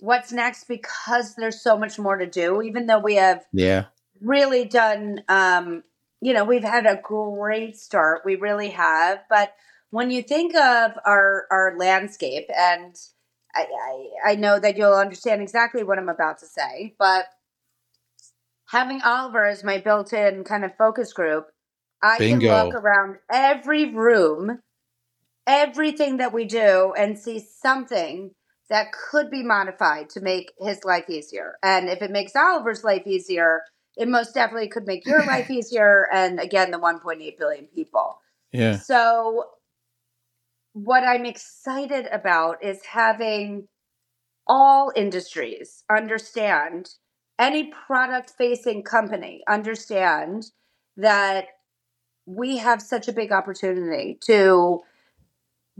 what's 0.00 0.32
next 0.32 0.64
because 0.68 1.34
there's 1.34 1.62
so 1.62 1.78
much 1.78 1.98
more 1.98 2.16
to 2.16 2.26
do. 2.26 2.62
Even 2.62 2.86
though 2.86 2.98
we 2.98 3.16
have 3.16 3.44
yeah 3.52 3.86
really 4.20 4.64
done, 4.64 5.22
um, 5.28 5.82
you 6.20 6.32
know, 6.34 6.44
we've 6.44 6.64
had 6.64 6.86
a 6.86 7.00
great 7.02 7.76
start. 7.76 8.22
We 8.24 8.36
really 8.36 8.70
have, 8.70 9.20
but 9.28 9.54
when 9.90 10.10
you 10.10 10.22
think 10.22 10.54
of 10.54 10.92
our 11.04 11.46
our 11.50 11.76
landscape 11.78 12.48
and 12.56 12.96
I, 13.54 13.62
I, 13.62 14.32
I 14.32 14.34
know 14.36 14.58
that 14.60 14.76
you'll 14.76 14.94
understand 14.94 15.42
exactly 15.42 15.82
what 15.82 15.98
I'm 15.98 16.08
about 16.08 16.38
to 16.38 16.46
say, 16.46 16.94
but 16.98 17.26
having 18.70 19.02
Oliver 19.02 19.44
as 19.46 19.64
my 19.64 19.78
built-in 19.78 20.44
kind 20.44 20.64
of 20.64 20.76
focus 20.76 21.12
group, 21.12 21.48
I 22.02 22.18
Bingo. 22.18 22.48
can 22.48 22.66
look 22.66 22.74
around 22.74 23.16
every 23.30 23.92
room, 23.92 24.60
everything 25.46 26.18
that 26.18 26.32
we 26.32 26.44
do, 26.44 26.94
and 26.96 27.18
see 27.18 27.40
something 27.40 28.30
that 28.70 28.92
could 28.92 29.30
be 29.30 29.42
modified 29.42 30.08
to 30.10 30.20
make 30.20 30.52
his 30.58 30.84
life 30.84 31.10
easier. 31.10 31.56
And 31.62 31.88
if 31.88 32.02
it 32.02 32.10
makes 32.10 32.36
Oliver's 32.36 32.84
life 32.84 33.06
easier, 33.06 33.62
it 33.96 34.08
most 34.08 34.32
definitely 34.32 34.68
could 34.68 34.86
make 34.86 35.04
your 35.04 35.26
life 35.26 35.50
easier. 35.50 36.06
And 36.12 36.40
again, 36.40 36.70
the 36.70 36.78
1.8 36.78 37.36
billion 37.36 37.66
people. 37.66 38.20
Yeah. 38.52 38.78
So 38.78 39.44
what 40.72 41.02
I'm 41.02 41.26
excited 41.26 42.06
about 42.12 42.64
is 42.64 42.84
having 42.84 43.66
all 44.46 44.92
industries 44.94 45.82
understand 45.90 46.90
any 47.38 47.72
product 47.86 48.34
facing 48.36 48.82
company 48.82 49.42
understand 49.48 50.46
that 50.96 51.46
we 52.26 52.58
have 52.58 52.80
such 52.80 53.08
a 53.08 53.12
big 53.12 53.32
opportunity 53.32 54.18
to 54.26 54.80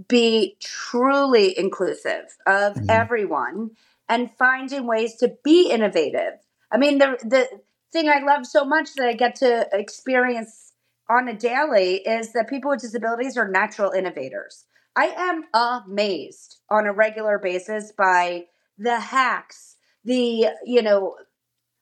be 0.08 0.56
truly 0.60 1.58
inclusive 1.58 2.36
of 2.46 2.74
mm-hmm. 2.74 2.90
everyone 2.90 3.70
and 4.08 4.30
finding 4.38 4.86
ways 4.86 5.16
to 5.16 5.36
be 5.44 5.70
innovative. 5.70 6.34
I 6.70 6.78
mean, 6.78 6.98
the 6.98 7.18
the 7.22 7.48
thing 7.92 8.08
I 8.08 8.20
love 8.20 8.46
so 8.46 8.64
much 8.64 8.94
that 8.94 9.08
I 9.08 9.12
get 9.14 9.36
to 9.36 9.68
experience 9.72 10.72
on 11.08 11.28
a 11.28 11.34
daily 11.34 11.96
is 11.96 12.32
that 12.32 12.48
people 12.48 12.70
with 12.70 12.80
disabilities 12.80 13.36
are 13.36 13.48
natural 13.48 13.90
innovators. 13.90 14.66
I 14.96 15.06
am 15.06 15.44
amazed 15.54 16.58
on 16.68 16.86
a 16.86 16.92
regular 16.92 17.38
basis 17.38 17.92
by 17.92 18.46
the 18.78 18.98
hacks, 18.98 19.76
the, 20.04 20.48
you 20.64 20.82
know, 20.82 21.16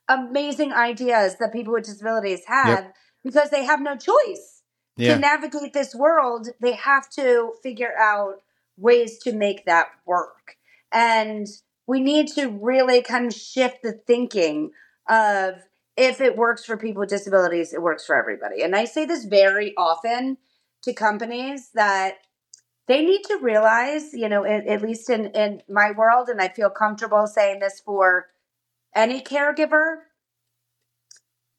amazing 0.09 0.73
ideas 0.73 1.37
that 1.39 1.53
people 1.53 1.75
with 1.75 1.85
disabilities 1.85 2.41
have 2.47 2.69
yep. 2.69 2.95
because 3.23 3.51
they 3.51 3.64
have 3.64 3.81
no 3.81 3.97
choice. 3.97 4.58
Yeah. 4.99 5.14
To 5.14 5.20
navigate 5.20 5.72
this 5.72 5.94
world, 5.94 6.49
they 6.61 6.72
have 6.72 7.09
to 7.11 7.53
figure 7.62 7.96
out 7.99 8.42
ways 8.76 9.18
to 9.18 9.32
make 9.32 9.64
that 9.64 9.88
work. 10.05 10.57
And 10.92 11.46
we 11.86 12.01
need 12.01 12.28
to 12.28 12.49
really 12.49 13.01
kind 13.03 13.26
of 13.26 13.32
shift 13.32 13.82
the 13.82 13.92
thinking 13.92 14.72
of 15.09 15.55
if 15.96 16.20
it 16.20 16.36
works 16.36 16.64
for 16.64 16.76
people 16.76 17.01
with 17.01 17.11
disabilities, 17.11 17.72
it 17.72 17.82
works 17.82 18.05
for 18.07 18.16
everybody. 18.16 18.62
And 18.62 18.76
I 18.76 18.84
say 18.84 19.05
this 19.05 19.24
very 19.24 19.74
often 19.76 20.36
to 20.82 20.92
companies 20.92 21.70
that 21.74 22.18
they 22.86 23.05
need 23.05 23.22
to 23.24 23.38
realize, 23.40 24.12
you 24.12 24.28
know, 24.28 24.44
at, 24.44 24.66
at 24.66 24.82
least 24.82 25.11
in, 25.11 25.26
in 25.26 25.62
my 25.68 25.92
world, 25.92 26.28
and 26.28 26.40
I 26.40 26.49
feel 26.49 26.70
comfortable 26.70 27.26
saying 27.26 27.61
this 27.61 27.80
for 27.80 28.26
any 28.94 29.20
caregiver, 29.20 29.99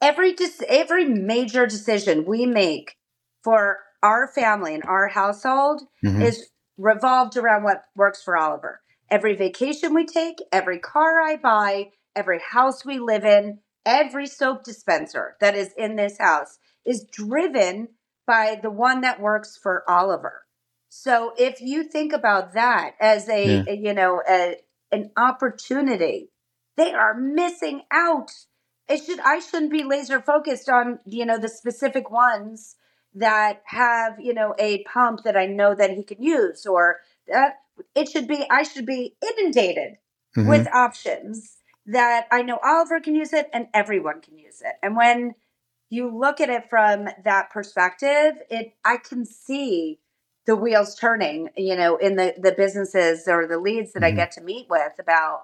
every 0.02 0.34
dis- 0.34 0.64
every 0.68 1.06
major 1.06 1.66
decision 1.66 2.26
we 2.26 2.46
make 2.46 2.96
for 3.44 3.80
our 4.02 4.28
family 4.28 4.74
and 4.74 4.84
our 4.84 5.08
household 5.08 5.82
mm-hmm. 6.04 6.22
is 6.22 6.50
revolved 6.78 7.38
around 7.38 7.64
what 7.64 7.84
works 7.96 8.24
for 8.24 8.38
Oliver. 8.38 8.82
Every 9.10 9.36
vacation 9.36 9.94
we 9.94 10.06
take, 10.06 10.38
every 10.52 10.80
car 10.80 11.22
I 11.22 11.36
buy, 11.36 11.90
every 12.16 12.40
house 12.40 12.86
we 12.86 13.00
live 13.00 13.26
in, 13.26 13.60
every 13.86 14.28
soap 14.28 14.64
dispenser 14.64 15.36
that 15.42 15.56
is 15.56 15.74
in 15.78 15.96
this 15.96 16.18
house 16.20 16.60
is 16.86 17.06
driven 17.12 17.90
by 18.26 18.60
the 18.62 18.70
one 18.70 19.02
that 19.02 19.20
works 19.20 19.58
for 19.62 19.84
Oliver. 19.90 20.46
So 20.90 21.34
if 21.38 21.62
you 21.62 21.84
think 21.84 22.14
about 22.14 22.54
that 22.54 22.92
as 23.00 23.30
a, 23.30 23.48
yeah. 23.48 23.64
a 23.68 23.76
you 23.76 23.94
know 23.94 24.22
a, 24.28 24.58
an 24.92 25.12
opportunity, 25.18 26.30
they 26.78 26.94
are 26.94 27.14
missing 27.14 27.82
out. 27.92 28.32
It 28.88 29.04
should 29.04 29.20
I 29.20 29.40
shouldn't 29.40 29.72
be 29.72 29.84
laser 29.84 30.20
focused 30.20 30.70
on 30.70 31.00
you 31.06 31.26
know 31.26 31.38
the 31.38 31.50
specific 31.50 32.10
ones 32.10 32.76
that 33.20 33.62
have 33.66 34.20
you 34.20 34.34
know 34.34 34.56
a 34.58 34.84
pump 34.84 35.24
that 35.24 35.38
I 35.38 35.46
know 35.46 35.76
that 35.76 35.92
he 35.92 36.04
can 36.04 36.22
use 36.22 36.66
or 36.66 36.98
that 37.28 37.60
it 37.96 38.10
should 38.10 38.28
be 38.28 38.46
I 38.50 38.64
should 38.64 38.86
be 38.86 39.16
inundated 39.22 39.98
mm-hmm. 40.36 40.48
with 40.48 40.68
options 40.74 41.58
that 41.86 42.28
I 42.32 42.42
know 42.42 42.60
Oliver 42.64 43.00
can 43.00 43.16
use 43.16 43.34
it 43.34 43.50
and 43.54 43.68
everyone 43.74 44.22
can 44.22 44.38
use 44.38 44.62
it. 44.62 44.74
And 44.84 44.96
when 44.96 45.36
you 45.90 46.16
look 46.16 46.40
at 46.40 46.50
it 46.50 46.70
from 46.70 47.08
that 47.24 47.50
perspective, 47.50 48.34
it 48.50 48.74
I 48.86 48.98
can 48.98 49.26
see 49.26 50.00
the 50.46 50.56
wheels 50.56 50.96
turning, 50.96 51.50
you 51.58 51.76
know, 51.76 51.98
in 51.98 52.16
the 52.16 52.34
the 52.38 52.52
businesses 52.52 53.28
or 53.28 53.48
the 53.48 53.60
leads 53.60 53.94
that 53.94 54.00
mm-hmm. 54.00 54.14
I 54.14 54.24
get 54.24 54.32
to 54.34 54.42
meet 54.42 54.68
with 54.70 54.94
about 55.00 55.42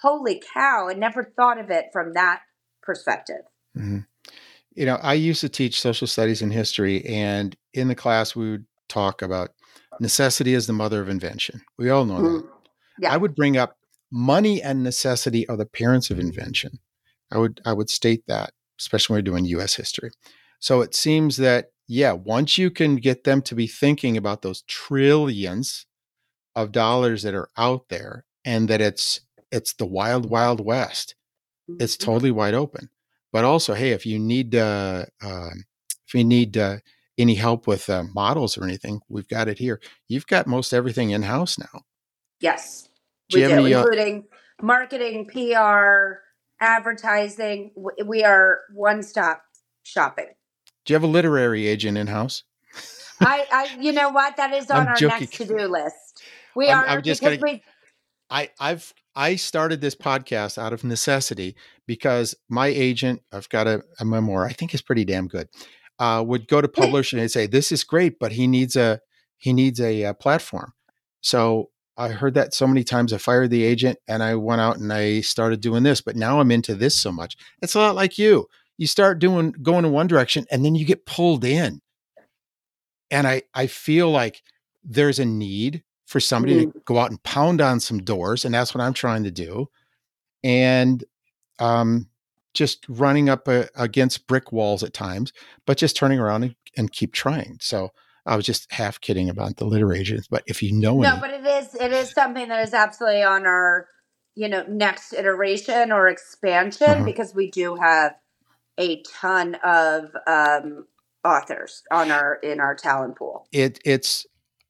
holy 0.00 0.42
cow, 0.52 0.88
I 0.88 0.94
never 0.94 1.24
thought 1.24 1.58
of 1.58 1.70
it 1.70 1.86
from 1.92 2.12
that 2.12 2.42
perspective. 2.82 3.42
Mm-hmm. 3.76 4.00
You 4.74 4.86
know, 4.86 4.98
I 5.02 5.14
used 5.14 5.40
to 5.42 5.48
teach 5.48 5.80
social 5.80 6.06
studies 6.06 6.42
and 6.42 6.52
history, 6.52 7.04
and 7.06 7.56
in 7.72 7.88
the 7.88 7.94
class 7.94 8.34
we 8.34 8.50
would 8.50 8.66
talk 8.88 9.22
about 9.22 9.50
necessity 10.00 10.54
is 10.54 10.66
the 10.66 10.72
mother 10.72 11.00
of 11.00 11.08
invention. 11.08 11.62
We 11.78 11.90
all 11.90 12.04
know 12.04 12.14
mm-hmm. 12.14 12.36
that. 12.36 12.44
Yeah. 13.00 13.12
I 13.12 13.16
would 13.16 13.34
bring 13.34 13.56
up 13.56 13.76
money 14.10 14.62
and 14.62 14.82
necessity 14.82 15.48
are 15.48 15.56
the 15.56 15.66
parents 15.66 16.10
of 16.10 16.18
invention. 16.18 16.78
I 17.32 17.38
would 17.38 17.60
I 17.64 17.72
would 17.72 17.90
state 17.90 18.24
that, 18.28 18.52
especially 18.78 19.14
when 19.14 19.18
we're 19.18 19.30
doing 19.30 19.44
U.S. 19.46 19.74
history. 19.74 20.10
So 20.60 20.80
it 20.80 20.94
seems 20.94 21.36
that 21.38 21.66
yeah, 21.86 22.12
once 22.12 22.56
you 22.56 22.70
can 22.70 22.96
get 22.96 23.24
them 23.24 23.42
to 23.42 23.54
be 23.54 23.66
thinking 23.66 24.16
about 24.16 24.42
those 24.42 24.62
trillions 24.62 25.86
of 26.54 26.72
dollars 26.72 27.22
that 27.22 27.34
are 27.34 27.50
out 27.56 27.88
there 27.88 28.24
and 28.44 28.68
that 28.68 28.80
it's 28.80 29.20
it's 29.50 29.74
the 29.74 29.86
wild 29.86 30.30
wild 30.30 30.64
west 30.64 31.14
it's 31.80 31.96
mm-hmm. 31.96 32.10
totally 32.10 32.30
wide 32.30 32.54
open 32.54 32.88
but 33.34 33.44
also 33.44 33.74
hey 33.74 33.90
if 33.90 34.06
you 34.06 34.18
need 34.18 34.54
uh, 34.54 35.04
uh 35.22 35.50
if 36.06 36.14
you 36.14 36.24
need 36.24 36.56
uh, 36.56 36.78
any 37.18 37.34
help 37.34 37.66
with 37.66 37.90
uh, 37.90 38.04
models 38.14 38.56
or 38.56 38.64
anything 38.64 39.00
we've 39.10 39.28
got 39.28 39.48
it 39.48 39.58
here 39.58 39.78
you've 40.08 40.26
got 40.26 40.46
most 40.46 40.72
everything 40.72 41.10
in 41.10 41.22
house 41.22 41.58
now 41.58 41.82
yes 42.40 42.88
we 43.34 43.40
do 43.40 43.50
any, 43.50 43.74
uh 43.74 43.80
including 43.80 44.24
marketing 44.62 45.26
pr 45.26 46.20
advertising 46.60 47.72
we 48.06 48.24
are 48.24 48.60
one 48.72 49.02
stop 49.02 49.42
shopping 49.82 50.28
do 50.84 50.92
you 50.92 50.96
have 50.96 51.02
a 51.02 51.08
literary 51.08 51.66
agent 51.66 51.96
in 51.96 52.08
house? 52.08 52.44
I, 53.20 53.46
I, 53.50 53.76
you 53.80 53.92
know 53.92 54.10
what? 54.10 54.36
That 54.36 54.52
is 54.52 54.70
on 54.70 54.82
I'm 54.82 54.88
our 54.88 54.96
joking. 54.96 55.20
next 55.20 55.36
to 55.36 55.44
do 55.46 55.66
list. 55.66 56.22
We 56.54 56.68
I'm, 56.68 56.78
are 56.78 56.86
I'm 56.86 57.02
just 57.02 57.20
because 57.20 57.38
gonna, 57.38 57.52
we. 57.52 57.62
I, 58.30 58.50
I've 58.60 58.92
I 59.16 59.36
started 59.36 59.80
this 59.80 59.94
podcast 59.94 60.58
out 60.58 60.72
of 60.72 60.84
necessity 60.84 61.54
because 61.86 62.34
my 62.48 62.66
agent, 62.68 63.22
I've 63.32 63.48
got 63.48 63.66
a, 63.66 63.82
a 63.98 64.04
memoir, 64.04 64.46
I 64.46 64.52
think 64.52 64.74
is 64.74 64.82
pretty 64.82 65.04
damn 65.04 65.28
good. 65.28 65.48
Uh, 65.98 66.24
would 66.26 66.48
go 66.48 66.60
to 66.60 66.68
publish 66.82 67.12
and 67.12 67.30
say, 67.30 67.46
"This 67.46 67.72
is 67.72 67.84
great, 67.84 68.18
but 68.18 68.32
he 68.32 68.46
needs 68.46 68.76
a 68.76 69.00
he 69.36 69.52
needs 69.52 69.80
a, 69.80 70.02
a 70.02 70.10
uh, 70.10 70.12
platform." 70.14 70.72
So 71.20 71.70
I 71.96 72.08
heard 72.08 72.34
that 72.34 72.54
so 72.54 72.66
many 72.66 72.84
times. 72.84 73.12
I 73.12 73.18
fired 73.18 73.50
the 73.50 73.64
agent 73.64 73.98
and 74.08 74.22
I 74.22 74.34
went 74.34 74.60
out 74.60 74.78
and 74.78 74.92
I 74.92 75.20
started 75.20 75.60
doing 75.60 75.84
this. 75.84 76.00
But 76.00 76.16
now 76.16 76.40
I'm 76.40 76.50
into 76.50 76.74
this 76.74 76.98
so 76.98 77.12
much. 77.12 77.36
It's 77.62 77.74
a 77.74 77.78
lot 77.78 77.94
like 77.94 78.18
you 78.18 78.48
you 78.76 78.86
start 78.86 79.20
doing 79.20 79.52
going 79.62 79.84
in 79.84 79.92
one 79.92 80.08
direction 80.08 80.46
and 80.50 80.64
then 80.64 80.74
you 80.74 80.84
get 80.84 81.06
pulled 81.06 81.44
in. 81.44 81.80
And 83.10 83.26
I 83.26 83.42
I 83.54 83.66
feel 83.66 84.10
like 84.10 84.42
there's 84.82 85.18
a 85.18 85.24
need 85.24 85.82
for 86.06 86.20
somebody 86.20 86.66
mm-hmm. 86.66 86.70
to 86.70 86.82
go 86.84 86.98
out 86.98 87.10
and 87.10 87.22
pound 87.22 87.60
on 87.60 87.80
some 87.80 87.98
doors, 87.98 88.44
and 88.44 88.54
that's 88.54 88.74
what 88.74 88.82
I'm 88.82 88.92
trying 88.92 89.24
to 89.24 89.30
do. 89.30 89.68
And 90.42 91.02
um, 91.58 92.08
just 92.52 92.86
running 92.88 93.28
up 93.28 93.48
a, 93.48 93.68
against 93.76 94.26
brick 94.26 94.52
walls 94.52 94.82
at 94.82 94.94
times, 94.94 95.32
but 95.66 95.76
just 95.76 95.96
turning 95.96 96.18
around 96.18 96.44
and, 96.44 96.54
and, 96.76 96.92
keep 96.92 97.12
trying. 97.12 97.58
So 97.60 97.90
I 98.26 98.36
was 98.36 98.46
just 98.46 98.72
half 98.72 99.00
kidding 99.00 99.28
about 99.28 99.56
the 99.56 99.64
litter 99.64 99.92
agents, 99.92 100.28
but 100.28 100.42
if 100.46 100.62
you 100.62 100.72
know, 100.72 101.00
no, 101.00 101.12
any- 101.12 101.20
but 101.20 101.30
it 101.30 101.44
is 101.44 101.74
it 101.74 101.92
is 101.92 102.10
something 102.12 102.48
that 102.48 102.62
is 102.66 102.74
absolutely 102.74 103.22
on 103.22 103.46
our 103.46 103.88
you 104.34 104.48
know 104.48 104.64
next 104.68 105.12
iteration 105.12 105.92
or 105.92 106.08
expansion 106.08 106.88
uh-huh. 106.88 107.04
because 107.04 107.34
we 107.34 107.50
do 107.50 107.76
have 107.76 108.14
a 108.78 109.02
ton 109.02 109.56
of 109.62 110.10
um, 110.26 110.86
authors 111.24 111.82
on 111.90 112.10
our 112.10 112.36
in 112.36 112.60
our 112.60 112.74
talent 112.74 113.16
pool. 113.16 113.46
It 113.52 113.78
it's 113.84 114.26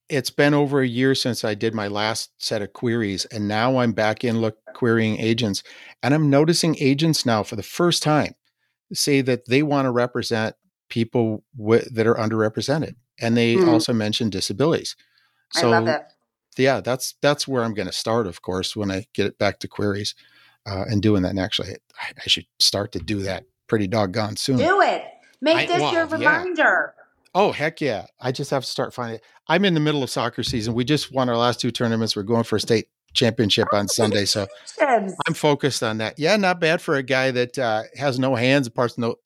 it's 0.09 0.31
been 0.31 0.55
over 0.55 0.81
a 0.81 0.87
year 0.87 1.15
since 1.15 1.45
I 1.45 1.55
did 1.55 1.75
my 1.75 1.89
last 1.89 2.31
set 2.39 2.63
of 2.63 2.73
queries, 2.73 3.25
and 3.27 3.49
now 3.49 3.79
I'm 3.79 3.93
back 3.93 4.23
in 4.23 4.41
look 4.41 4.59
querying 4.75 5.19
agents, 5.19 5.63
and 6.05 6.13
I'm 6.13 6.29
noticing 6.29 6.77
agents 6.79 7.25
now 7.25 7.43
for 7.43 7.57
the 7.57 7.63
first 7.63 8.03
time 8.03 8.35
say 8.93 9.23
that 9.23 9.47
they 9.49 9.63
want 9.63 9.87
to 9.87 9.91
represent 9.91 10.55
people 10.91 11.43
w- 11.57 11.83
that 11.91 12.07
are 12.07 12.15
underrepresented, 12.15 12.95
and 13.19 13.37
they 13.37 13.55
mm-hmm. 13.55 13.71
also 13.71 13.95
mention 13.95 14.29
disabilities. 14.29 14.97
So, 15.53 15.73
I 15.73 15.79
love 15.79 15.89
it. 15.89 16.03
Yeah, 16.59 16.81
that's 16.81 17.15
that's 17.23 17.49
where 17.49 17.65
I'm 17.65 17.73
going 17.73 17.87
to 17.87 17.93
start. 17.93 18.27
Of 18.27 18.43
course, 18.43 18.77
when 18.77 18.91
I 18.91 19.07
get 19.15 19.27
it 19.27 19.39
back 19.39 19.61
to 19.61 19.69
queries 19.69 20.15
uh, 20.67 20.85
and 20.87 21.03
doing 21.03 21.23
that. 21.23 21.31
And 21.31 21.41
actually, 21.41 21.71
I, 21.99 22.13
I 22.19 22.29
should 22.29 22.47
start 22.59 22.93
to 22.93 22.99
do 22.99 23.21
that 23.23 23.45
pretty 23.67 23.87
doggone 23.87 24.37
soon. 24.37 24.59
Do 24.59 24.83
it. 24.83 25.05
Make 25.41 25.57
I, 25.57 25.67
this 25.67 25.81
well, 25.81 25.93
your 25.93 26.07
reminder. 26.07 26.95
Yeah. 26.97 27.03
Oh 27.35 27.51
heck 27.51 27.81
yeah! 27.81 28.07
I 28.21 28.31
just 28.31 28.51
have 28.51 28.65
to 28.65 28.71
start 28.71 28.93
finding. 28.93 29.17
It. 29.17 29.25
I'm 29.49 29.65
in 29.65 29.75
the 29.75 29.81
middle 29.81 30.03
of 30.03 30.11
soccer 30.11 30.43
season. 30.43 30.75
We 30.75 30.85
just 30.85 31.13
won 31.13 31.29
our 31.29 31.37
last 31.37 31.61
two 31.61 31.71
tournaments. 31.71 32.15
We're 32.15 32.23
going 32.23 32.45
for 32.45 32.57
a 32.57 32.61
state 32.61 32.89
championship 33.15 33.69
on 33.73 33.89
Sunday, 34.01 34.25
so 34.25 34.47
I'm 34.81 35.35
focused 35.35 35.83
on 35.83 35.99
that. 35.99 36.19
Yeah, 36.19 36.37
not 36.37 36.61
bad 36.61 36.81
for 36.81 36.97
a 36.97 37.03
guy 37.03 37.31
that 37.31 37.59
uh, 37.59 37.85
has 37.97 38.19
no 38.19 38.35
hands, 38.35 38.69
parts 38.69 38.99
no 38.99 39.17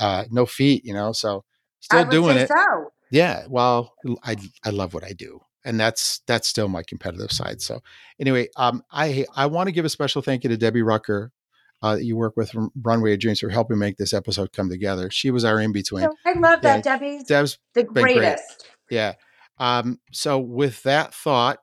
uh, 0.00 0.24
no 0.30 0.46
feet. 0.46 0.84
You 0.84 0.94
know, 0.94 1.12
so 1.12 1.44
still 1.80 2.04
doing 2.06 2.36
it. 2.36 2.48
So. 2.48 2.90
Yeah, 3.10 3.44
well, 3.48 3.94
I 4.24 4.36
I 4.64 4.70
love 4.70 4.94
what 4.94 5.04
I 5.04 5.12
do, 5.12 5.40
and 5.64 5.78
that's 5.78 6.20
that's 6.26 6.48
still 6.48 6.68
my 6.68 6.82
competitive 6.82 7.30
side. 7.30 7.60
So 7.62 7.80
anyway, 8.18 8.48
um, 8.56 8.82
I 8.90 9.26
I 9.36 9.46
want 9.46 9.68
to 9.68 9.72
give 9.72 9.84
a 9.84 9.90
special 9.90 10.22
thank 10.22 10.42
you 10.42 10.50
to 10.50 10.56
Debbie 10.56 10.82
Rucker 10.82 11.30
uh, 11.84 11.96
that 11.96 12.04
you 12.04 12.16
work 12.16 12.34
with 12.34 12.50
from 12.50 12.70
Runway 12.82 13.12
of 13.12 13.20
Dreams 13.20 13.40
for 13.40 13.50
helping 13.50 13.78
make 13.78 13.98
this 13.98 14.14
episode 14.14 14.52
come 14.52 14.70
together. 14.70 15.10
She 15.10 15.30
was 15.30 15.44
our 15.44 15.60
in 15.60 15.70
between. 15.70 16.08
I 16.24 16.32
love 16.32 16.62
that, 16.62 16.76
yeah, 16.76 16.80
Debbie's 16.80 17.24
Deb's 17.24 17.58
the 17.74 17.84
greatest. 17.84 18.64
Great. 18.88 18.96
Yeah. 18.96 19.12
Um, 19.58 20.00
so 20.10 20.38
with 20.38 20.82
that 20.84 21.14
thought, 21.14 21.58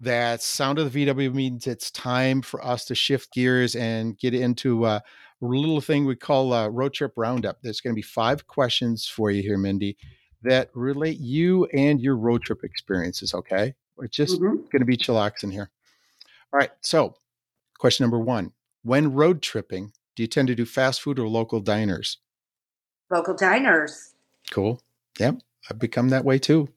that 0.00 0.42
sound 0.42 0.78
of 0.78 0.92
the 0.92 1.06
VW 1.06 1.32
means 1.32 1.66
it's 1.66 1.90
time 1.90 2.42
for 2.42 2.64
us 2.64 2.84
to 2.86 2.94
shift 2.94 3.32
gears 3.32 3.74
and 3.74 4.18
get 4.18 4.34
into 4.34 4.86
a 4.86 5.02
little 5.40 5.80
thing 5.80 6.04
we 6.04 6.16
call 6.16 6.52
a 6.52 6.68
road 6.70 6.92
trip 6.94 7.12
roundup. 7.16 7.58
There's 7.62 7.80
going 7.80 7.94
to 7.94 7.98
be 7.98 8.02
five 8.02 8.46
questions 8.46 9.06
for 9.06 9.30
you 9.30 9.42
here, 9.42 9.58
Mindy, 9.58 9.96
that 10.42 10.70
relate 10.74 11.18
you 11.18 11.64
and 11.66 12.00
your 12.00 12.16
road 12.16 12.42
trip 12.42 12.62
experiences. 12.62 13.32
Okay, 13.34 13.74
we're 13.96 14.06
just 14.08 14.38
Mhm. 14.40 14.70
going 14.70 14.80
to 14.80 14.84
be 14.84 14.96
chillaxing 14.96 15.52
here. 15.52 15.70
All 16.52 16.58
right. 16.60 16.70
So, 16.80 17.16
question 17.78 18.04
number 18.04 18.18
one: 18.18 18.52
When 18.82 19.12
road 19.12 19.42
tripping, 19.42 19.92
do 20.14 20.22
you 20.22 20.26
tend 20.26 20.48
to 20.48 20.54
do 20.54 20.64
fast 20.66 21.00
food 21.02 21.18
or 21.18 21.28
local 21.28 21.60
diners? 21.60 22.18
Local 23.10 23.34
diners. 23.34 24.14
Cool. 24.50 24.80
Yep, 25.18 25.40
I've 25.70 25.78
become 25.78 26.10
that 26.10 26.24
way 26.24 26.38
too. 26.38 26.68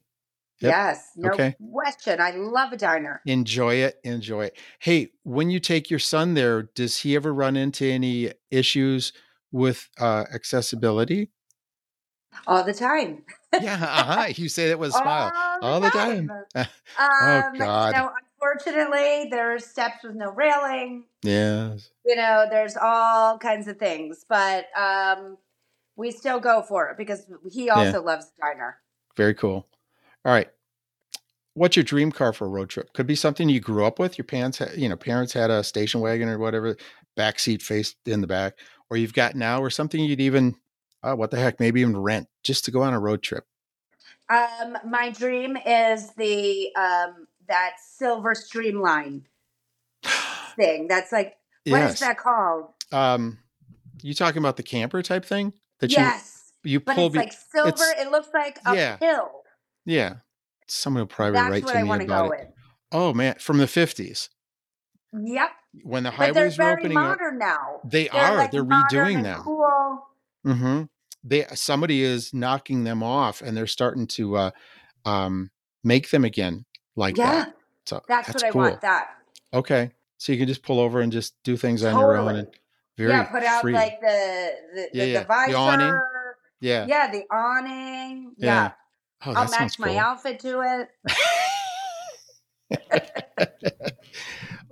Yep. 0.60 0.70
Yes, 0.70 1.10
no 1.16 1.30
Okay. 1.30 1.56
question. 1.72 2.20
I 2.20 2.32
love 2.32 2.72
a 2.72 2.76
diner. 2.76 3.22
Enjoy 3.24 3.76
it. 3.76 3.98
Enjoy 4.04 4.44
it. 4.44 4.58
Hey, 4.78 5.12
when 5.22 5.48
you 5.48 5.58
take 5.58 5.88
your 5.88 5.98
son 5.98 6.34
there, 6.34 6.62
does 6.62 6.98
he 6.98 7.16
ever 7.16 7.32
run 7.32 7.56
into 7.56 7.86
any 7.86 8.32
issues 8.50 9.14
with 9.50 9.88
uh, 9.98 10.24
accessibility? 10.34 11.30
All 12.46 12.62
the 12.62 12.74
time. 12.74 13.24
Yeah, 13.60 13.74
uh-huh. 13.82 14.26
you 14.36 14.48
say 14.48 14.68
that 14.68 14.78
with 14.78 14.90
a 14.90 14.92
smile. 14.92 15.32
All, 15.34 15.58
All 15.62 15.80
the 15.80 15.90
time. 15.90 16.30
Um, 16.54 16.66
Oh, 16.98 17.42
God. 17.58 17.94
You 17.94 18.02
know, 18.02 18.10
unfortunately, 18.40 19.28
there's 19.30 19.64
steps 19.64 20.04
with 20.04 20.14
no 20.14 20.30
railing. 20.30 21.04
Yeah. 21.22 21.76
You 22.04 22.16
know, 22.16 22.46
there's 22.50 22.76
all 22.76 23.38
kinds 23.38 23.68
of 23.68 23.78
things, 23.78 24.24
but 24.28 24.66
um, 24.76 25.38
we 25.96 26.10
still 26.10 26.40
go 26.40 26.62
for 26.62 26.90
it 26.90 26.96
because 26.96 27.24
he 27.50 27.70
also 27.70 28.02
loves 28.02 28.30
diner. 28.40 28.78
Very 29.16 29.34
cool. 29.34 29.66
All 30.24 30.32
right. 30.32 30.48
What's 31.54 31.76
your 31.76 31.84
dream 31.84 32.12
car 32.12 32.32
for 32.32 32.46
a 32.46 32.48
road 32.48 32.70
trip? 32.70 32.92
Could 32.92 33.06
be 33.06 33.14
something 33.14 33.48
you 33.48 33.60
grew 33.60 33.84
up 33.84 33.98
with. 33.98 34.16
Your 34.16 34.24
parents, 34.24 34.58
had, 34.58 34.76
you 34.76 34.88
know, 34.88 34.96
parents 34.96 35.32
had 35.32 35.50
a 35.50 35.64
station 35.64 36.00
wagon 36.00 36.28
or 36.28 36.38
whatever, 36.38 36.76
back 37.16 37.38
seat 37.38 37.60
faced 37.60 37.96
in 38.06 38.20
the 38.20 38.26
back, 38.26 38.58
or 38.88 38.96
you've 38.96 39.14
got 39.14 39.34
now, 39.34 39.60
or 39.60 39.68
something 39.70 40.02
you'd 40.02 40.20
even, 40.20 40.54
oh, 41.02 41.16
what 41.16 41.30
the 41.30 41.38
heck, 41.38 41.58
maybe 41.58 41.80
even 41.80 41.96
rent 41.96 42.28
just 42.44 42.64
to 42.66 42.70
go 42.70 42.82
on 42.82 42.94
a 42.94 43.00
road 43.00 43.22
trip. 43.22 43.44
Um, 44.28 44.78
my 44.86 45.10
dream 45.10 45.56
is 45.56 46.12
the 46.14 46.70
um, 46.76 47.26
that 47.48 47.72
silver 47.80 48.34
streamline 48.34 49.26
thing. 50.56 50.86
That's 50.86 51.10
like 51.10 51.36
what 51.66 51.82
is 51.82 51.90
yes. 51.90 52.00
that 52.00 52.18
called? 52.18 52.68
Um, 52.92 53.38
you 54.02 54.14
talking 54.14 54.38
about 54.38 54.56
the 54.56 54.62
camper 54.62 55.02
type 55.02 55.24
thing 55.24 55.52
that 55.80 55.90
yes, 55.90 56.52
you 56.62 56.72
you 56.72 56.80
but 56.80 56.94
pull? 56.94 57.06
it's 57.06 57.12
be- 57.14 57.18
like 57.18 57.32
silver. 57.32 57.84
it 57.98 58.10
looks 58.10 58.28
like 58.32 58.60
a 58.64 58.74
yeah. 58.74 58.96
hill. 58.98 59.39
Yeah, 59.84 60.14
someone 60.66 61.02
will 61.02 61.06
probably 61.06 61.40
That's 61.40 61.50
write 61.50 61.64
what 61.64 61.72
to 61.72 61.78
I 61.78 61.82
me 61.82 61.88
want 61.88 62.00
to 62.02 62.06
about 62.06 62.28
go 62.28 62.32
it. 62.32 62.54
Oh 62.92 63.14
man, 63.14 63.36
from 63.38 63.58
the 63.58 63.66
fifties 63.66 64.28
Yep, 65.12 65.50
when 65.82 66.02
the 66.04 66.10
but 66.10 66.18
they're 66.18 66.34
highways 66.34 66.58
were 66.58 66.64
very 66.64 66.82
opening 66.82 66.98
up. 66.98 67.04
modern 67.04 67.38
now. 67.38 67.80
They 67.84 68.08
They're 68.08 68.20
are. 68.20 68.36
like 68.36 68.50
They're 68.52 68.64
modern 68.64 69.06
redoing 69.06 69.16
and 69.16 69.24
them. 69.24 69.42
Cool. 69.42 70.06
hmm 70.44 70.82
They 71.24 71.46
somebody 71.54 72.02
is 72.02 72.32
knocking 72.32 72.84
them 72.84 73.02
off, 73.02 73.42
and 73.42 73.56
they're 73.56 73.66
starting 73.66 74.06
to 74.08 74.36
uh, 74.36 74.50
um, 75.04 75.50
make 75.82 76.10
them 76.10 76.24
again 76.24 76.64
like 76.96 77.16
yeah, 77.16 77.30
that. 77.30 77.54
So 77.86 78.02
that's, 78.06 78.28
that's 78.28 78.42
what 78.42 78.48
I 78.48 78.50
cool. 78.50 78.60
want. 78.62 78.80
That 78.82 79.08
Okay, 79.52 79.90
so 80.18 80.32
you 80.32 80.38
can 80.38 80.46
just 80.46 80.62
pull 80.62 80.78
over 80.78 81.00
and 81.00 81.10
just 81.10 81.34
do 81.42 81.56
things 81.56 81.82
on 81.82 81.98
your 81.98 82.16
own, 82.16 82.26
Totally. 82.26 82.38
and 82.40 82.48
very 82.96 83.10
yeah, 83.10 83.22
put 83.24 83.42
out 83.42 83.62
free. 83.62 83.72
like 83.72 84.00
the 84.00 84.50
the, 84.74 84.88
Yeah, 84.92 85.04
the, 85.04 85.10
yeah. 85.10 85.46
The 85.48 85.54
awning. 85.54 86.00
yeah, 86.60 86.86
Yeah, 86.86 87.10
the 87.10 87.24
awning. 87.34 88.34
Yeah. 88.36 88.46
Yeah, 88.46 88.72
Oh, 89.26 89.32
I'll 89.32 89.50
match 89.50 89.78
my 89.78 89.88
cool. 89.88 89.98
outfit 89.98 90.40
to 90.40 90.60
it. 90.62 90.88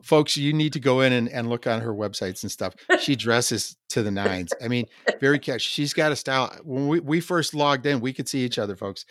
Folks, 0.03 0.39
you 0.39 0.55
need 0.55 0.73
to 0.73 0.81
go 0.81 1.01
in 1.03 1.13
and, 1.13 1.29
and 1.29 1.51
look 1.51 1.67
on 1.67 1.83
her 1.83 1.93
websites 1.93 2.43
and 2.43 2.51
stuff. 2.51 2.75
She 2.99 3.15
dresses 3.15 3.77
to 3.91 4.03
the 4.03 4.11
nines. 4.11 4.53
I 4.63 4.69
mean, 4.69 4.87
very 5.21 5.39
catch. 5.41 5.61
She's 5.61 5.93
got 5.93 6.13
a 6.13 6.17
style. 6.17 6.51
When 6.65 6.89
we, 6.89 7.01
we 7.01 7.21
first 7.21 7.55
logged 7.55 7.85
in, 7.85 8.01
we 8.01 8.15
could 8.15 8.27
see 8.27 8.43
each 8.43 8.59
other, 8.59 8.75
folks. 8.75 9.05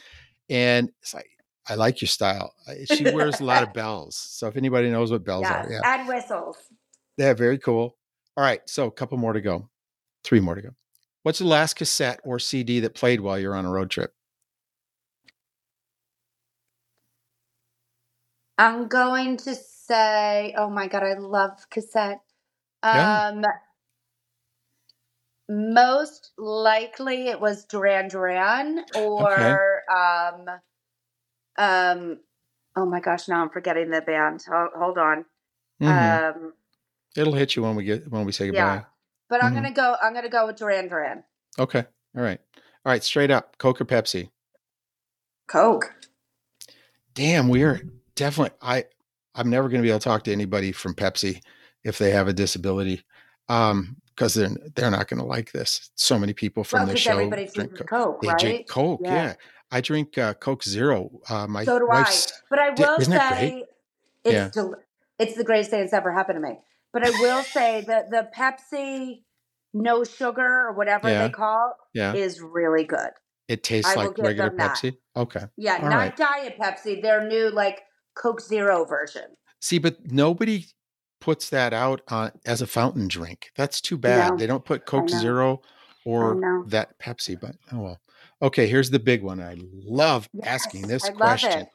And 0.50 0.90
it's 1.02 1.14
like, 1.14 1.30
I 1.70 1.76
like 1.76 2.02
your 2.02 2.08
style. 2.08 2.54
She 2.86 3.04
wears 3.04 3.40
a 3.42 3.44
lot 3.44 3.62
of 3.62 3.74
bells. 3.76 4.16
So 4.16 4.48
if 4.48 4.56
anybody 4.58 4.90
knows 4.90 5.12
what 5.12 5.24
bells 5.24 5.44
Yes, 5.44 5.68
are, 5.68 5.72
yeah. 5.72 5.82
and 6.00 6.08
whistles. 6.08 6.58
Yeah, 7.18 7.34
very 7.34 7.60
cool. 7.60 7.96
All 8.36 8.44
right. 8.44 8.62
So 8.66 8.88
a 8.88 8.92
couple 8.92 9.18
more 9.20 9.34
to 9.34 9.42
go. 9.42 9.70
Three 10.24 10.40
more 10.40 10.56
to 10.56 10.62
go. 10.62 10.70
What's 11.24 11.40
the 11.40 11.46
last 11.46 11.76
cassette 11.76 12.22
or 12.24 12.40
CD 12.40 12.80
that 12.80 12.96
played 12.96 13.20
while 13.22 13.38
you're 13.38 13.54
on 13.56 13.66
a 13.66 13.70
road 13.70 13.92
trip? 13.92 14.14
I'm 18.58 18.88
going 18.88 19.38
to 19.38 19.56
say, 19.56 20.54
oh 20.58 20.70
my 20.70 20.88
god, 20.88 21.04
I 21.04 21.14
love 21.14 21.52
cassette. 21.70 22.22
Yeah. 22.84 23.30
Um, 23.30 23.44
most 25.50 26.32
likely 26.38 27.28
it 27.28 27.40
was 27.40 27.66
Duran 27.66 28.10
Duran 28.10 28.84
or 28.96 29.82
um, 29.90 30.46
um, 31.58 32.20
oh 32.76 32.86
my 32.86 33.00
gosh, 33.00 33.28
now 33.28 33.42
I'm 33.42 33.50
forgetting 33.50 33.90
the 33.90 34.02
band. 34.02 34.44
Hold, 34.50 34.70
hold 34.76 34.98
on. 34.98 35.26
Mhm. 35.82 36.36
Um, 36.36 36.54
It'll 37.16 37.34
hit 37.34 37.56
you 37.56 37.64
when 37.64 37.76
we 37.76 37.84
get 37.84 38.12
when 38.12 38.26
we 38.26 38.32
say 38.32 38.48
goodbye. 38.48 38.60
yeah, 38.60 38.84
but 39.30 39.44
I'm 39.44 39.54
gonna 39.54 39.72
go. 39.72 39.96
I'm 40.02 40.14
gonna 40.14 40.30
go 40.30 40.46
with 40.48 40.58
Duran 40.58 40.88
Duran. 40.88 41.24
Okay. 41.58 41.86
All 42.16 42.22
right. 42.22 42.40
All 42.86 42.92
right. 42.92 43.04
Straight 43.04 43.32
up, 43.32 43.58
Coke 43.58 43.82
or 43.82 43.86
Pepsi? 43.86 44.30
Coke. 45.48 45.96
Damn, 47.16 47.50
we 47.50 47.64
are 47.64 47.82
definitely. 48.18 48.58
I 48.62 48.86
I'm 49.36 49.50
never 49.50 49.70
going 49.70 49.82
to 49.82 49.86
be 49.86 49.90
able 49.90 50.00
to 50.00 50.04
talk 50.04 50.24
to 50.26 50.32
anybody 50.34 50.72
from 50.74 50.94
Pepsi 50.96 51.40
if 51.84 51.98
they 51.98 52.12
have 52.12 52.28
a 52.28 52.34
disability, 52.34 53.04
um, 53.48 53.98
because 54.10 54.34
they're 54.34 54.50
they're 54.76 54.92
not 54.92 55.08
going 55.08 55.20
to 55.20 55.26
like 55.26 55.52
this. 55.54 55.92
So 55.96 56.20
many 56.20 56.34
people 56.34 56.64
from 56.66 56.80
Well, 56.82 56.88
the 56.88 56.98
show 56.98 57.30
drink 57.30 57.78
Coke. 57.78 57.88
Coke, 57.88 58.22
They 58.22 58.28
right? 58.28 58.40
drink 58.40 58.68
Coke. 58.70 59.02
Yeah, 59.04 59.14
Yeah. 59.14 59.34
I 59.72 59.82
drink 59.82 60.18
uh, 60.18 60.34
Coke 60.34 60.64
Zero. 60.64 61.10
Uh, 61.30 61.48
my 61.48 61.64
So 61.64 61.80
do 61.80 61.88
I. 61.90 62.06
But 62.50 62.60
I 62.60 62.70
will 62.72 63.00
say 63.00 63.64
it's 64.26 64.34
Yeah. 64.34 64.50
del- 64.54 64.76
it's 65.20 65.36
the 65.36 65.44
greatest 65.44 65.70
thing 65.70 65.80
that's 65.82 65.94
ever 65.94 66.12
happened 66.12 66.38
to 66.44 66.50
me. 66.50 66.60
But 66.94 67.06
I 67.06 67.10
will 67.22 67.44
say 67.44 67.84
that 67.88 68.10
the 68.12 68.30
Pepsi 68.36 69.24
no 69.74 70.04
sugar 70.04 70.68
or 70.68 70.74
whatever 70.74 71.10
Yeah. 71.10 71.24
they 71.28 71.30
call 71.30 71.76
Yeah, 71.94 72.14
is 72.14 72.42
really 72.42 72.84
good. 72.86 73.10
it 73.48 73.64
tastes 73.64 73.92
I 73.92 73.96
like 73.96 74.18
regular. 74.18 74.50
Pepsi. 74.52 74.98
Okay. 75.16 75.46
Yeah, 75.58 75.76
All 75.78 75.90
not 75.90 75.96
right. 75.98 76.16
Diet 76.18 76.58
Pepsi, 76.60 77.02
their 77.02 77.28
new 77.28 77.50
like 77.50 77.82
Coke 78.18 78.42
Zero 78.42 78.86
version. 78.86 79.36
See, 79.62 79.78
but 79.78 80.12
nobody 80.12 80.66
puts 81.20 81.50
that 81.50 81.74
out 81.74 82.02
on 82.10 82.32
as 82.46 82.62
a 82.62 82.68
fountain 82.68 83.08
drink. 83.08 83.52
That's 83.56 83.82
too 83.82 83.98
bad. 83.98 84.32
No, 84.32 84.38
They 84.38 84.48
don't 84.48 84.66
put 84.66 84.86
Coke. 84.86 85.10
Zero 85.10 85.62
or 86.06 86.64
that 86.68 86.98
Pepsi, 87.00 87.40
but 87.40 87.56
oh 87.72 87.80
well. 87.80 88.00
Okay, 88.42 88.68
here's 88.68 88.90
the 88.90 89.00
big 89.00 89.24
one. 89.24 89.42
I 89.42 89.58
love 89.60 90.30
asking 90.44 90.88
this 90.88 91.06
I 91.06 91.12
question. 91.12 91.68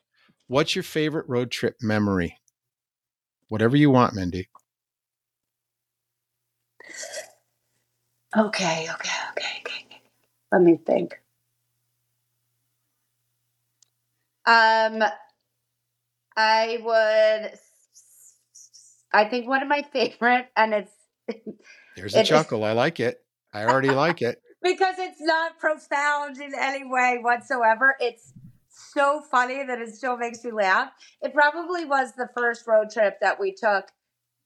What's 0.47 0.77
your 0.77 0.83
favorite 0.85 1.29
road 1.29 1.51
trip 1.51 1.77
memory? 1.81 2.39
Whatever 3.49 3.77
you 3.77 3.91
want, 3.91 4.15
Mindy. 4.15 4.49
Okay, 8.37 8.87
okay, 8.91 8.91
okay, 8.91 9.11
okay. 9.31 9.61
okay. 9.61 10.01
Let 10.51 10.63
me 10.63 10.79
think. 10.87 11.21
Um, 14.47 15.03
I 16.37 16.79
would. 16.83 17.59
I 19.15 19.25
think 19.29 19.47
one 19.47 19.63
of 19.63 19.69
my 19.69 19.83
favorite, 19.93 20.49
and 20.57 20.73
it's 20.75 20.93
There's 21.97 22.15
a 22.15 22.21
It 22.21 22.23
is- 22.23 22.29
chuckle. 22.29 22.65
I 22.65 22.73
like 22.73 23.01
it. 23.01 23.23
I 23.53 23.65
already 23.65 23.91
like 23.91 24.23
it. 24.23 24.41
because 24.63 24.95
it's 24.99 25.21
not 25.21 25.59
profound 25.59 26.39
in 26.41 26.53
any 26.59 26.85
way 26.85 27.19
whatsoever. 27.21 27.97
It's 28.01 28.33
so 28.71 29.23
funny 29.31 29.63
that 29.67 29.79
it 29.81 29.95
still 29.95 30.17
makes 30.17 30.43
me 30.45 30.53
laugh. 30.53 30.91
It 31.21 31.35
probably 31.35 31.85
was 31.85 32.13
the 32.17 32.29
first 32.35 32.67
road 32.67 32.91
trip 32.91 33.19
that 33.21 33.39
we 33.39 33.53
took 33.53 33.89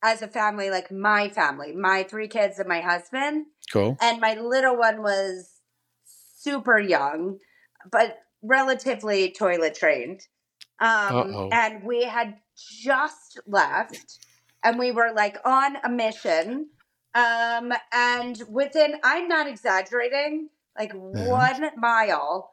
as 0.03 0.23
a 0.23 0.29
family, 0.29 0.71
like 0.71 0.91
my 0.91 1.29
family, 1.29 1.73
my 1.75 2.03
three 2.03 2.29
kids 2.29 2.59
and 2.59 2.69
my 2.69 2.81
husband. 2.81 3.47
Cool. 3.73 3.97
And 4.01 4.21
my 4.21 4.35
little 4.35 4.77
one 4.77 5.03
was 5.03 5.51
super 6.37 6.79
young, 6.81 7.39
but 7.91 8.19
relatively 8.43 9.31
toilet 9.33 9.75
trained. 9.75 10.23
Um, 10.81 11.49
and 11.53 11.83
we 11.85 12.05
had 12.05 12.37
just 12.57 13.41
left 13.47 14.19
and 14.63 14.79
we 14.79 14.91
were 14.91 15.13
like 15.15 15.39
on 15.45 15.77
a 15.85 15.89
mission. 15.89 16.69
Um, 17.15 17.73
and 17.93 18.43
within, 18.51 18.97
I'm 19.03 19.29
not 19.29 19.47
exaggerating, 19.47 20.51
like 20.79 20.93
one 20.93 21.71
mile, 21.77 22.51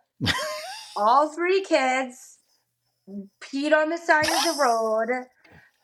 all 0.96 1.30
three 1.30 1.64
kids 1.64 2.38
peed 3.42 3.74
on 3.74 3.90
the 3.90 3.98
side 3.98 4.30
of 4.30 4.44
the 4.44 4.62
road. 4.62 5.10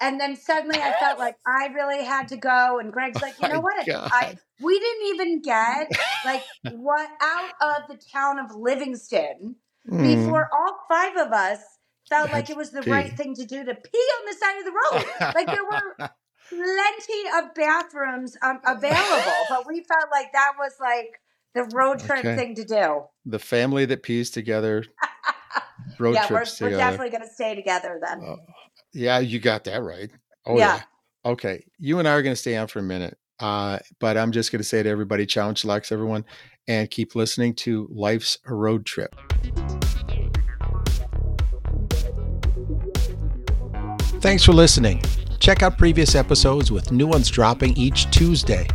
And 0.01 0.17
then 0.17 0.37
suddenly 0.37 0.79
I 0.79 0.93
felt 0.97 1.19
like 1.19 1.35
I 1.45 1.67
really 1.73 2.05
had 2.05 2.29
to 2.29 2.37
go. 2.37 2.79
And 2.79 2.93
Greg's 2.93 3.21
like, 3.21 3.33
you 3.41 3.49
Oh 3.49 3.55
know 3.55 3.59
what? 3.59 3.85
I, 3.89 4.37
we 4.61 4.79
didn't 4.79 5.07
even 5.07 5.41
get 5.41 5.89
like 6.23 6.43
what 6.71 7.09
out 7.21 7.51
of 7.61 7.87
the 7.89 8.01
town 8.11 8.39
of 8.39 8.55
Livingston 8.55 9.55
mm. 9.89 10.01
before 10.01 10.49
all 10.53 10.77
five 10.87 11.17
of 11.17 11.33
us 11.33 11.59
felt 12.09 12.31
like 12.31 12.49
it 12.49 12.57
was 12.57 12.71
the 12.71 12.81
pee. 12.81 12.91
right 12.91 13.15
thing 13.15 13.35
to 13.35 13.45
do 13.45 13.63
to 13.63 13.75
pee 13.75 13.97
on 13.97 14.25
the 14.25 14.33
side 14.33 14.57
of 14.59 14.65
the 14.65 14.71
road. 14.71 15.33
like 15.35 15.47
there 15.47 15.63
were 15.63 16.09
plenty 16.49 17.23
of 17.37 17.53
bathrooms 17.53 18.35
um, 18.41 18.59
available, 18.65 19.45
but 19.49 19.67
we 19.67 19.83
felt 19.83 20.09
like 20.11 20.31
that 20.33 20.53
was 20.57 20.73
like 20.79 21.21
the 21.53 21.63
road 21.75 21.99
trip 21.99 22.19
okay. 22.19 22.35
thing 22.35 22.55
to 22.55 22.65
do. 22.65 23.03
The 23.25 23.39
family 23.39 23.85
that 23.85 24.03
pees 24.03 24.31
together. 24.31 24.83
road 25.99 26.15
yeah, 26.15 26.27
trips 26.27 26.59
we're, 26.59 26.69
together. 26.69 26.71
we're 26.71 26.77
definitely 26.77 27.09
going 27.09 27.27
to 27.27 27.33
stay 27.33 27.55
together 27.55 27.99
then. 28.03 28.21
Uh, 28.23 28.35
yeah, 28.93 29.19
you 29.19 29.39
got 29.39 29.63
that 29.65 29.81
right. 29.83 30.09
Oh 30.45 30.57
yeah. 30.57 30.77
yeah. 30.77 31.31
Okay, 31.31 31.65
you 31.77 31.99
and 31.99 32.07
I 32.07 32.13
are 32.13 32.21
going 32.21 32.33
to 32.33 32.39
stay 32.39 32.55
on 32.55 32.67
for 32.67 32.79
a 32.79 32.83
minute, 32.83 33.17
uh, 33.39 33.79
but 33.99 34.17
I'm 34.17 34.31
just 34.31 34.51
going 34.51 34.61
to 34.61 34.67
say 34.67 34.81
to 34.81 34.89
everybody, 34.89 35.25
challenge 35.25 35.65
locks 35.65 35.91
everyone, 35.91 36.23
and 36.67 36.89
keep 36.89 37.13
listening 37.13 37.55
to 37.55 37.87
Life's 37.91 38.37
a 38.45 38.53
Road 38.53 38.85
Trip. 38.85 39.13
Thanks 44.21 44.43
for 44.43 44.51
listening. 44.51 45.01
Check 45.39 45.63
out 45.63 45.77
previous 45.77 46.13
episodes 46.13 46.73
with 46.73 46.91
new 46.91 47.07
ones 47.07 47.29
dropping 47.29 47.77
each 47.77 48.11
Tuesday. 48.11 48.67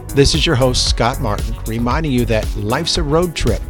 This 0.09 0.35
is 0.35 0.47
your 0.47 0.57
host, 0.57 0.89
Scott 0.89 1.21
Martin, 1.21 1.55
reminding 1.67 2.13
you 2.13 2.25
that 2.25 2.57
life's 2.57 2.97
a 2.97 3.03
road 3.03 3.37
trip 3.37 3.61